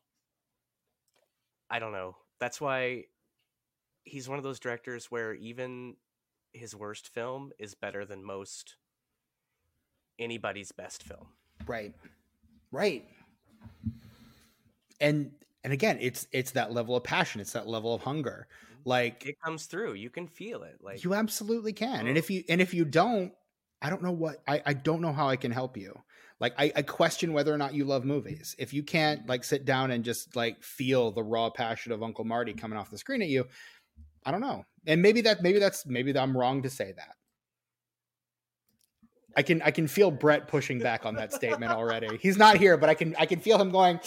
[1.69, 2.15] I don't know.
[2.39, 3.05] That's why
[4.05, 5.95] he's one of those directors where even
[6.53, 8.77] his worst film is better than most
[10.17, 11.27] anybody's best film.
[11.67, 11.93] Right.
[12.71, 13.05] Right.
[15.01, 15.31] And
[15.63, 18.47] and again, it's it's that level of passion, it's that level of hunger.
[18.47, 18.89] Mm-hmm.
[18.89, 19.93] Like it comes through.
[19.93, 20.77] You can feel it.
[20.81, 22.07] Like you absolutely can.
[22.07, 23.33] And if you and if you don't,
[23.81, 25.99] I don't know what I, I don't know how I can help you.
[26.39, 28.55] Like I, I question whether or not you love movies.
[28.59, 32.25] If you can't like sit down and just like feel the raw passion of Uncle
[32.25, 33.45] Marty coming off the screen at you,
[34.25, 34.65] I don't know.
[34.87, 37.15] And maybe that maybe that's maybe I'm wrong to say that.
[39.37, 42.17] I can I can feel Brett pushing back on that statement already.
[42.21, 43.99] He's not here, but I can I can feel him going,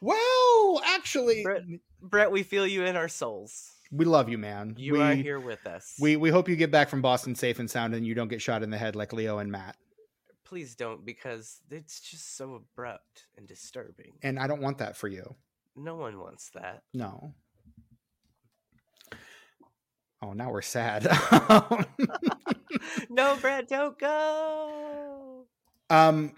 [0.00, 1.62] "Well, actually, Brett,
[2.00, 4.74] Brett we feel you in our souls." we love you, man.
[4.76, 5.96] You we, are here with us.
[6.00, 8.42] We we hope you get back from Boston safe and sound, and you don't get
[8.42, 9.76] shot in the head like Leo and Matt.
[10.44, 14.14] Please don't, because it's just so abrupt and disturbing.
[14.22, 15.34] And I don't want that for you.
[15.76, 16.82] No one wants that.
[16.94, 17.34] No.
[20.20, 21.04] Oh, now we're sad.
[23.10, 25.44] no, Brad, don't go.
[25.90, 26.32] um,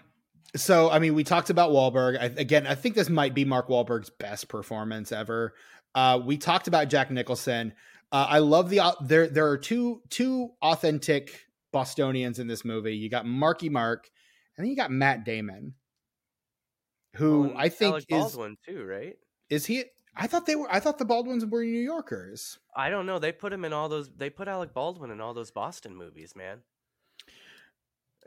[0.55, 2.19] so I mean, we talked about Wahlberg.
[2.19, 5.53] I, again, I think this might be Mark Wahlberg's best performance ever.
[5.95, 7.73] Uh, we talked about Jack Nicholson.
[8.11, 9.27] Uh, I love the au- there.
[9.27, 12.95] There are two two authentic Bostonians in this movie.
[12.95, 14.09] You got Marky Mark,
[14.57, 15.73] and then you got Matt Damon,
[17.15, 19.15] who Well, I think Alec is Baldwin too, right?
[19.49, 19.85] is he.
[20.15, 20.71] I thought they were.
[20.71, 22.59] I thought the Baldwins were New Yorkers.
[22.75, 23.17] I don't know.
[23.19, 24.09] They put him in all those.
[24.09, 26.59] They put Alec Baldwin in all those Boston movies, man.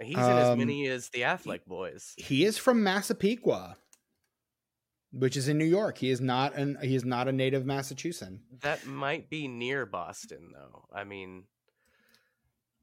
[0.01, 2.15] He's in as Um, many as the Affleck boys.
[2.17, 3.77] He is from Massapequa,
[5.13, 5.99] which is in New York.
[5.99, 6.79] He is not an.
[6.83, 8.41] He is not a native Massachusetts.
[8.63, 10.87] That might be near Boston, though.
[10.93, 11.45] I mean,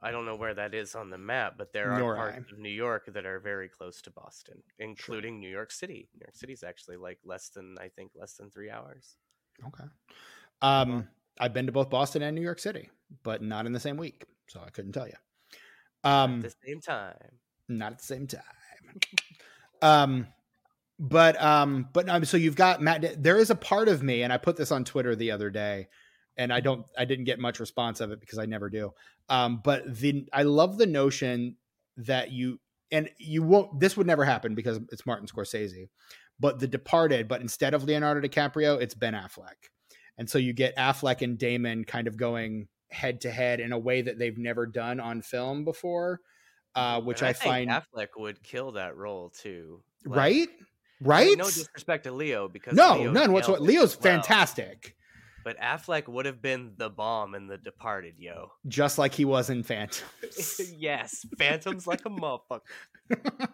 [0.03, 2.53] I don't know where that is on the map, but there are Nor parts I.
[2.53, 6.09] of New York that are very close to Boston, including New York City.
[6.15, 9.17] New York City is actually like less than I think less than three hours.
[9.67, 9.83] Okay.
[10.61, 11.07] Um,
[11.39, 12.89] I've been to both Boston and New York City,
[13.23, 15.13] but not in the same week, so I couldn't tell you.
[16.03, 17.31] Um, At the same time,
[17.69, 18.41] not at the same time.
[19.83, 20.27] um,
[20.99, 23.21] but um, but um, so you've got Matt.
[23.21, 25.87] There is a part of me, and I put this on Twitter the other day,
[26.37, 28.93] and I don't, I didn't get much response of it because I never do.
[29.29, 31.55] Um, but the I love the notion
[31.97, 32.59] that you
[32.91, 33.79] and you won't.
[33.79, 35.89] This would never happen because it's Martin Scorsese.
[36.39, 39.69] But The Departed, but instead of Leonardo DiCaprio, it's Ben Affleck,
[40.17, 43.79] and so you get Affleck and Damon kind of going head to head in a
[43.79, 46.19] way that they've never done on film before.
[46.73, 49.83] Uh, which and I, think find Affleck would kill that role too.
[50.05, 50.63] Like, right I
[51.01, 54.95] right mean, no disrespect to Leo because no Leo none whatsoever leo's well, fantastic
[55.43, 58.51] but Affleck would have been the bomb in The Departed, yo.
[58.67, 60.07] just like he was in phantom
[60.77, 62.61] yes, Phantom's like a motherfucker.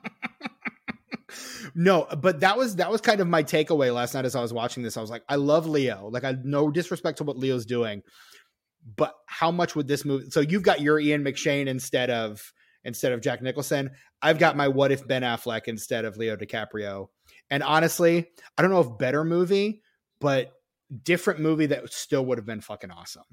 [1.75, 4.53] no but that was that was kind of my takeaway last night as i was
[4.53, 7.65] watching this i was like i love leo like i no disrespect to what leo's
[7.65, 8.01] doing
[8.95, 10.29] but how much would this movie?
[10.29, 12.53] so you've got your ian mcshane instead of
[12.83, 13.89] instead of jack nicholson
[14.21, 17.07] i've got my what if ben affleck instead of leo dicaprio
[17.49, 18.27] and honestly
[18.57, 19.81] i don't know if better movie
[20.19, 20.53] but
[21.03, 23.23] different movie that still would have been fucking awesome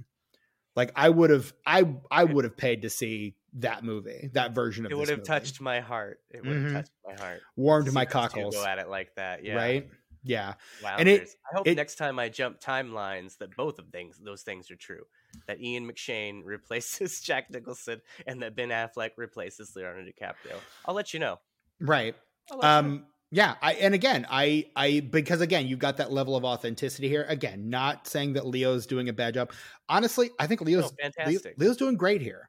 [0.76, 4.84] like i would have i i would have paid to see that movie that version
[4.84, 5.26] of It would have movie.
[5.28, 6.18] touched my heart.
[6.30, 6.72] It would have Mhm.
[6.72, 7.40] touched my heart.
[7.54, 9.54] warmed my See those two cockles Go at it like that, yeah.
[9.54, 9.88] right
[10.24, 10.96] yeah Wow.
[10.98, 14.42] And it- I hope it- next time I jump timelines that both of things those
[14.42, 15.04] things are true.
[15.46, 20.58] That Ian McShane replaces Jack Nicholson and that Ben Affleck replaces Leonardo DiCaprio.
[20.86, 21.38] I'll let you know.
[21.78, 22.16] right
[22.50, 23.04] I'll let you know.
[23.34, 27.24] Yeah i and again i i because again you've got that level of authenticity here
[27.28, 29.50] again not saying that leo's doing a bad job
[29.88, 31.54] honestly i think No, leo's Leo- fantastic.
[31.58, 32.48] leo's doing great here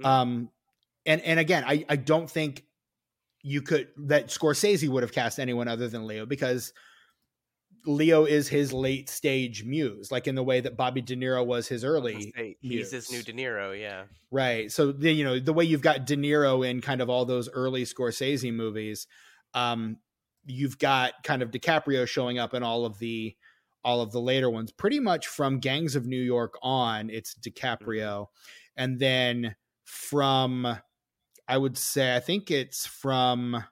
[0.00, 0.04] Mhm.
[0.06, 0.50] um
[1.06, 2.64] and and again i i don't think
[3.42, 6.72] you could that scorsese would have cast anyone other than leo because
[7.86, 11.68] leo is his late stage muse like in the way that bobby de niro was
[11.68, 13.22] his early say, he's his new.
[13.22, 14.04] De Niro, yeah.
[14.30, 14.72] Right.
[14.72, 17.48] So the you know the way you've got De Niro in kind of all those
[17.50, 19.06] early Scorsese movies,
[19.52, 19.98] um,
[20.46, 23.34] you've got kind of DiCaprio showing up in all of the
[23.84, 24.72] all of the later ones.
[24.72, 28.82] Pretty much from Gangs of New York on, it's DiCaprio, mm-hmm.
[28.82, 30.78] and then from
[31.46, 33.64] I would say I think it's from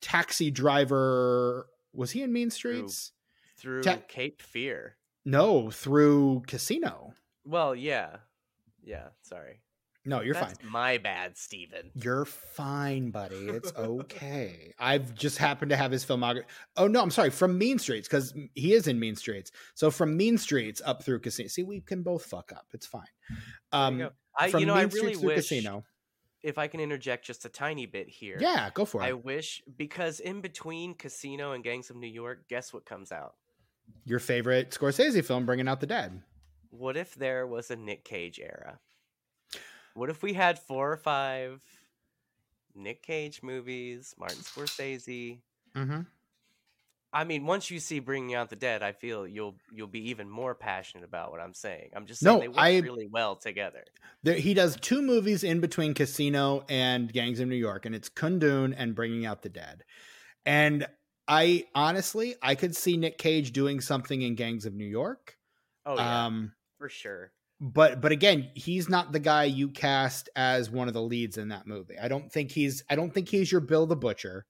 [0.00, 1.66] Taxi Driver.
[1.92, 3.12] Was he in Mean Streets?
[3.56, 4.96] Through Ta- Cape Fear.
[5.24, 7.12] No, through Casino.
[7.44, 8.16] Well, yeah.
[8.82, 9.60] Yeah, sorry.
[10.06, 10.70] No, you're That's fine.
[10.70, 11.90] my bad, Steven.
[11.94, 13.36] You're fine, buddy.
[13.36, 14.72] It's okay.
[14.78, 16.44] I've just happened to have his filmography.
[16.76, 17.28] Oh no, I'm sorry.
[17.30, 19.50] From Mean Streets because he is in Mean Streets.
[19.74, 21.48] So from Mean Streets up through Casino.
[21.48, 22.66] See, we can both fuck up.
[22.72, 23.02] It's fine.
[23.28, 23.38] There
[23.92, 24.10] you Um.
[24.38, 25.84] I, from you know, Mean I really Streets through wish Casino.
[26.42, 28.38] if I can interject just a tiny bit here.
[28.40, 29.06] Yeah, go for it.
[29.06, 33.34] I wish because in between Casino and Gangs of New York, guess what comes out?
[34.06, 36.22] Your favorite Scorsese film, Bringing Out the Dead.
[36.70, 38.78] What if there was a Nick Cage era?
[39.94, 41.62] What if we had four or five
[42.74, 45.38] Nick Cage movies, Martin Scorsese?
[45.76, 46.00] Mm-hmm.
[47.12, 50.30] I mean, once you see Bringing Out the Dead, I feel you'll you'll be even
[50.30, 51.90] more passionate about what I'm saying.
[51.96, 53.82] I'm just saying No, they work I- really well together.
[54.22, 58.08] There, he does two movies in between Casino and Gangs of New York, and it's
[58.08, 59.82] Kundun and Bringing Out the Dead.
[60.46, 60.86] And
[61.26, 65.36] I honestly, I could see Nick Cage doing something in Gangs of New York.
[65.84, 67.32] Oh yeah, Um, for sure.
[67.60, 71.48] But but again, he's not the guy you cast as one of the leads in
[71.48, 71.98] that movie.
[71.98, 74.46] I don't think he's I don't think he's your Bill the Butcher.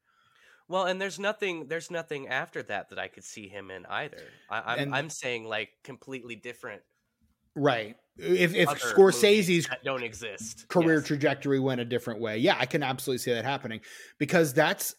[0.69, 4.37] Well, and there's nothing there's nothing after that that I could see him in either.
[4.49, 6.83] I, I'm And- I'm saying like completely different
[7.57, 7.97] Right.
[8.17, 10.69] If if Scorsese's don't exist.
[10.69, 11.07] career Yes.
[11.07, 12.39] trajectory went a different way.
[12.39, 13.81] Yeah, I can absolutely see that happening
[14.19, 14.95] because that's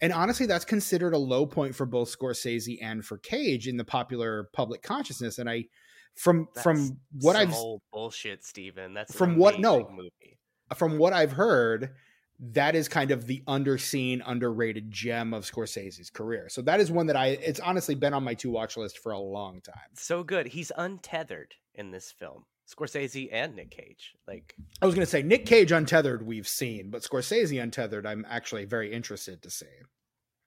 [0.00, 3.84] And honestly, that's considered a low point for both Scorsese and for Cage in the
[3.84, 5.38] popular public consciousness.
[5.38, 5.66] And I,
[6.14, 7.54] from That's from what I've
[7.92, 8.94] bullshit, Steven.
[8.94, 9.88] That's From what- no.
[9.90, 10.38] movie.
[10.76, 11.94] from what I've heard,
[12.40, 16.48] that is kind of the underseen, underrated gem of Scorsese's career.
[16.48, 17.28] So that is one that I.
[17.28, 19.90] It's honestly been on my to watch list for a long time.
[19.94, 20.46] So good.
[20.46, 22.44] He's untethered in this film.
[22.66, 24.14] Scorsese and Nick Cage.
[24.26, 28.24] Like I was going to say Nick Cage untethered we've seen, but Scorsese untethered I'm
[28.28, 29.66] actually very interested to see.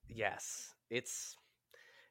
[0.07, 1.35] Yes, it's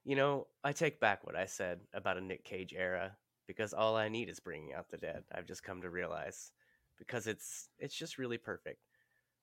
[0.04, 3.16] you know, I take back what I said about a Nick Cage era
[3.46, 5.24] because all I need is bringing out the dead.
[5.32, 6.52] I've just come to realize
[6.98, 8.80] because it's it's just really perfect.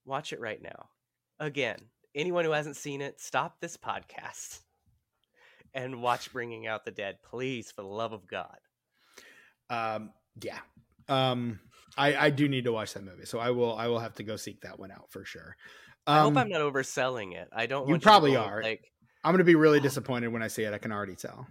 [0.06, 0.90] Watch it right now.
[1.40, 1.78] Again,
[2.16, 4.60] anyone who hasn't seen it, stop this podcast
[5.74, 8.58] and watch Bringing Out the Dead, please, for the love of God.
[9.70, 10.12] Um,
[10.42, 10.60] yeah.
[11.08, 11.60] Um,
[11.98, 14.24] I I do need to watch that movie, so I will I will have to
[14.24, 15.56] go seek that one out for sure.
[16.06, 17.50] Um, I hope I'm not overselling it.
[17.54, 17.88] I don't.
[17.88, 18.62] you want to probably are.
[18.62, 18.92] Like
[19.24, 20.74] I'm going to be really disappointed when I see it.
[20.74, 21.48] I can already tell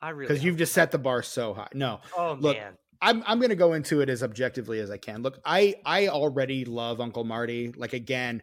[0.00, 1.68] I really because you've just set the bar so high.
[1.72, 5.22] No, Oh look, man, I'm I'm gonna go into it as objectively as I can.
[5.22, 7.72] Look, I I already love Uncle Marty.
[7.72, 8.42] Like again,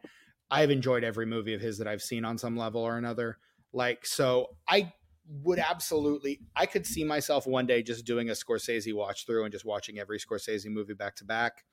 [0.49, 3.37] I've enjoyed every movie of his that I've seen on some level or another.
[3.71, 4.93] Like so, I
[5.43, 9.51] would absolutely I could see myself one day just doing a Scorsese watch through and
[9.51, 11.63] just watching every Scorsese movie back to back.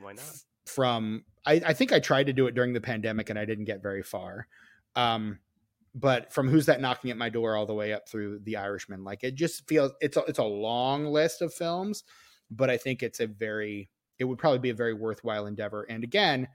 [0.00, 0.36] why not?
[0.66, 3.64] From I, I think I tried to do it during the pandemic and I didn't
[3.64, 4.46] get very far.
[4.94, 5.38] Um,
[5.94, 9.04] but from who's that knocking at my door all the way up through the Irishman,
[9.04, 12.04] like it just feels it's a, it's a long list of films,
[12.50, 15.82] but I think it's a very it would probably be a very worthwhile endeavor.
[15.82, 16.48] And again,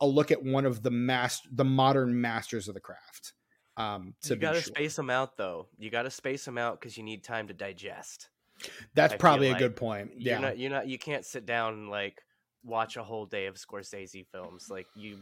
[0.00, 3.34] a look at one of the master the modern masters of the craft.
[3.76, 4.74] Um, to you gotta sure.
[4.74, 5.68] space them out though.
[5.78, 8.28] You gotta space them out because you need time to digest.
[8.94, 10.10] That's I probably a like good point.
[10.16, 10.58] Yeah, You're not.
[10.58, 10.88] You're not.
[10.88, 12.20] You can't sit down and like
[12.64, 14.68] watch a whole day of Scorsese films.
[14.68, 15.18] Like you,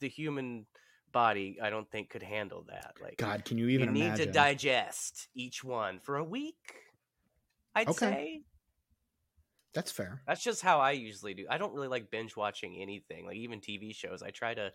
[0.00, 0.66] the human
[1.12, 2.94] body, I don't think could handle that.
[3.02, 4.26] Like God, can you even you need imagine?
[4.26, 6.56] to digest each one for a week.
[7.74, 7.96] I'd Okay.
[7.98, 8.42] say
[9.74, 10.22] That's fair.
[10.26, 11.46] that's just how I usually do.
[11.50, 14.22] I don't really like binge watching anything, like even TV shows.
[14.22, 14.72] I try to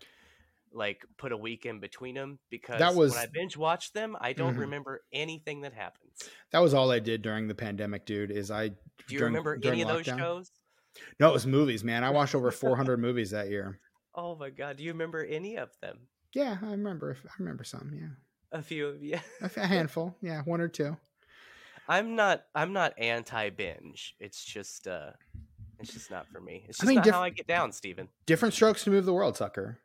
[0.74, 4.16] like put a week in between them because that was- when I binge watch them,
[4.20, 4.60] I don't Mhm.
[4.60, 6.30] remember anything that happens.
[6.50, 8.30] That was all I did during the pandemic, dude.
[8.30, 8.76] Is I Do
[9.08, 10.50] you during- remember during any of those shows?
[11.20, 12.04] No, it was movies, man.
[12.04, 13.80] I watched over 400 movies that year.
[14.14, 16.08] Oh my god, do you remember any of them?
[16.34, 17.16] Yeah, I remember.
[17.24, 17.92] I remember some.
[17.94, 19.18] Yeah, A few of you.
[19.40, 20.16] a handful.
[20.22, 20.96] Yeah, one or two.
[21.88, 24.14] I'm not I'm not anti binge.
[24.20, 25.10] It's just uh
[25.80, 26.64] it's just not for me.
[26.68, 28.08] It's I just mean, not diff- how I get down, Stephen.
[28.26, 29.78] Different strokes to move the world, sucker.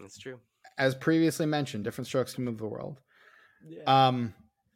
[0.00, 0.40] It's true.
[0.76, 3.00] As previously mentioned, different strokes to move the world.
[3.66, 3.84] Yeah.
[4.08, 4.34] Um,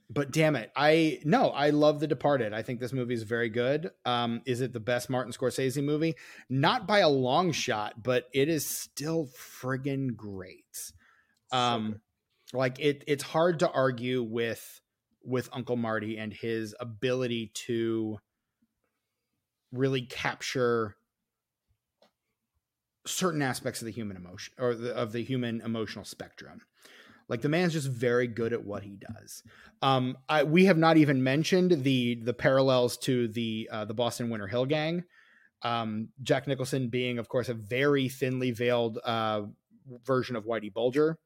[0.09, 2.53] but damn it, I no, I love The Departed.
[2.53, 3.91] I think this movie is very good.
[4.05, 6.15] Um, is it the best Martin Scorsese movie?
[6.49, 10.93] Not by a long shot, but it is still friggin' great.
[11.53, 12.01] Um,
[12.53, 14.81] like it, it's hard to argue with
[15.23, 18.19] with Uncle Marty and his ability to
[19.73, 20.97] really capture
[23.07, 26.61] certain aspects of the human emotion or the, of the human emotional spectrum.
[27.29, 29.43] Like the man's just very good at what he does.
[29.83, 34.31] Um, I, we have not even mentioned the the parallels to the uh, the Boston
[34.31, 35.05] Winter Hill Gang.
[35.63, 39.43] Um, Jack Nicholson being, of course, a very thinly veiled uh,
[40.05, 41.19] version of Whitey Bulger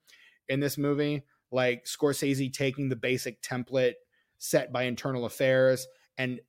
[0.49, 1.23] in this movie.
[1.51, 3.95] Like Scorsese taking the basic template
[4.39, 5.87] set by Internal Affairs
[6.19, 6.41] and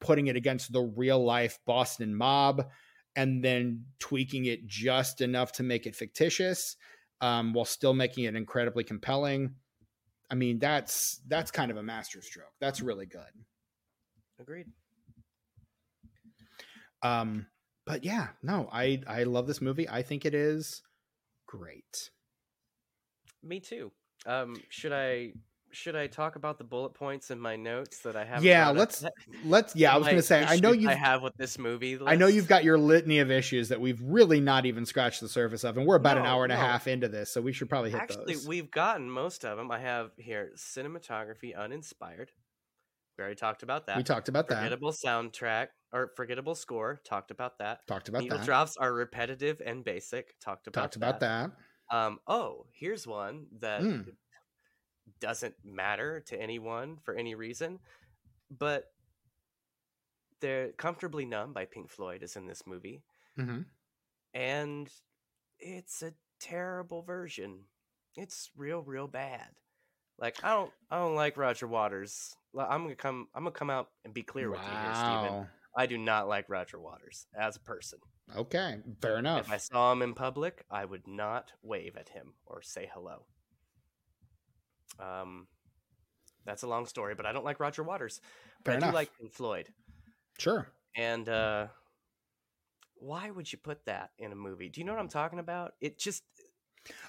[0.00, 2.68] putting it against the real life Boston mob,
[3.16, 6.76] and then tweaking it just enough to make it fictitious
[7.20, 9.54] um, while still making it incredibly compelling.
[10.30, 12.52] I mean, that's that's kind of a masterstroke.
[12.60, 13.22] That's really good.
[14.40, 14.66] Agreed.
[17.02, 17.46] Um,
[17.86, 19.88] but yeah, no, I I love this movie.
[19.88, 20.82] I think it is
[21.48, 22.10] great.
[23.42, 23.90] Me too.
[24.26, 25.32] Um should I
[25.70, 28.42] should I talk about the bullet points in my notes that I have?
[28.42, 29.04] Yeah, let's-
[29.44, 29.76] Let's.
[29.76, 30.42] Yeah, I was gonna say.
[30.42, 30.88] I know you.
[30.88, 31.98] I have with this movie.
[32.06, 35.28] I know you've got your litany of issues that we've really not even scratched the
[35.28, 37.68] surface of, and we're about an hour and a half into this, so we should
[37.68, 38.48] probably hit Actually, those.
[38.48, 39.70] we've gotten most of them.
[39.70, 42.30] I have here cinematography uninspired.
[43.18, 43.96] We already talked about that.
[43.96, 44.58] We talked about that.
[44.58, 47.00] forgettable soundtrack or forgettable score.
[47.04, 47.84] Talked about that.
[47.88, 48.44] Talked about Needle that.
[48.44, 50.38] drops are repetitive and basic.
[50.38, 51.00] Talked about that.
[51.00, 51.50] Talked about that.
[51.90, 54.14] Um, oh, here's one that Mm.
[55.20, 57.80] doesn't matter to anyone for any reason,
[58.50, 58.92] but
[60.40, 63.02] they're comfortably numb by Pink Floyd is in this movie,
[63.36, 63.62] hmm
[64.34, 64.92] and
[65.58, 67.64] it's a terrible version.
[68.14, 69.48] It's real, real bad.
[70.18, 72.34] Like I don't, I don't like Roger Waters.
[72.58, 75.46] I'm gonna come, I'm gonna come out and be clear with you here, Stephen.
[75.76, 78.00] I do not like Roger Waters as a person.
[78.36, 79.46] Okay, fair enough.
[79.46, 83.24] If I saw him in public, I would not wave at him or say hello.
[84.98, 85.46] Um,
[86.44, 88.20] that's a long story, but I don't like Roger Waters.
[88.64, 88.90] But Fair I enough.
[88.90, 89.68] do like Pink Floyd.
[90.38, 90.68] Sure.
[90.96, 91.68] And uh,
[92.96, 94.68] why would you put that in a movie?
[94.68, 95.74] Do you know what I'm talking about?
[95.80, 96.24] It just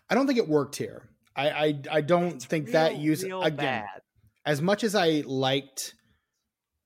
[0.10, 1.10] I don't think it worked here.
[1.48, 3.56] I I, I don't it's think that real, use again.
[3.56, 4.02] bad.
[4.46, 5.94] as much as I liked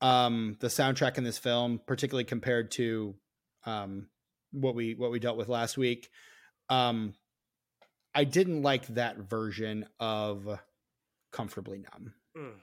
[0.01, 3.15] um the soundtrack in this film, particularly compared to
[3.65, 4.07] um
[4.51, 6.09] what we what we dealt with last week,
[6.69, 7.13] um
[8.15, 10.59] I didn't like that version of
[11.31, 12.13] Comfortably Numb.
[12.37, 12.53] Mm.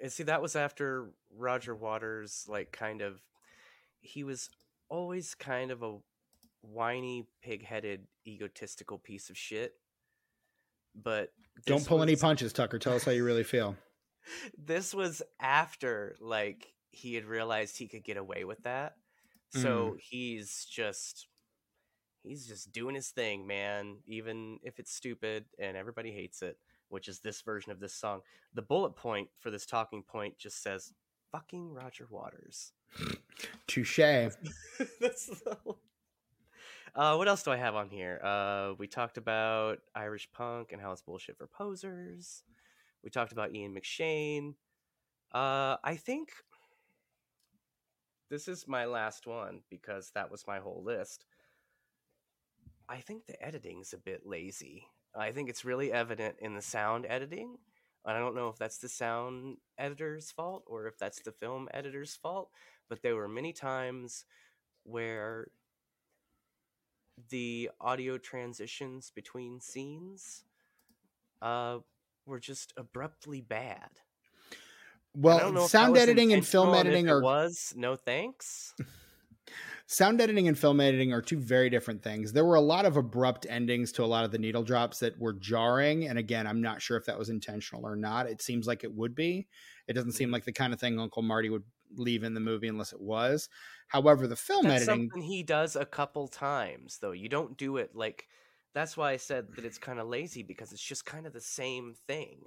[0.00, 3.20] And see, that was after Roger Waters, like, kind of,
[4.00, 4.50] he was
[4.88, 5.96] always kind of a
[6.62, 9.74] whiny, pig-headed, egotistical piece of shit.
[10.94, 11.32] But
[11.66, 12.78] Don't pull any punches, Tucker.
[12.78, 13.76] Tell us how you really feel.
[14.56, 18.94] This was after, like, he had realized he could get away with that.
[19.54, 19.60] Mm.
[19.60, 21.26] So he's just,
[22.22, 23.98] he's just doing his thing, man.
[24.06, 26.56] Even if it's stupid and everybody hates it,
[26.88, 28.20] which is this version of this song.
[28.54, 30.94] The bullet point for this talking point just says
[31.30, 32.72] fucking Roger Waters.
[33.66, 33.98] Touche.
[35.00, 35.80] That's the whole-
[36.94, 38.20] uh, what else do I have on here?
[38.22, 42.44] Uh, we talked about Irish punk and how it's bullshit for posers.
[43.02, 44.54] We talked about Ian McShane.
[45.32, 46.30] Uh, I think
[48.30, 51.24] this is my last one because that was my whole list.
[52.88, 54.86] I think the editing's a bit lazy.
[55.16, 57.56] I think it's really evident in the sound editing.
[58.04, 61.68] And I don't know if that's the sound editor's fault or if that's the film
[61.72, 62.50] editor's fault,
[62.88, 64.26] but there were many times
[64.84, 65.48] where
[67.30, 70.44] the audio transitions between scenes
[71.42, 71.78] uh,
[72.26, 73.90] were just abruptly bad.
[75.16, 77.96] Well, know if that sound editing and film intentional, and if editing are was no
[77.96, 78.74] thanks.
[79.86, 82.32] sound editing and film editing are two very different things.
[82.32, 85.18] There were a lot of abrupt endings to a lot of the needle drops that
[85.18, 86.08] were jarring.
[86.08, 88.26] And again, I'm not sure if that was intentional or not.
[88.26, 89.46] It seems like it would be.
[89.86, 91.64] It doesn't seem like the kind of thing Uncle Marty would
[91.98, 93.48] leave in the movie unless it was.
[93.88, 97.12] However, the film That's editing, something he does a couple times, though.
[97.12, 98.26] You don't do it like.
[98.74, 101.40] That's why I said that it's kind of lazy because it's just kind of the
[101.40, 102.40] same thing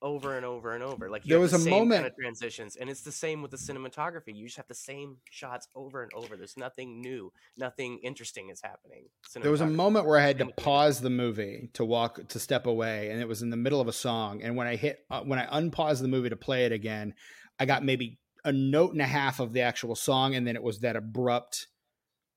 [0.00, 1.08] over and over and over.
[1.10, 3.50] Like There was the a same moment- kind of transitions, and it's the same with
[3.52, 4.34] the cinematography.
[4.34, 6.36] You just have the same shots over and over.
[6.36, 9.04] There's nothing new, nothing interesting is happening.
[9.40, 12.66] there was a moment where I had to pause the movie to walk to step
[12.66, 14.42] away, and it was in the middle of a song.
[14.42, 17.14] And when I hit uh, when I unpaused the movie to play it again,
[17.60, 20.62] I got maybe a note and a half of the actual song, and then it
[20.62, 21.68] was that abrupt,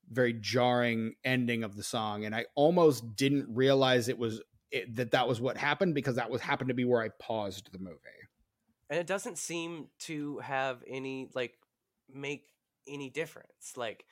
[0.10, 4.42] very jarring ending of the song, and I almost didn't realize it was
[4.72, 7.72] it, that that was what happened because that was happened to be where I paused
[7.72, 8.00] the movie.
[8.90, 11.54] and it doesn't seem to have any like
[12.14, 12.46] make
[12.88, 13.74] any difference.
[13.76, 14.06] Like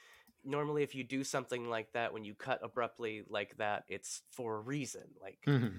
[0.44, 4.58] normally if you do something like that when you cut abruptly like that it's for
[4.58, 5.78] a reason like mm-hmm.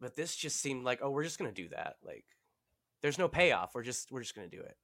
[0.00, 2.24] but this just seemed like oh we're just gonna do that like
[3.04, 3.74] there's no payoff.
[3.74, 4.78] We're just we're just gonna do it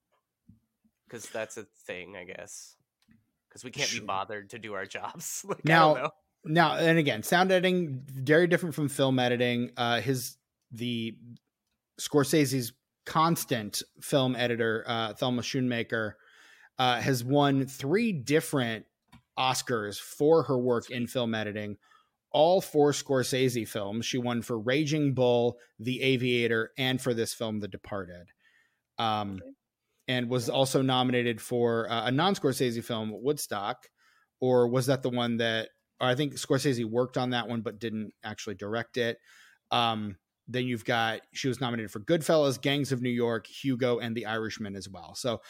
[1.10, 2.76] because that's a thing i guess
[3.48, 6.10] because we can't be bothered to do our jobs like, I Now-.
[6.44, 9.72] Now, and again, sound editing very different from film editing.
[9.76, 10.38] Uh, his
[10.72, 11.16] the
[12.00, 12.72] Scorsese's
[13.04, 16.14] constant film editor, uh, Thelma Schoonmaker,
[16.78, 18.86] uh, has won three different
[19.38, 21.76] Oscars for her work in film editing.
[22.32, 24.06] All four Scorsese films.
[24.06, 28.28] She won for Raging Bull, The Aviator, and for this film, The Departed.
[28.98, 29.50] Um, Okay.
[30.10, 33.86] And was also nominated for uh, a non-Scorsese film, Woodstock,
[34.40, 35.68] or was that the one that
[36.00, 39.18] I think Scorsese worked on that one but didn't actually direct it.
[39.70, 40.16] Um,
[40.48, 44.26] then you've got she was nominated for Goodfellas, Gangs of New York, Hugo, and The
[44.26, 45.14] Irishman as well.
[45.14, 45.42] So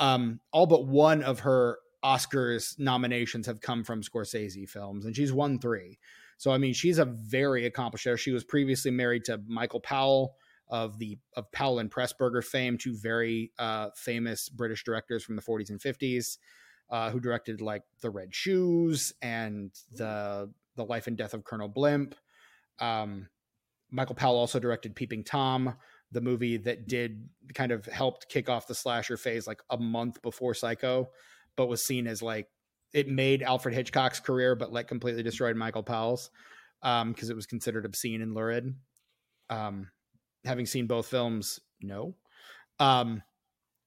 [0.00, 5.32] um, all but one of her Oscars nominations have come from Scorsese films, and she's
[5.32, 6.00] won three.
[6.38, 8.08] So I mean, she's a very accomplished.
[8.20, 10.34] She was previously married to Michael Powell
[10.70, 15.42] of the of Powell and Pressburger fame, two very uh, famous British directors from the
[15.42, 16.38] 40s and 50s
[16.90, 21.68] uh, who directed like The Red Shoes and the the Life and Death of Colonel
[21.68, 22.14] Blimp.
[22.78, 23.28] Um,
[23.90, 25.74] Michael Powell also directed Peeping Tom,
[26.12, 30.22] the movie that did kind of helped kick off the slasher phase like a month
[30.22, 31.08] before Psycho,
[31.56, 32.46] but was seen as like
[32.92, 36.30] it made Alfred Hitchcock's career, but like completely destroyed Michael Powell's
[36.80, 38.74] because it was considered obscene and lurid.
[39.50, 39.88] Um,
[40.48, 42.14] having seen both films, no.
[42.80, 43.22] Um,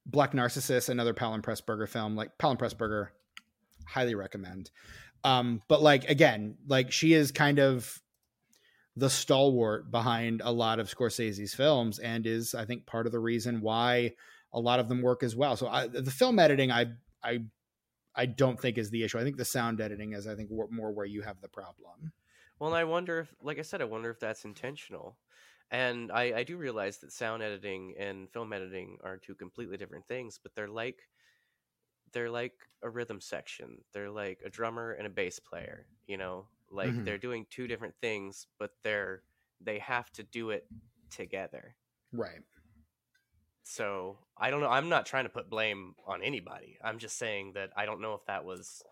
[0.05, 3.09] Black Narcissus, another and Pressburger film, like and Pressburger,
[3.85, 4.71] highly recommend.
[5.23, 8.01] Um, but like again, like she is kind of
[8.95, 13.19] the stalwart behind a lot of Scorsese's films, and is I think part of the
[13.19, 14.13] reason why
[14.53, 15.55] a lot of them work as well.
[15.55, 16.87] So I, the film editing, I
[17.23, 17.41] I
[18.15, 19.19] I don't think is the issue.
[19.19, 22.11] I think the sound editing is I think more where you have the problem.
[22.59, 25.17] Well, I wonder if, like I said, I wonder if that's intentional.
[25.71, 30.05] And I, I do realize that sound editing and film editing are two completely different
[30.07, 31.07] things, but they're like
[32.11, 32.53] they're like
[32.83, 33.77] a rhythm section.
[33.93, 35.85] They're like a drummer and a bass player.
[36.07, 37.05] You know, like mm-hmm.
[37.05, 39.23] they're doing two different things, but they're
[39.61, 40.65] they have to do it
[41.09, 41.75] together.
[42.11, 42.41] Right.
[43.63, 44.69] So I don't know.
[44.69, 46.77] I'm not trying to put blame on anybody.
[46.83, 48.83] I'm just saying that I don't know if that was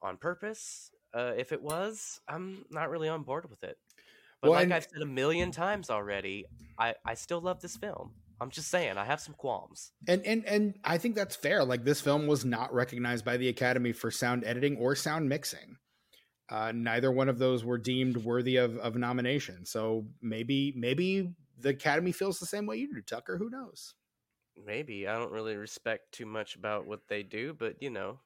[0.00, 0.90] on purpose.
[1.12, 3.78] Uh, if it was, I'm not really on board with it.
[4.40, 6.46] But well, like I've said a million times already,
[6.78, 8.12] I, I still love this film.
[8.40, 9.90] I'm just saying, I have some qualms.
[10.06, 11.64] And and and I think that's fair.
[11.64, 15.76] Like this film was not recognized by the Academy for sound editing or sound mixing.
[16.48, 19.66] Uh, neither one of those were deemed worthy of, of nomination.
[19.66, 23.38] So maybe maybe the Academy feels the same way you do, Tucker.
[23.38, 23.94] Who knows?
[24.64, 28.20] Maybe I don't really respect too much about what they do, but you know,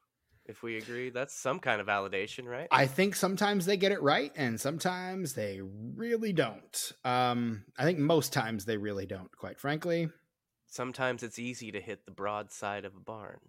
[0.45, 2.67] if we agree, that's some kind of validation, right?
[2.71, 6.91] I think sometimes they get it right, and sometimes they really don't.
[7.05, 9.35] Um, I think most times they really don't.
[9.37, 10.09] Quite frankly,
[10.67, 13.39] sometimes it's easy to hit the broad side of a barn.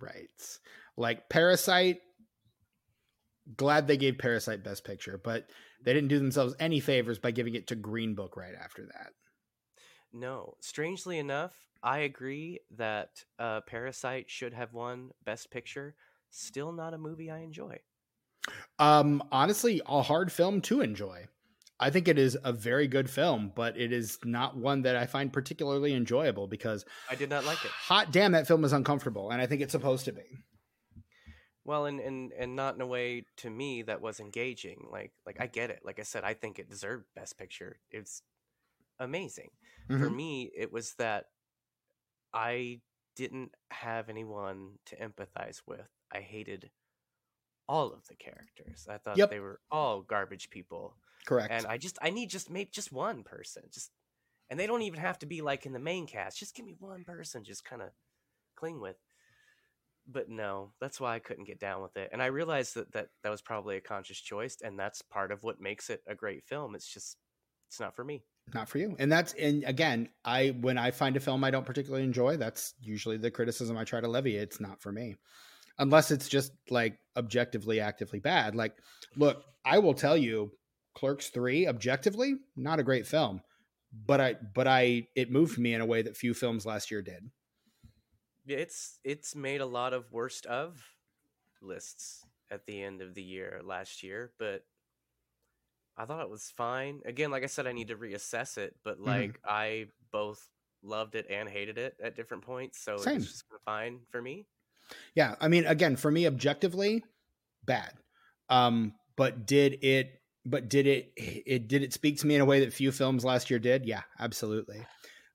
[0.00, 0.58] Right,
[0.96, 2.00] like Parasite.
[3.56, 5.48] Glad they gave Parasite Best Picture, but
[5.84, 9.12] they didn't do themselves any favors by giving it to Green Book right after that.
[10.12, 15.94] No, strangely enough, I agree that uh, Parasite should have won Best Picture.
[16.30, 17.78] Still not a movie I enjoy.
[18.78, 21.26] Um, honestly, a hard film to enjoy.
[21.78, 25.06] I think it is a very good film, but it is not one that I
[25.06, 27.70] find particularly enjoyable because I did not like it.
[27.70, 30.22] Hot damn, that film is uncomfortable, and I think it's supposed to be.
[31.64, 34.86] Well, and, and and not in a way to me that was engaging.
[34.90, 35.80] Like like I get it.
[35.84, 37.78] Like I said, I think it deserved Best Picture.
[37.90, 38.22] It's
[38.98, 39.50] amazing.
[39.90, 40.02] Mm-hmm.
[40.02, 41.26] For me, it was that
[42.32, 42.80] I
[43.16, 45.88] didn't have anyone to empathize with.
[46.12, 46.70] I hated
[47.68, 48.86] all of the characters.
[48.88, 49.30] I thought yep.
[49.30, 50.96] they were all garbage people.
[51.26, 51.52] Correct.
[51.52, 53.64] And I just I need just maybe just one person.
[53.72, 53.90] Just
[54.48, 56.38] and they don't even have to be like in the main cast.
[56.38, 57.88] Just give me one person just kind of
[58.56, 58.96] cling with
[60.08, 62.10] but no, that's why I couldn't get down with it.
[62.12, 65.42] And I realized that, that that was probably a conscious choice, and that's part of
[65.42, 66.74] what makes it a great film.
[66.74, 67.16] It's just
[67.68, 68.22] it's not for me.
[68.54, 68.94] Not for you.
[68.98, 72.74] And that's and again, I when I find a film I don't particularly enjoy, that's
[72.80, 74.36] usually the criticism I try to levy.
[74.36, 75.16] It's not for me.
[75.78, 78.54] Unless it's just like objectively actively bad.
[78.54, 78.74] Like,
[79.16, 80.52] look, I will tell you,
[80.94, 83.42] Clerks 3, objectively, not a great film.
[84.06, 87.00] But I but I it moved me in a way that few films last year
[87.00, 87.30] did
[88.46, 90.82] it's it's made a lot of worst of
[91.60, 94.62] lists at the end of the year last year, but
[95.96, 97.00] I thought it was fine.
[97.06, 99.08] Again, like I said, I need to reassess it, but mm-hmm.
[99.08, 99.50] like mm-hmm.
[99.50, 100.46] I both
[100.82, 103.16] loved it and hated it at different points, so Same.
[103.16, 104.46] it's just fine for me.
[105.14, 107.04] Yeah, I mean, again, for me, objectively,
[107.64, 107.92] bad.
[108.48, 110.20] Um, but did it?
[110.44, 111.12] But did it?
[111.16, 113.86] It did it speak to me in a way that few films last year did?
[113.86, 114.86] Yeah, absolutely.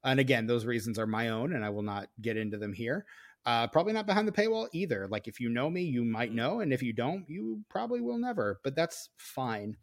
[0.03, 3.05] And again, those reasons are my own, and I will not get into them here.
[3.45, 5.07] Uh, probably not behind the paywall either.
[5.09, 8.17] Like if you know me, you might know, and if you don't, you probably will
[8.19, 8.59] never.
[8.63, 9.77] But that's fine.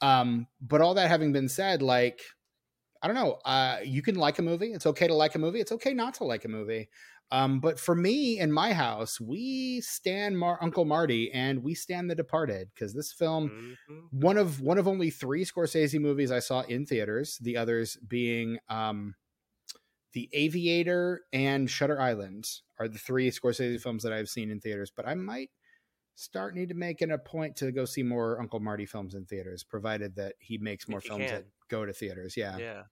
[0.00, 2.20] Um, but all that having been said, like
[3.02, 4.72] I don't know, uh, you can like a movie.
[4.72, 5.60] It's okay to like a movie.
[5.60, 6.88] It's okay not to like a movie.
[7.30, 12.10] Um, but for me in my house, we stand Mar- Uncle Marty and we stand
[12.10, 14.20] The Departed because this film, mm-hmm.
[14.20, 17.38] one of one of only three Scorsese movies I saw in theaters.
[17.40, 19.14] The others being um,
[20.12, 22.46] the Aviator and Shutter Island
[22.78, 25.50] are the three Scorsese films that I've seen in theaters, but I might
[26.14, 29.24] start need to make it a point to go see more Uncle Marty films in
[29.24, 31.34] theaters, provided that he makes more films can.
[31.34, 32.36] that go to theaters.
[32.36, 32.56] Yeah.
[32.58, 32.82] Yeah.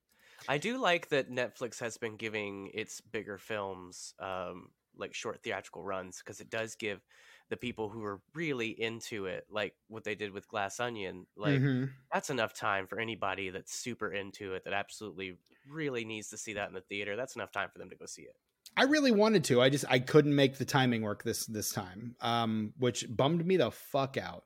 [0.47, 5.83] I do like that Netflix has been giving its bigger films um, like short theatrical
[5.83, 7.01] runs because it does give
[7.49, 11.55] the people who are really into it, like what they did with Glass Onion, like
[11.55, 11.85] mm-hmm.
[12.11, 15.37] that's enough time for anybody that's super into it that absolutely
[15.69, 17.15] really needs to see that in the theater.
[17.15, 18.35] That's enough time for them to go see it.
[18.75, 19.61] I really wanted to.
[19.61, 23.57] I just I couldn't make the timing work this this time, um, which bummed me
[23.57, 24.45] the fuck out.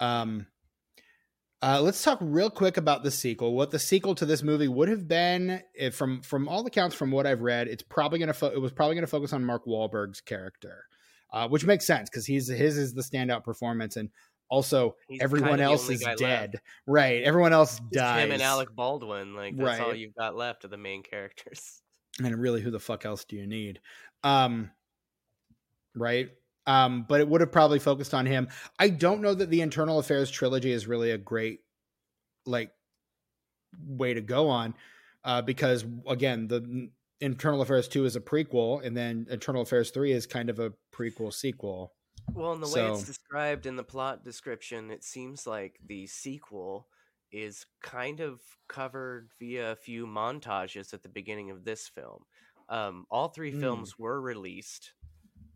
[0.00, 0.46] Um,
[1.62, 3.54] uh, let's talk real quick about the sequel.
[3.54, 7.10] What the sequel to this movie would have been, if from from all accounts, from
[7.10, 10.20] what I've read, it's probably gonna fo- it was probably gonna focus on Mark Wahlberg's
[10.20, 10.86] character
[11.32, 14.10] uh, which makes sense because he's his is the standout performance, and
[14.48, 16.52] also he's everyone else is dead.
[16.52, 16.64] Left.
[16.86, 18.24] Right, everyone else it's dies.
[18.24, 19.80] Him and Alec Baldwin, like that's right.
[19.80, 21.80] all you've got left of the main characters.
[22.22, 23.80] And really, who the fuck else do you need?
[24.22, 24.70] Um,
[25.94, 26.28] right.
[26.66, 28.48] Um, but it would have probably focused on him.
[28.78, 31.60] I don't know that the Internal Affairs trilogy is really a great
[32.46, 32.70] like
[33.86, 34.74] way to go on,
[35.24, 36.90] uh, because again, the
[37.20, 40.72] Internal Affairs 2 is a prequel, and then Internal Affairs 3 is kind of a
[40.92, 41.94] prequel sequel.
[42.34, 46.88] Well, in the way it's described in the plot description, it seems like the sequel
[47.32, 52.24] is kind of covered via a few montages at the beginning of this film.
[52.68, 53.60] Um, all three Mm.
[53.60, 54.92] films were released.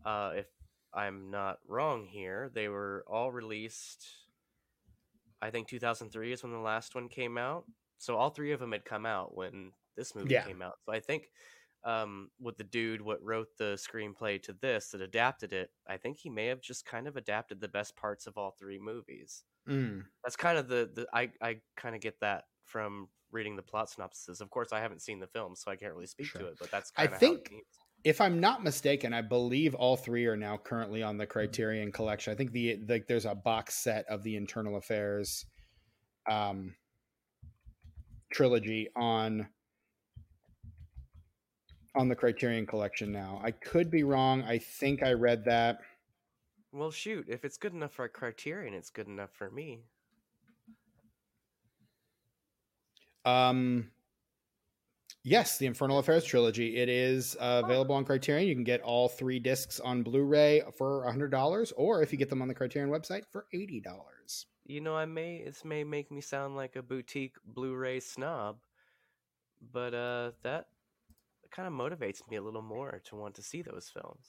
[0.05, 0.47] Uh, if
[0.93, 4.05] I'm not wrong here, they were all released.
[5.41, 7.65] I think 2003 is when the last one came out.
[7.99, 10.45] So all three of them had come out when this movie Yeah.
[10.45, 10.77] came out.
[10.85, 11.29] So I think
[11.83, 16.17] um, with the dude what wrote the screenplay to this that adapted it, I think
[16.17, 19.43] he may have just kind of adapted the best parts of all three movies.
[19.69, 20.03] Mm.
[20.23, 23.89] That's kind of the, the I I kind of get that from reading the plot
[23.89, 24.41] synopses.
[24.41, 26.41] Of course, I haven't seen the film, so I can't really speak Sure.
[26.41, 26.57] to it.
[26.59, 27.65] But that's I kind of think- how it seems.
[28.07, 32.31] If I'm not mistaken, I believe all three are now currently on the Criterion Collection.
[32.31, 35.45] I think the like there's a box set of the Internal Affairs
[36.31, 36.73] um,
[38.31, 39.49] trilogy on
[41.95, 43.41] on the Criterion Collection now.
[43.43, 44.41] I could be wrong.
[44.43, 45.79] I think I read that.
[46.71, 49.79] Well, shoot, if it's good enough for Criterion, it's good enough for me.
[53.25, 53.91] Um,
[55.27, 56.77] yes, the Infernal Affairs trilogy.
[56.77, 58.47] It is uh, available on Criterion.
[58.47, 62.29] You can get all three discs on Blu-ray for hundred dollars, or if you get
[62.29, 64.45] them on the Criterion website for eighty dollars.
[64.65, 68.57] You know, I may this may make me sound like a boutique Blu-ray snob,
[69.73, 70.67] but uh, that
[71.51, 74.25] kind of motivates me a little more to want to see those films.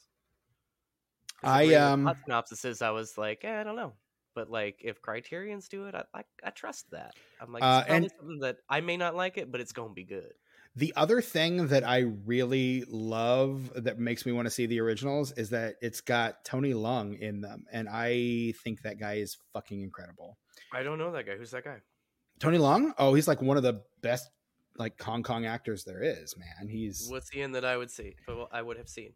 [1.42, 3.92] I, um, plot synopsises, I was like, eh, I don't know,
[4.34, 7.14] but like if Criterion's do it, I I, I trust that.
[7.40, 10.04] I'm like, Uh, and- something that I may not like it, but it's gonna be
[10.04, 10.32] good.
[10.76, 15.32] The other thing that I really love that makes me want to see the originals
[15.32, 19.82] is that it's got Tony Leung in them, and I think that guy is fucking
[19.82, 20.38] incredible.
[20.72, 21.36] I don't know that guy.
[21.36, 21.78] Who's that guy?
[22.38, 24.30] Tony Leung, oh, he's like one of the best
[24.76, 26.68] like Hong Kong actors there is, man.
[26.68, 28.14] He's What's he in that I would see?
[28.26, 29.12] But I would have seen.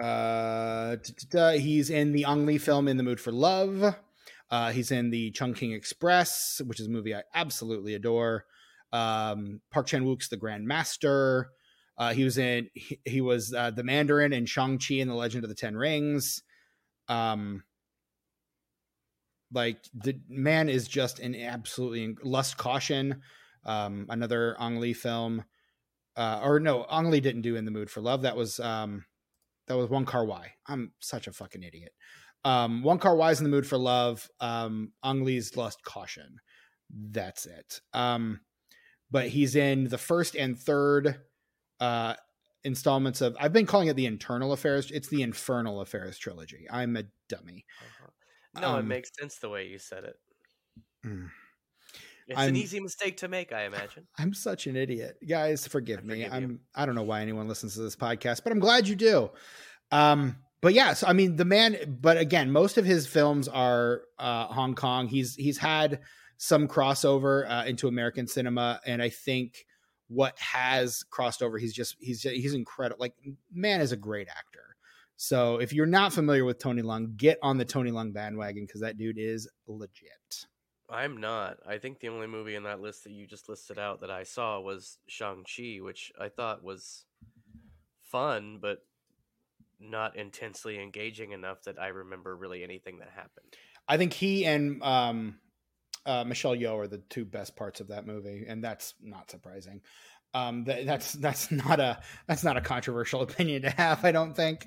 [0.00, 0.96] Uh,
[1.52, 3.96] he's in the Ang Lee film In the Mood for Love.
[4.50, 8.44] Uh, he's in the Chungking Express, which is a movie I absolutely adore.
[8.92, 11.50] Um, Park Chan Wook's The Grand Master.
[11.96, 15.14] Uh, he was in he, he was uh, the Mandarin in Shang Chi and the
[15.14, 16.42] Legend of the Ten Rings.
[17.08, 17.64] Um,
[19.52, 23.20] like the man is just an absolutely Lust Caution,
[23.64, 25.44] um, another Ang Lee film.
[26.16, 28.22] Uh, or no, Ang Lee didn't do In the Mood for Love.
[28.22, 29.04] That was um,
[29.66, 30.26] that was One Car
[30.66, 31.92] I'm such a fucking idiot.
[32.44, 34.28] Um, Wong Kar-wai is in the mood for love.
[34.40, 36.38] Um, Ang Lee's Lust Caution.
[36.90, 37.80] That's it.
[37.92, 38.40] Um,
[39.10, 41.20] but he's in the first and third
[41.80, 42.14] uh,
[42.64, 43.36] installments of.
[43.40, 44.90] I've been calling it the Internal Affairs.
[44.90, 46.66] It's the Infernal Affairs trilogy.
[46.70, 47.64] I'm a dummy.
[47.80, 48.60] Uh-huh.
[48.60, 50.14] No, it Um, makes sense the way you said it.
[51.06, 51.28] Mm.
[52.28, 54.06] It's I'm- an easy mistake to make, I imagine.
[54.18, 55.16] I'm such an idiot.
[55.28, 56.20] Guys, forgive me.
[56.24, 56.28] you.
[56.30, 59.30] I'm I don't know why anyone listens to this podcast, but I'm glad you do.
[59.90, 64.02] Um but yeah, so I mean the man but again, most of his films are
[64.18, 65.08] uh Hong Kong.
[65.08, 66.00] He's he's had
[66.42, 69.66] some crossover uh, into American cinema and I think
[70.08, 72.96] what has crossed over he's just he's he's incredible.
[72.98, 73.12] Like
[73.52, 74.74] man is a great actor.
[75.18, 78.80] So if you're not familiar with Tony Leung, get on the Tony Leung bandwagon cuz
[78.80, 80.46] that dude is legit.
[80.88, 81.58] I'm not.
[81.68, 84.22] I think the only movie in that list that you just listed out that I
[84.22, 87.04] saw was Shang-Chi, which I thought was
[88.00, 88.78] fun, but
[89.78, 93.54] not intensely engaging enough that I remember really anything that happened.
[93.86, 95.38] I think he and um,
[96.06, 99.80] uh, Michelle Yeoh are the two best parts of that movie, and that's not surprising.
[100.32, 104.04] Um, that, that's that's not a that's not a controversial opinion to have.
[104.04, 104.66] I don't think.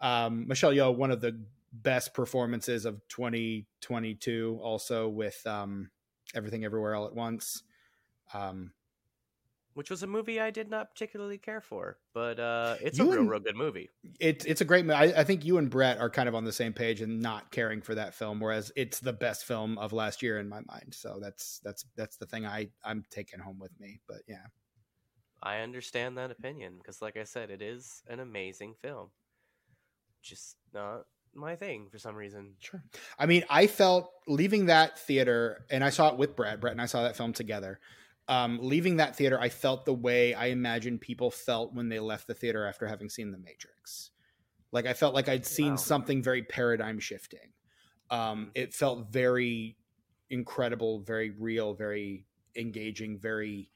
[0.00, 5.90] Um, Michelle Yeoh, one of the best performances of 2022, also with um,
[6.34, 7.62] Everything Everywhere All at Once.
[8.32, 8.72] Um,
[9.74, 13.10] Which was a movie I did not particularly care for, but uh, it's You a
[13.10, 13.90] real, and- real good movie.
[14.20, 14.84] it's it's a great.
[14.86, 17.20] mo- I, I think you and Brett are kind of on the same page and
[17.20, 20.60] not caring for that film, whereas it's the best film of last year in my
[20.68, 20.94] mind.
[20.94, 23.98] So that's that's that's the thing I I'm taking home with me.
[24.06, 24.46] But yeah,
[25.42, 29.08] I understand that opinion because, like I said, it is an amazing film.
[30.22, 32.54] Just not my thing for some reason.
[32.60, 32.82] sure.
[33.18, 36.60] I mean, I felt leaving that theater, and I saw it with Brett.
[36.60, 37.80] Brett and I saw that film together.
[38.26, 42.26] Um, leaving that theater, I felt the way I imagine people felt when they left
[42.26, 44.10] the theater after having seen The Matrix.
[44.72, 45.76] Like I felt like I'd seen Wow.
[45.76, 47.52] something very paradigm shifting.
[48.10, 49.76] Um, it felt very
[50.30, 52.26] incredible, very real, very
[52.56, 53.70] engaging, very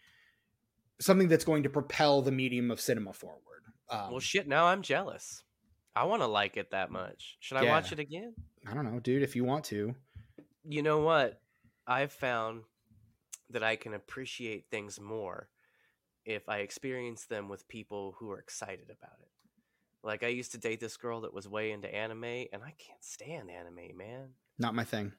[1.00, 3.42] something that's going to propel the medium of cinema forward.
[3.90, 4.48] Um, well, shit.
[4.48, 5.44] Now I'm jealous.
[5.94, 7.36] I want to like it that much.
[7.40, 8.34] Should I watch it again?
[8.66, 9.22] I don't know, dude.
[9.22, 9.94] If you want to,
[10.64, 11.40] you know what?
[11.86, 12.62] I've found
[13.50, 15.48] that I can appreciate things more
[16.24, 19.28] if I experience them with people who are excited about it.
[20.04, 23.02] Like I used to date this girl that was way into anime, and I can't
[23.02, 24.28] stand anime, man.
[24.58, 25.12] Not my thing.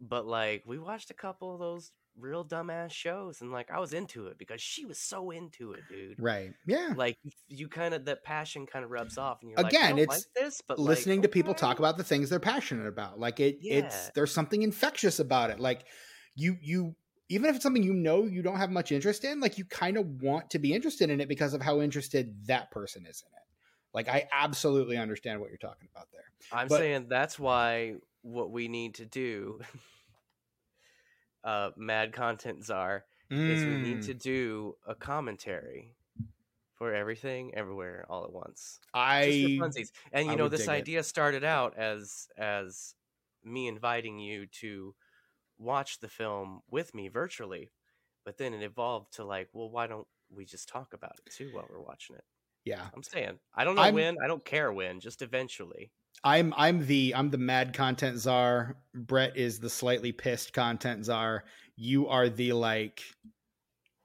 [0.00, 3.92] But like we watched a couple of those real dumbass shows, and like I was
[3.92, 6.16] into it because she was so into it, dude.
[6.18, 6.52] Right.
[6.66, 6.92] Yeah.
[6.96, 7.16] Like
[7.48, 10.24] you kind of that passion kind of rubs off, and you're Again, like, it's like
[10.34, 13.18] this, but Listening like, to people talk about the things they're passionate about.
[13.18, 15.60] Like it it's there's something infectious about it.
[15.60, 15.84] Like
[16.34, 16.94] you you
[17.30, 19.96] even if it's something you know you don't have much interest in, like you kind
[19.96, 23.32] of want to be interested in it because of how interested that person is in
[23.32, 23.44] it.
[23.94, 26.24] Like I absolutely understand what you're talking about there.
[26.52, 29.60] I'm But- saying that's why what we need to do,
[31.44, 33.04] uh, Mad Content Czar,
[33.48, 35.94] is we need Mm, to do a commentary
[36.74, 38.80] for everything, everywhere, all at once.
[38.94, 39.90] I funsies.
[40.12, 40.72] And I you know, this dig it.
[40.72, 42.94] idea started out as as
[43.44, 44.94] me inviting you to
[45.60, 47.70] watch the film with me virtually,
[48.24, 51.50] but then it evolved to like, well, why don't we just talk about it too
[51.52, 52.24] while we're watching it?
[52.64, 52.86] yeah.
[52.94, 55.92] I'm saying, I don't know I'm- when, I don't care when, just eventually.
[56.24, 58.76] I'm I'm the I'm the mad content czar.
[58.94, 61.44] Brett is the slightly pissed content czar.
[61.76, 63.02] You are the like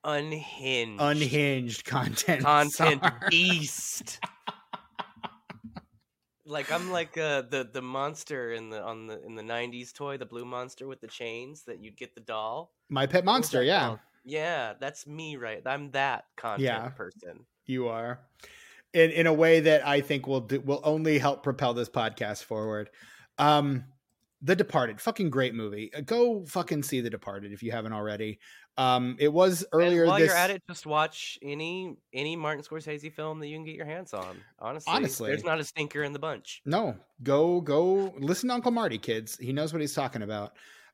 [0.03, 3.19] Unhinged, unhinged content content czar.
[3.30, 4.19] beast.
[6.46, 10.18] Like I'm like uh, the the monster in the on the in the '90s toy,
[10.18, 12.72] the blue monster with the chains that you'd get the doll.
[12.90, 13.88] My pet monster, yeah.
[13.88, 14.00] called?
[14.24, 15.62] Yeah, that's me, right?
[15.66, 16.90] I'm that content Yeah.
[16.90, 17.46] person.
[17.66, 18.20] You are.
[18.94, 22.44] In in a way that I think will do, will only help propel this podcast
[22.44, 22.90] forward.
[23.38, 23.86] Um
[24.42, 25.92] The Departed, fucking great movie.
[25.94, 28.40] Uh, Go fucking see The Departed if you haven't already.
[28.77, 32.64] Um it was And earlier while this you're at it, just watch any any Martin
[32.64, 34.38] Scorsese film that you can get your hands on.
[34.60, 35.30] Honestly, Honestly.
[35.30, 36.61] there's not a stinker in the bunch.
[36.65, 39.38] No, go go listen to Uncle Marty, kids.
[39.38, 40.53] He knows what he's talking about.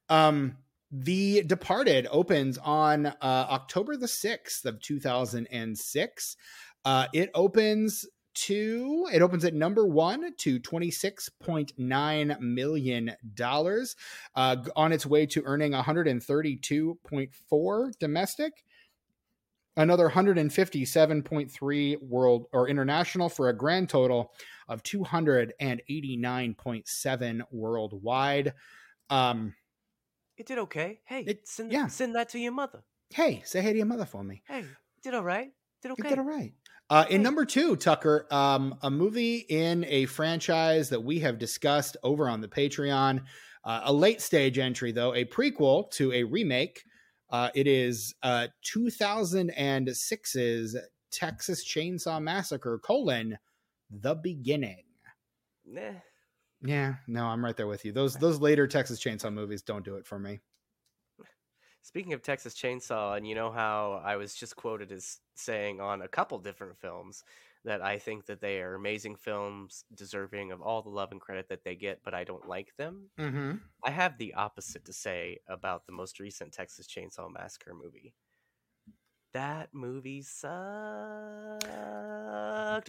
[0.09, 0.57] Um,
[0.91, 6.35] the Departed opens on uh, October the sixth of two thousand and six.
[6.83, 13.11] Uh, it opens to it opens at number one to twenty six point nine million
[13.35, 13.95] dollars,
[14.35, 18.63] uh, on its way to earning one hundred and thirty two point four domestic.
[19.77, 24.33] Another 157.3 world or international for a grand total
[24.67, 28.53] of 289.7 worldwide.
[29.09, 29.55] Um,
[30.37, 30.99] It did okay.
[31.05, 31.87] Hey, It- send yeah.
[31.87, 32.83] send that to your mother.
[33.13, 34.41] hey, say hey to your mother for me.
[34.47, 34.65] Hey,
[35.03, 35.51] did all right.
[35.81, 36.03] Did okay.
[36.03, 36.53] You did all right.
[36.91, 41.95] Uh, in number two, Tucker, um, a movie in a franchise that we have discussed
[42.03, 43.23] over on the Patreon.
[43.63, 46.84] Uh, a late stage entry, though, a prequel to a remake.
[47.30, 50.76] Uh, it is uh, 2006's
[51.13, 53.38] Texas Chainsaw Massacre: colon
[53.89, 54.84] the beginning.
[55.65, 55.93] Nah.
[56.61, 57.93] Yeah, no, I'm right there with you.
[57.93, 60.41] Those those later Texas Chainsaw movies don't do it for me.
[61.83, 66.01] Speaking of Texas Chainsaw, and you know how I was just quoted as saying on
[66.01, 67.23] a couple different films
[67.63, 71.49] that I think that they are amazing films, deserving of all the love and credit
[71.49, 73.09] that they get, but I don't like them.
[73.19, 73.53] Mm-hmm.
[73.83, 78.13] I have the opposite to say about the most recent Texas Chainsaw Massacre movie.
[79.33, 80.51] That movie sucked,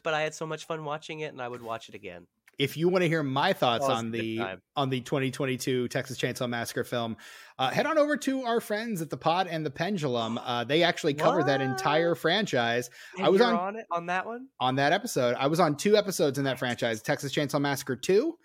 [0.03, 2.27] but I had so much fun watching it, and I would watch it again.
[2.59, 4.63] If you want to hear my thoughts on the time.
[4.77, 7.17] on the 2022 Texas Chainsaw Massacre film,
[7.59, 10.39] uh, head on over to our friends at the Pod and the Pendulum.
[10.45, 14.27] Uh, they actually cover that entire franchise And I was you're on- it on that
[14.27, 14.49] one.
[14.61, 15.35] on that episode.
[15.39, 18.37] I was on two episodes in that franchise: Texas Chainsaw Massacre 2,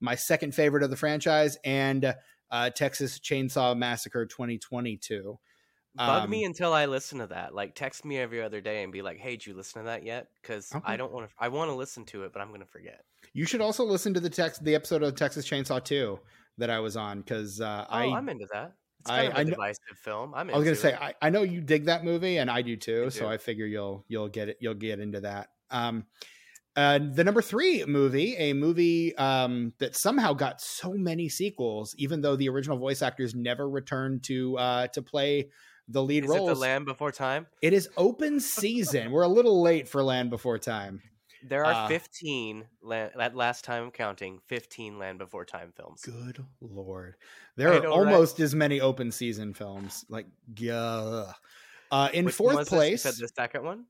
[0.00, 2.14] my second favorite of the franchise, and
[2.50, 5.38] uh, Texas Chainsaw Massacre 2022.
[5.96, 7.52] Bug Um, me until I listen to that.
[7.54, 10.04] Like, text me every other day and be like, "Hey, did you listen to that
[10.04, 10.84] yet?" Because Okay.
[10.86, 11.34] I don't want to.
[11.38, 13.04] I want to listen to it, but I'm gonna forget.
[13.32, 16.18] You should also listen to the text the episode of Texas Chainsaw 2
[16.58, 18.72] that I was on because uh, Oh, I I, am into that.
[19.00, 20.34] It's I- kind of a I kn- divisive film.
[20.34, 20.50] I'm.
[20.50, 20.94] I was gonna say.
[20.94, 23.28] I, I know you dig that movie and I do too, I so.
[23.28, 25.48] I figure you'll you'll get it you'll get into that.
[25.70, 26.06] Um,
[26.76, 32.20] uh, the number three movie, a movie um, that somehow got so many sequels, even
[32.20, 35.50] though the original voice actors never returned to uh, to play
[35.90, 36.58] the lead role Is it roles.
[36.58, 37.46] the Land Before Time?
[37.62, 39.10] it is open season.
[39.10, 41.02] We're a little late for Land Before Time.
[41.42, 42.66] There are Uh, 15.
[42.82, 46.02] Land, that last time counting, 15 Land Before Time films.
[46.02, 47.14] Good lord,
[47.56, 48.12] there I are know, right?
[48.12, 50.04] almost as many open season films.
[50.08, 50.26] Like,
[50.56, 51.32] yeah.
[51.90, 52.68] Uh, in Which fourth this?
[52.68, 53.86] Place, said the second one.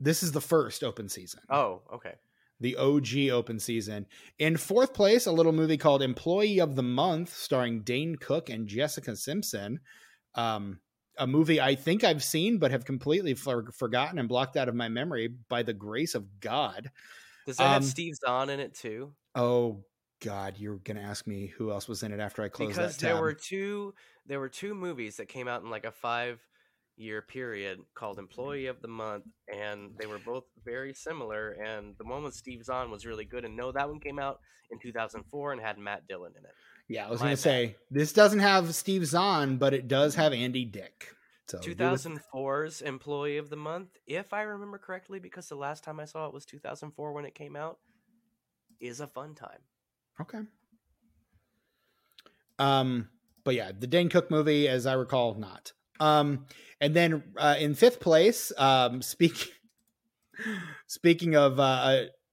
[0.00, 1.40] this is the first open season.
[1.48, 2.14] Oh, okay.
[2.58, 4.04] the OG open season.
[4.38, 8.66] In fourth place, a little movie called Employee of the Month, starring Dane Cook and
[8.68, 9.80] Jessica Simpson.
[10.34, 10.80] Um,
[11.20, 14.74] a movie I think I've seen, but have completely for- forgotten and blocked out of
[14.74, 16.90] my memory by the grace of God.
[17.46, 19.14] Does that have Um, Steve Zahn in it too?
[19.34, 19.84] Oh
[20.20, 23.00] God, you're gonna ask me who else was in it after I closed Because that
[23.06, 23.14] tab.
[23.14, 23.94] there were two.
[24.26, 26.40] There were two movies that came out in like a five
[26.96, 31.52] year period called Employee of the Month, and they were both very similar.
[31.52, 33.44] And the one with Steve Zahn was really good.
[33.46, 34.40] And no, that one came out
[34.70, 36.52] in 2004 and had Matt Dillon in it.
[36.90, 37.36] Yeah, I was My going bad.
[37.36, 41.14] to say this doesn't have Steve Zahn, but it does have Andy Dick.
[41.46, 45.84] So do with- 2004's Employee of the Month, if I remember correctly, because the last
[45.84, 47.78] time I saw it was 2004 when it came out,
[48.80, 49.60] is a fun time.
[50.20, 50.40] Okay.
[52.58, 53.08] Um,
[53.44, 55.72] but yeah, the Dane Cook movie, as I recall, not.
[56.00, 56.46] Um,
[56.80, 59.52] and then uh, in fifth place, um, speak,
[60.88, 61.62] speaking of uh,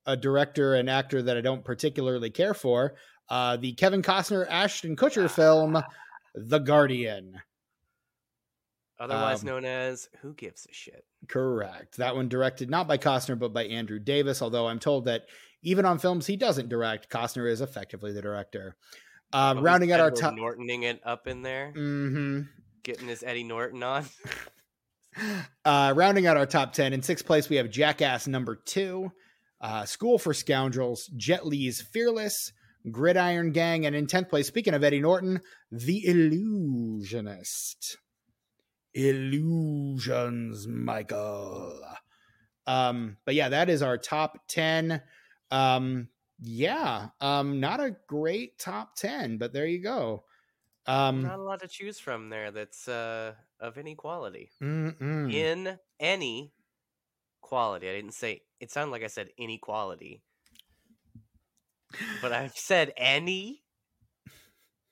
[0.07, 2.95] a, a director and actor that I don't particularly care for,
[3.29, 5.81] uh, the Kevin Costner Ashton Kutcher film,
[6.35, 7.39] The Guardian.
[8.99, 11.05] Otherwise Um, known as Who Gives a Shit?
[11.27, 11.97] Correct.
[11.97, 15.25] That one directed not by Costner, but by Andrew Davis, although I'm told that
[15.61, 18.75] even on films he doesn't direct, Costner is effectively the director.
[19.33, 20.33] Uh, rounding out our top.
[20.33, 22.41] Nortoning it up in there, hmm
[22.83, 24.05] getting his Eddie Norton on.
[25.65, 29.11] Uh, rounding out our top 10, in sixth place, we have Jackass number two,
[29.59, 32.51] uh, School for Scoundrels, Jet Li's Fearless,
[32.91, 35.41] Gridiron Gang, and in 10th place, speaking of Eddie Norton,
[35.71, 37.97] The Illusionist.
[38.93, 41.79] Illusions, Michael.
[42.65, 45.01] Um, but yeah, that is our top 10.
[45.51, 46.09] Um,
[46.39, 50.23] yeah, um, not a great top 10, but there you go.
[50.85, 54.51] Um, Not a lot to choose from there that's uh, of any quality.
[54.61, 55.33] mm-mm.
[55.33, 56.53] In any
[57.41, 57.89] quality.
[57.89, 60.21] I didn't say, it sounded like I said inequality.
[62.21, 63.63] But I've said any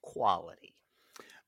[0.02, 0.65] quality.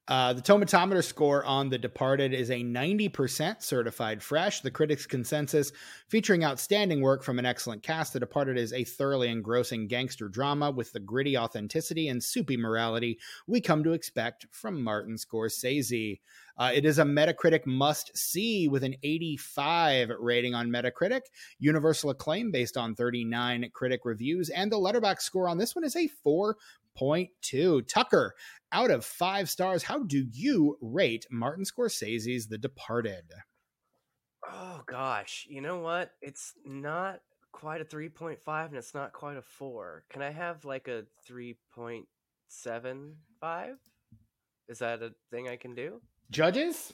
[0.07, 4.61] Uh, the tomatometer score on The Departed is a 90% certified fresh.
[4.61, 5.73] The critics' consensus,
[6.07, 10.71] featuring outstanding work from an excellent cast, The Departed is a thoroughly engrossing gangster drama
[10.71, 16.21] with the gritty authenticity and soupy morality we come to expect from Martin Scorsese.
[16.57, 21.21] Uh, it is a Metacritic must see with an 85 rating on Metacritic,
[21.59, 25.97] universal acclaim based on 39 critic reviews, and the Letterboxd score on this one is
[25.97, 26.07] a
[26.99, 27.87] 4.2.
[27.87, 28.33] Tucker,
[28.71, 33.25] out of five stars, how do you rate Martin Scorsese's The Departed?
[34.49, 36.11] Oh gosh, you know what?
[36.21, 37.19] It's not
[37.51, 40.03] quite a 3.5 and it's not quite a 4.
[40.09, 42.03] Can I have like a 3.75?
[44.69, 46.01] Is that a thing I can do?
[46.29, 46.93] Judges?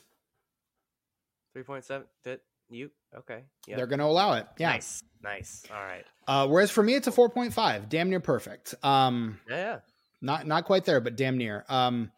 [1.55, 3.43] 3.7 that you okay.
[3.67, 3.75] Yeah.
[3.77, 4.47] They're going to allow it.
[4.57, 4.71] Yeah.
[4.71, 5.03] Nice.
[5.21, 5.63] Nice.
[5.71, 6.05] All right.
[6.27, 8.73] Uh, whereas for me, it's a 4.5, damn near perfect.
[8.83, 9.79] Um, yeah.
[10.23, 11.65] Not not quite there, but damn near.
[11.69, 12.11] Um,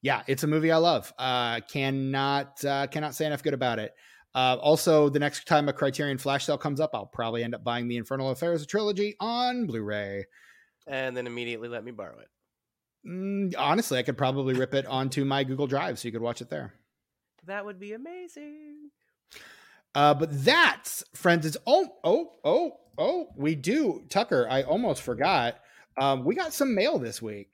[0.00, 1.12] yeah, it's a movie I love.
[1.18, 3.94] Uh, cannot uh, cannot say enough good about it.
[4.34, 7.62] Uh, also, the next time a Criterion flash sale comes up, I'll probably end up
[7.62, 10.24] buying the Infernal Affairs trilogy on Blu-ray.
[10.86, 12.28] And then immediately let me borrow it.
[13.06, 16.40] Mm, honestly, I could probably rip it onto my Google Drive so you could watch
[16.40, 16.72] it there.
[17.46, 18.90] That would be amazing.
[19.94, 21.44] Uh, but that's friends.
[21.44, 23.28] It's oh oh oh oh.
[23.36, 24.46] We do Tucker.
[24.48, 25.56] I almost forgot.
[26.00, 27.52] Um, we got some mail this week.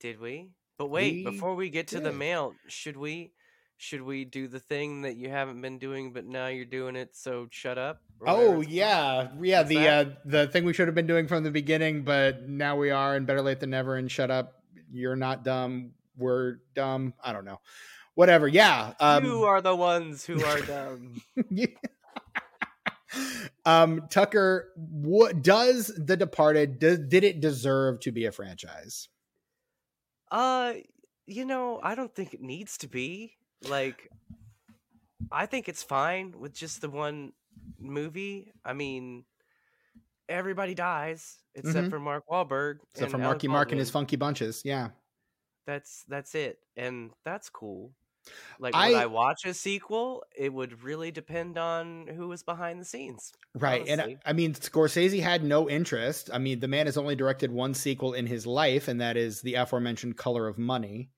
[0.00, 0.50] Did we?
[0.78, 3.32] But wait, We before we get to the mail, should we
[3.78, 7.16] should we do the thing that you haven't been doing but now you're doing it,
[7.16, 8.00] so shut up?
[8.26, 9.58] Oh yeah, yeah.
[9.60, 10.06] What's The that?
[10.06, 13.14] uh, the thing we should have been doing from the beginning, but now we are,
[13.16, 13.96] and better late than never.
[13.96, 14.62] And shut up.
[14.92, 15.92] You're not dumb.
[16.18, 17.14] We're dumb.
[17.22, 17.60] I don't know.
[18.14, 18.48] Whatever.
[18.48, 18.94] Yeah.
[19.00, 21.20] Um, you are the ones who are dumb.
[23.66, 26.78] um, Tucker, what does The Departed?
[26.78, 29.08] Does, did it deserve to be a franchise?
[30.30, 30.72] uh,
[31.26, 33.34] you know, I don't think it needs to be.
[33.68, 34.10] Like,
[35.32, 37.32] I think it's fine with just the one
[37.78, 38.52] movie.
[38.64, 39.24] I mean,
[40.28, 41.90] everybody dies except Mhm.
[41.90, 42.78] for Mark Wahlberg.
[42.92, 44.62] Except for Marky Alec Mark and his funky bunches.
[44.64, 44.90] Yeah.
[45.66, 47.90] that's that's it and that's cool
[48.58, 52.80] like I- would i watch a sequel it would really depend on who was behind
[52.80, 53.82] the scenes Right.
[53.88, 54.18] And honestly.
[54.26, 56.28] I mean, Scorsese had no interest.
[56.32, 59.40] I mean, the man has only directed one sequel in his life, and that is
[59.40, 61.10] the aforementioned Color of Money.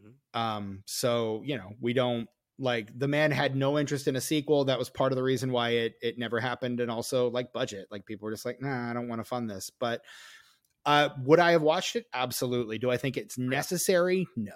[0.00, 0.38] Mhm.
[0.38, 4.66] Um, so, you know, we don't like the man had no interest in a sequel.
[4.66, 6.78] That was part of the reason why it it never happened.
[6.78, 7.88] And also like budget.
[7.90, 9.70] Like people were just like, nah, I don't want to fund this.
[9.70, 10.02] But
[10.86, 12.06] uh would I have watched it?
[12.14, 12.78] Absolutely.
[12.78, 14.28] Do I think it's necessary?
[14.36, 14.52] No.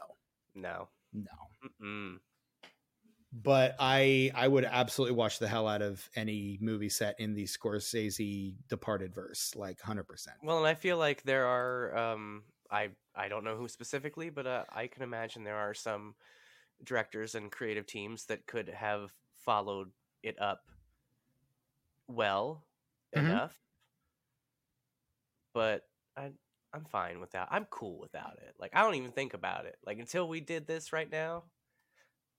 [0.55, 1.48] no No.
[1.83, 2.19] Mm-mm.
[3.33, 7.45] but I I would absolutely watch the hell out of any movie set in the
[7.45, 10.37] Scorsese Departed verse, like hundred percent.
[10.43, 14.47] well and i feel like there are um i i don't know who specifically but
[14.47, 16.15] uh, i can imagine there are some
[16.85, 19.91] directors and creative teams that could have followed
[20.23, 20.63] it up
[22.07, 22.65] well
[23.15, 23.21] Mhm.
[23.25, 23.59] enough
[25.55, 25.83] but
[26.17, 26.31] i
[26.73, 27.55] i'm fine without it.
[27.55, 30.67] i'm cool without it like i don't even think about it like until we did
[30.67, 31.43] this right now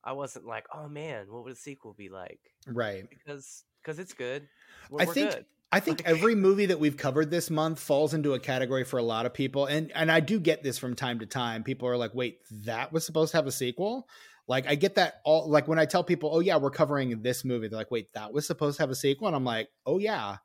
[0.04, 2.40] I wasn't like, oh man, what would a sequel be like?
[2.68, 3.06] Right.
[3.10, 4.48] Because because it's good.
[4.90, 5.46] We're, I we're think good.
[5.72, 9.04] I think every movie that we've covered this month falls into a category for a
[9.04, 11.64] lot of people, and and I do get this from time to time.
[11.64, 14.08] People are like, "Wait, that was supposed to have a sequel."
[14.48, 17.46] Like I get that all like when I tell people, "Oh yeah, we're covering this
[17.46, 20.00] movie," they're like, "Wait, that was supposed to have a sequel," and I'm like, "Oh
[20.00, 20.38] yeah."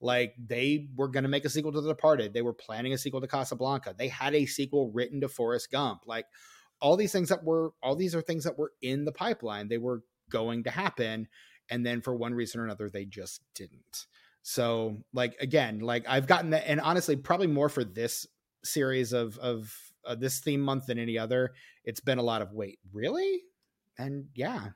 [0.00, 2.34] Like they were going to make a sequel to The Departed.
[2.34, 3.94] They were planning a sequel to Casablanca.
[3.96, 6.00] They had a sequel written to Forrest Gump.
[6.06, 6.26] Like
[6.82, 9.68] all these things that were all these are things that were in the pipeline.
[9.68, 11.28] They were going to happen
[11.70, 14.06] and then for one reason or another they just didn't.
[14.42, 18.26] So like again, like I've gotten that, and honestly, probably more for this
[18.64, 21.52] series of of uh, this theme month than any other.
[21.84, 23.42] It's been a lot of wait, really,
[23.98, 24.70] and yeah,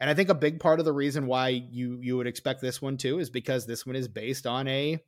[0.00, 2.80] and I think a big part of the reason why you you would expect this
[2.80, 5.00] one too is because this one is based on a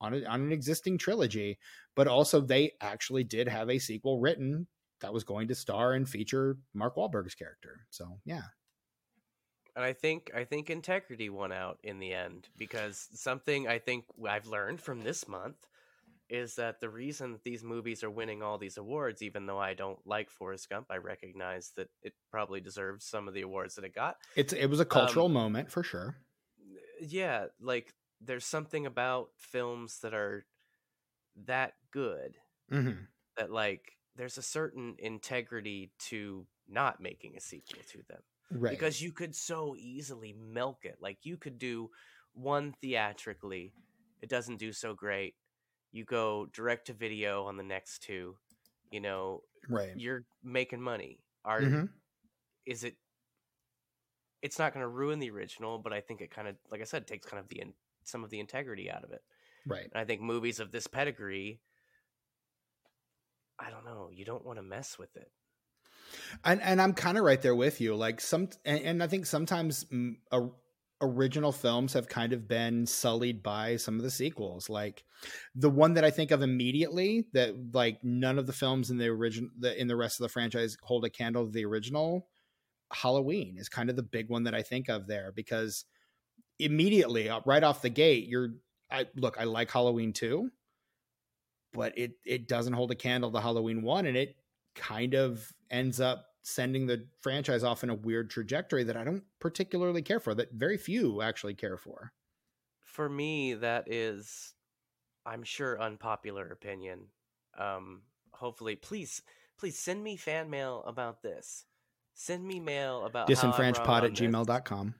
[0.00, 1.58] on a, on an existing trilogy,
[1.96, 4.66] but also they actually did have a sequel written
[5.00, 7.86] that was going to star and feature Mark Wahlberg's character.
[7.90, 8.42] So yeah,
[9.76, 14.06] And I think I think integrity won out in the end because something I think
[14.26, 15.68] I've learned from this month
[16.28, 20.06] is that the reason these movies are winning all these awards, even though I don't
[20.06, 23.94] like Forrest Gump, I recognize that it probably deserves some of the awards that it
[23.94, 24.18] got.
[24.34, 26.16] it's it was a cultural moment for sure.
[27.00, 30.44] Yeah, like there's something about films that are
[31.36, 32.38] that good
[32.70, 38.20] hmm that like there's a certain integrity to not making a sequel to them.
[38.50, 38.70] Right.
[38.70, 40.96] because you could so easily milk it.
[41.02, 41.90] Like you could do
[42.32, 43.74] one theatrically,
[44.22, 45.34] it doesn't do so great.
[45.92, 48.36] You go direct to video on the next two.
[48.90, 49.92] You know, right.
[49.96, 51.20] you're making money.
[51.44, 51.90] Are Mhm.
[52.64, 52.96] is it?
[54.40, 56.84] It's not going to ruin the original, but I think it kind of, like I
[56.84, 57.74] said, takes kind of the in,
[58.04, 59.22] some of the integrity out of it.
[59.66, 59.84] Right.
[59.92, 61.60] And I think movies of this pedigree,
[63.58, 65.30] I don't know, you don't want to mess with it.
[66.44, 67.94] and and I'm kind of right there with you.
[67.94, 69.84] Like some, and, and I think sometimes
[71.00, 74.68] original films have kind of been sullied by some of the sequels.
[74.68, 75.04] Like
[75.54, 79.06] the one that I think of immediately that like none of the films in the
[79.06, 82.28] original, in the rest of the franchise hold a candle to the original.
[82.92, 85.84] Halloween is kind of the big one that I think of there because
[86.58, 88.54] immediately uh, right off the gate, you're.
[88.90, 90.50] I look, I like Halloween too,
[91.78, 94.36] but it it doesn't hold a candle to Halloween one, and it
[94.74, 99.22] kind of ends up sending the franchise off in a weird trajectory that I don't
[99.40, 102.12] particularly care for, that very few actually care for.
[102.80, 104.54] for me that is
[105.26, 107.06] i'm sure unpopular opinion
[107.58, 108.02] um
[108.32, 109.22] hopefully please
[109.58, 111.64] please send me fan mail about this
[112.14, 114.94] send me mail about how I'm wrong Disenfranchpod at gmail.com.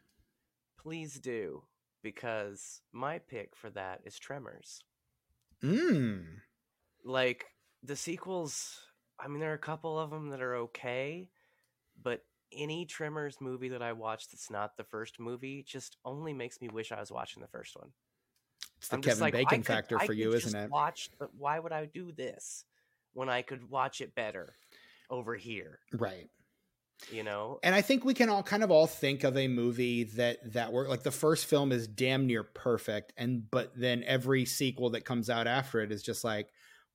[0.78, 1.62] please do
[2.02, 4.82] because my pick for that is tremors
[5.64, 6.24] Mm.
[7.08, 7.46] Like
[7.82, 8.78] the sequels
[9.18, 11.28] i mean there are a couple of them that are okay
[12.02, 12.20] but
[12.52, 16.68] any tremors movie that i watch that's not the first movie just only makes me
[16.68, 17.90] wish i was watching the first one
[18.78, 20.70] It's the I'm Kevin like, Bacon could- factor for you, isn't it?
[20.70, 22.64] Watch, but why would I do this
[23.12, 24.54] when I could watch it better
[25.10, 25.80] over here?
[25.92, 26.28] Right.
[27.10, 30.04] You know, And I think we can all kind of all think of a movie
[30.16, 34.44] that that work like the first film is damn near perfect and but then every
[34.44, 36.48] sequel that comes out after it is just like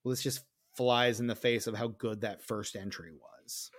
[0.03, 0.43] well this just
[0.75, 3.71] flies in the face of how good that first entry was.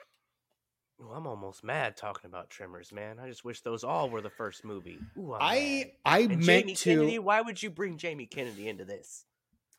[1.01, 3.19] Ooh, I'm almost mad talking about Tremors, man.
[3.19, 4.99] I just wish those all were the first movie.
[5.19, 5.93] Ooh, I.
[6.05, 7.19] I And meant Jamie to Kennedy.
[7.19, 9.25] Why would you bring Jamie Kennedy into this?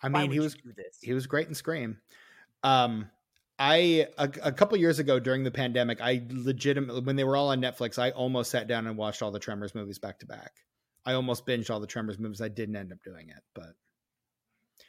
[0.03, 0.97] I mean he was this.
[1.01, 1.97] he was great in Scream.
[2.63, 3.09] Um,
[3.57, 7.49] I a, a couple years ago during the pandemic, I legitimately when they were all
[7.49, 10.51] on Netflix, I almost sat down and watched all the Tremors movies back to back.
[11.05, 12.41] I almost binged all the Tremors movies.
[12.41, 13.73] I didn't end up doing it, but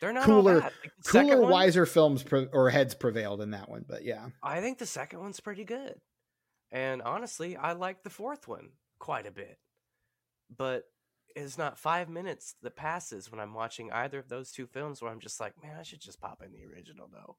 [0.00, 0.72] They're not cooler- Like,
[1.06, 3.84] cooler, one, wiser films pre- or heads prevailed in that one.
[3.88, 6.00] But yeah, I think the second one's pretty good.
[6.70, 9.58] And honestly, I like the fourth one quite a bit.
[10.54, 10.84] But
[11.34, 15.10] it's not five minutes that passes when I'm watching either of those two films where
[15.10, 17.36] I'm just like, man, I should just pop in the original though.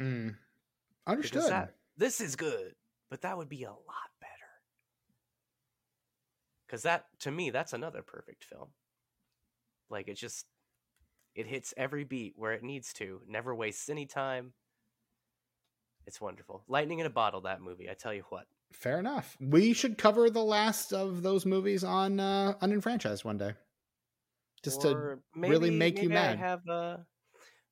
[0.00, 0.36] Mm.
[1.06, 1.50] Understood.
[1.50, 2.74] that this is good,
[3.10, 4.32] but that would be a lot better.
[6.66, 8.68] Because that, to me, that's another perfect film.
[9.90, 10.44] Like it just,
[11.38, 13.20] it hits every beat where it needs to.
[13.28, 14.52] Never wastes any time.
[16.04, 16.64] It's wonderful.
[16.66, 17.42] Lightning in a bottle.
[17.42, 17.88] That movie.
[17.88, 18.46] I tell you what.
[18.72, 19.36] Fair enough.
[19.40, 23.52] We should cover the last of those movies on uh, Unenfranchised one day,
[24.64, 26.38] just to Or really make you maybe I mad.
[26.40, 27.06] have a,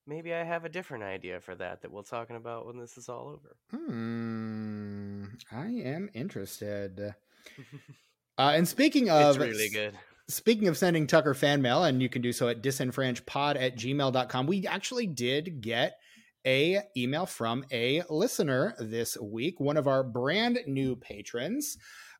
[0.07, 3.09] maybe I have a different idea for that that we'll talking about when this is
[3.09, 3.57] all over.
[3.71, 5.25] Hmm.
[5.51, 7.15] I am interested.
[8.39, 9.95] Uh, and speaking of it's really good.
[10.29, 14.47] Speaking of sending Tucker fan mail, and you can do so at disenfranchpod at gmail.com,
[14.47, 15.99] we actually did get
[16.45, 21.77] a email from a listener this week, one of our brand new patrons.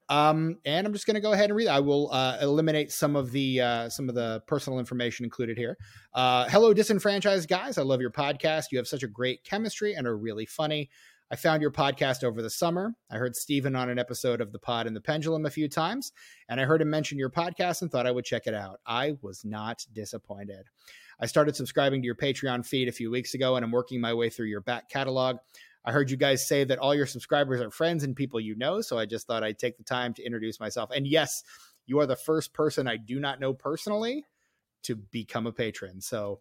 [0.09, 1.67] Um, and I'm just going to go ahead and read.
[1.67, 5.77] I will uh, eliminate some of the uh, some of the personal information included here.
[6.15, 7.77] Uh, hello, disenfranchised guys.
[7.77, 8.67] I love your podcast.
[8.71, 10.91] You have such a great chemistry and are really funny.
[11.29, 12.95] I found your podcast over the summer.
[13.11, 16.13] I heard Stephen on an episode of The Pod and the Pendulum a few times,
[16.49, 18.79] and I heard him mention your podcast and thought I would check it out.
[18.87, 20.67] I was not disappointed.
[21.19, 24.15] I started subscribing to your Patreon feed a few weeks ago, and I'm working my
[24.15, 25.39] way through your back catalog.
[25.85, 28.81] I heard you guys say that all your subscribers are friends and people you know,
[28.81, 30.91] so I just thought I'd take the time to introduce myself.
[30.95, 31.43] And yes,
[31.87, 34.25] you are the first person I do not know personally
[34.83, 36.01] to become a patron.
[36.01, 36.39] So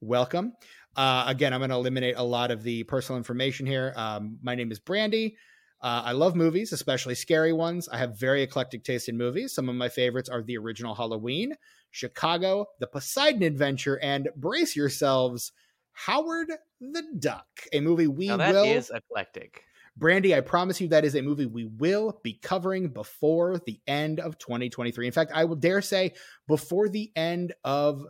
[0.00, 0.52] welcome.
[0.96, 3.92] Uh, again, I'm going to eliminate a lot of the personal information here.
[3.96, 5.36] Um, my name is Brandy.
[5.80, 7.88] Uh, I love movies, especially scary ones.
[7.88, 9.54] I have very eclectic taste in movies.
[9.54, 11.54] Some of my favorites are the original Halloween,
[11.92, 15.52] Chicago, The Poseidon Adventure, and brace yourselves,
[15.92, 16.48] Howard
[16.80, 18.64] the Duck, a movie we now that will.
[18.64, 19.62] is eclectic.
[19.96, 24.20] Brandy, I promise you that is a movie we will be covering before the end
[24.20, 25.06] of 2023.
[25.06, 26.12] In fact, I will dare say
[26.46, 28.06] before the end of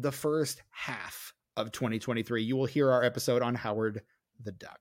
[0.00, 4.02] the first half of 2023, you will hear our episode on Howard
[4.42, 4.80] the Duck.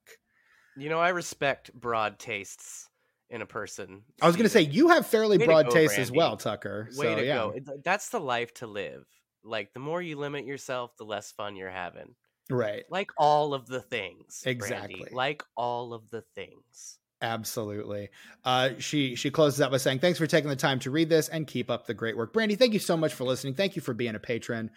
[0.76, 2.88] You know, I respect broad tastes
[3.30, 4.04] in a person.
[4.22, 6.90] I was going to say you have fairly Way broad go, taste as well, Tucker.
[6.96, 7.36] way so, to yeah.
[7.36, 7.56] go.
[7.84, 9.06] That's the life to live.
[9.44, 12.16] Like the more you limit yourself, the less fun you're having.
[12.50, 12.84] Right.
[12.90, 14.42] Like all of the things.
[14.44, 14.58] Brandy.
[14.58, 15.08] Exactly.
[15.12, 17.00] Like all of the things.
[17.22, 18.10] Absolutely.
[18.46, 21.30] Uh, she she closes out by saying, "Thanks for taking the time to read this
[21.30, 22.56] and keep up the great work, Brandy.
[22.56, 23.56] Thank you so much for listening.
[23.56, 24.70] Thank you for being a patron.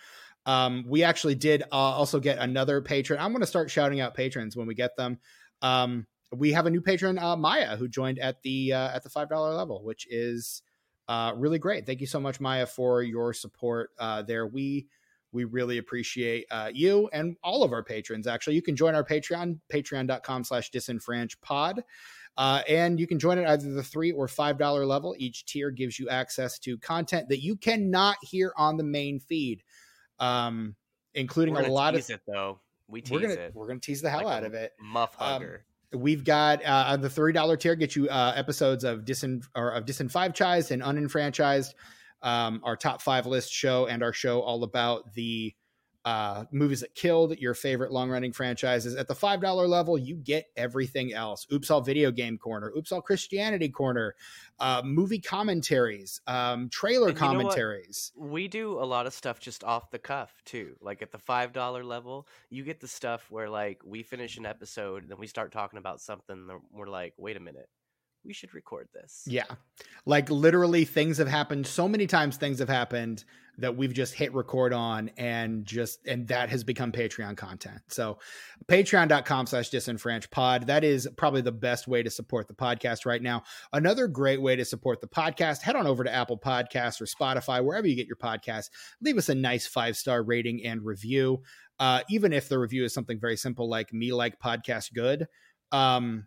[0.46, 3.20] Um, we actually did uh, also get another patron.
[3.20, 5.18] I'm going to start shouting out patrons when we get them.
[5.62, 9.10] Um, we have a new patron, uh, Maya, who joined at the uh, at the
[9.10, 10.62] five dollar level, which is
[11.08, 11.86] uh, really great.
[11.86, 14.46] Thank you so much, Maya, for your support uh, there.
[14.46, 14.86] We
[15.32, 18.26] we really appreciate uh, you and all of our patrons.
[18.26, 21.82] Actually, you can join our Patreon, patreon.com slash disenfranchpod.
[22.36, 25.14] Uh, and you can join at either the three or five dollar level.
[25.18, 29.62] Each tier gives you access to content that you cannot hear on the main feed,
[30.20, 30.76] um,
[31.14, 32.08] including a lot of.
[32.08, 32.60] it though.
[32.86, 33.54] We tease We're gonna it.
[33.54, 34.72] we're gonna tease the hell Like out of it.
[34.80, 35.44] Muff Um.
[35.92, 39.86] We've got uh, the three dollar tier get you uh, episodes of disin or of
[39.86, 41.74] disenfranchised and unenfranchised,
[42.22, 45.52] um, our top five list show, and our show all about the
[46.04, 48.96] uh, movies that killed your favorite long running franchises.
[48.96, 51.46] At the five dollar level, you get everything else.
[51.52, 52.72] Oops, all video game corner.
[52.76, 54.14] Oops, all Christianity corner.
[54.58, 56.20] Uh, movie commentaries.
[56.26, 57.40] Um, trailer And you know what?
[57.54, 58.12] commentaries.
[58.16, 60.76] we do a lot of stuff just off the cuff too.
[60.80, 64.46] Like at the five dollar level, you get the stuff where like we finish an
[64.46, 66.48] episode and then we start talking about something.
[66.50, 67.68] And we're like, wait a minute,
[68.24, 69.24] we should record this.
[69.26, 69.44] Yeah.
[70.06, 73.24] Like literally things have happened so many times things have happened
[73.58, 77.80] that we've just hit record on and just and that has become Patreon content.
[77.88, 78.18] So
[78.68, 80.66] patreon.com slash disenfranchpod.
[80.66, 83.42] That is probably the best way to support the podcast right now.
[83.72, 87.62] Another great way to support the podcast, head on over to Apple Podcasts or Spotify,
[87.62, 88.70] wherever you get your podcasts.
[89.02, 91.42] Leave us a nice five-star rating and review.
[91.78, 95.26] Uh, even if the review is something very simple like me like podcast good.
[95.72, 96.26] Um,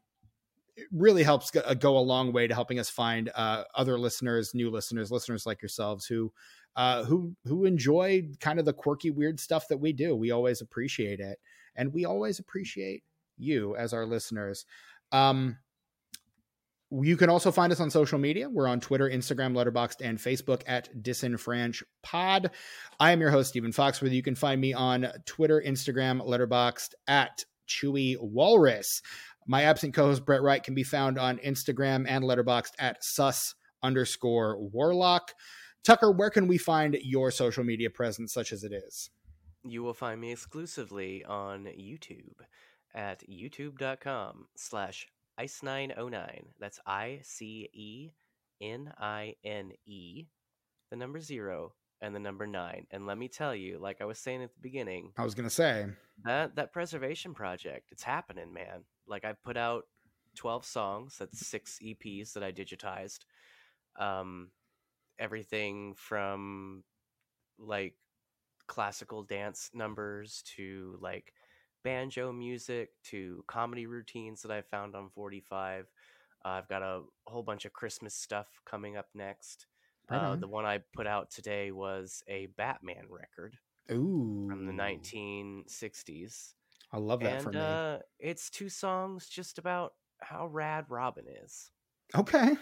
[0.75, 3.97] it really helps go, uh, go a long way to helping us find uh, other
[3.99, 6.31] listeners, new listeners, listeners like yourselves who
[6.75, 10.15] uh, who who enjoy kind of the quirky, weird stuff that we do.
[10.15, 11.39] We always appreciate it,
[11.75, 13.03] and we always appreciate
[13.37, 14.65] you as our listeners.
[15.11, 15.57] Um,
[17.01, 18.49] you can also find us on social media.
[18.49, 22.51] We're on Twitter, Instagram, Letterboxd, and Facebook at DisenfranchPod.
[22.99, 24.13] I am your host, Stephen Foxworthy.
[24.13, 29.01] You can find me on Twitter, Instagram, Letterboxd at Chewy Walrus.
[29.47, 34.57] My absent co-host Brett Wright can be found on Instagram and Letterboxd at sus underscore
[34.59, 35.33] warlock.
[35.83, 39.09] Tucker, where can we find your social media presence, such as it is?
[39.63, 42.35] You will find me exclusively on YouTube
[42.95, 45.07] at youtube.com slash
[45.39, 46.43] icenine09.
[46.59, 48.11] That's I C E
[48.61, 50.25] N I N E,
[50.89, 52.85] the number zero, and the number nine.
[52.91, 55.47] And let me tell you, like I was saying at the beginning, I was going
[55.47, 55.87] to say,
[56.25, 58.83] that that preservation project, it's happening, man.
[59.07, 59.85] Like I've put out
[60.35, 63.19] 12 songs, that's six EPs that I digitized.
[63.97, 64.49] Um
[65.19, 66.83] everything from
[67.57, 67.93] like
[68.67, 71.33] classical dance numbers to like
[71.83, 75.85] banjo music to comedy routines that I found on 45.
[76.43, 79.67] Uh, I've got a whole bunch of Christmas stuff coming up next.
[80.09, 80.39] Right uh, on.
[80.41, 83.57] the one I put out today was a Batman record
[83.91, 86.53] ooh, from the 1960s.
[86.91, 87.61] I love that for And me.
[87.61, 91.71] uh, it's two songs just about how rad Robin is.
[92.15, 92.55] okay,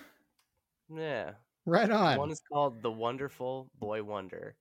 [0.89, 1.33] Yeah.
[1.65, 2.17] right on.
[2.17, 4.55] One is called The Wonderful Boy Wonder.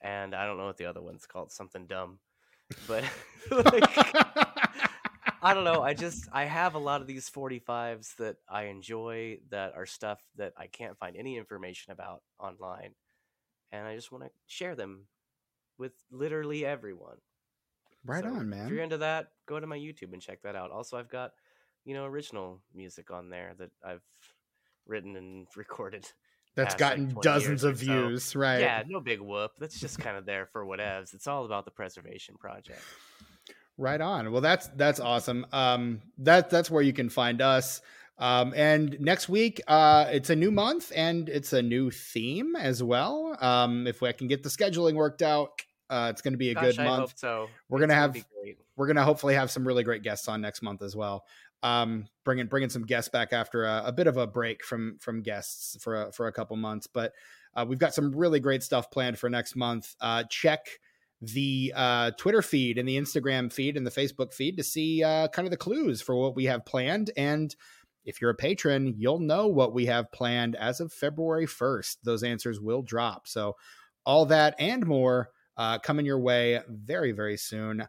[0.00, 2.18] And I don't know what the other one's called, something dumb.
[2.86, 3.04] but
[3.50, 3.84] like,
[5.42, 5.82] I don't know.
[5.82, 10.20] I just I have a lot of these 45s that I enjoy that are stuff
[10.36, 12.94] that I can't find any information about online,
[13.72, 15.06] and I just want to share them
[15.78, 17.16] with literally everyone.
[18.04, 18.66] right So, on, man.
[18.66, 20.70] If you're into that, go to my YouTube and check that out.
[20.70, 21.32] Also, I've got
[21.84, 24.04] you know original music on there that I've
[24.86, 26.06] written and recorded.
[26.56, 27.84] That's past, like, gotten dozens of so.
[27.84, 28.60] views, right?
[28.60, 29.52] Yeah, no big whoop.
[29.58, 31.14] That's just kind of there for whatevs.
[31.14, 32.82] It's all about the preservation project.
[33.80, 34.30] Right on.
[34.30, 35.46] Well, that's that's awesome.
[35.52, 37.80] Um, that that's where you can find us.
[38.18, 42.82] Um, and next week, uh, it's a new month and it's a new theme as
[42.82, 43.38] well.
[43.40, 46.54] Um, if I can get the scheduling worked out, uh, it's going to be a
[46.54, 47.00] Gosh, good I month.
[47.00, 47.48] hope so.
[47.70, 48.22] We're It's gonna have-.
[48.76, 51.24] We're going to hopefully have some really great guests on next month as well.
[51.62, 55.22] Um, bringing bringing some guests back after a, a bit of a break from from
[55.22, 57.14] guests for a, for a couple months, but
[57.54, 59.94] uh, we've got some really great stuff planned for next month.
[60.02, 60.66] Uh, check
[61.22, 65.28] the uh, Twitter feed and the Instagram feed and the Facebook feed to see uh,
[65.28, 67.10] kind of the clues for what we have planned.
[67.16, 67.54] And
[68.04, 71.98] if you're a patron, you'll know what we have planned as of February 1st.
[72.04, 73.28] Those answers will drop.
[73.28, 73.56] So,
[74.06, 75.28] all that and more
[75.58, 77.86] uh, coming your way very, very soon.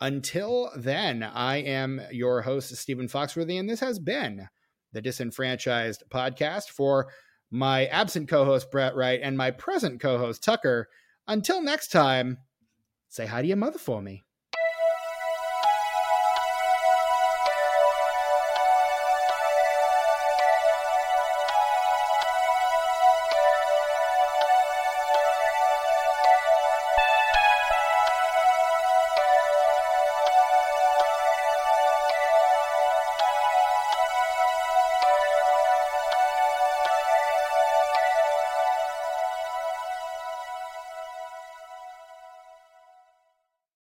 [0.00, 4.48] Until then, I am your host, Stephen Foxworthy, and this has been
[4.92, 7.12] the Disenfranchised podcast for
[7.52, 10.88] my absent co host, Brett Wright, and my present co host, Tucker.
[11.28, 12.38] Until next time,
[13.12, 14.22] say hi to your mother for me.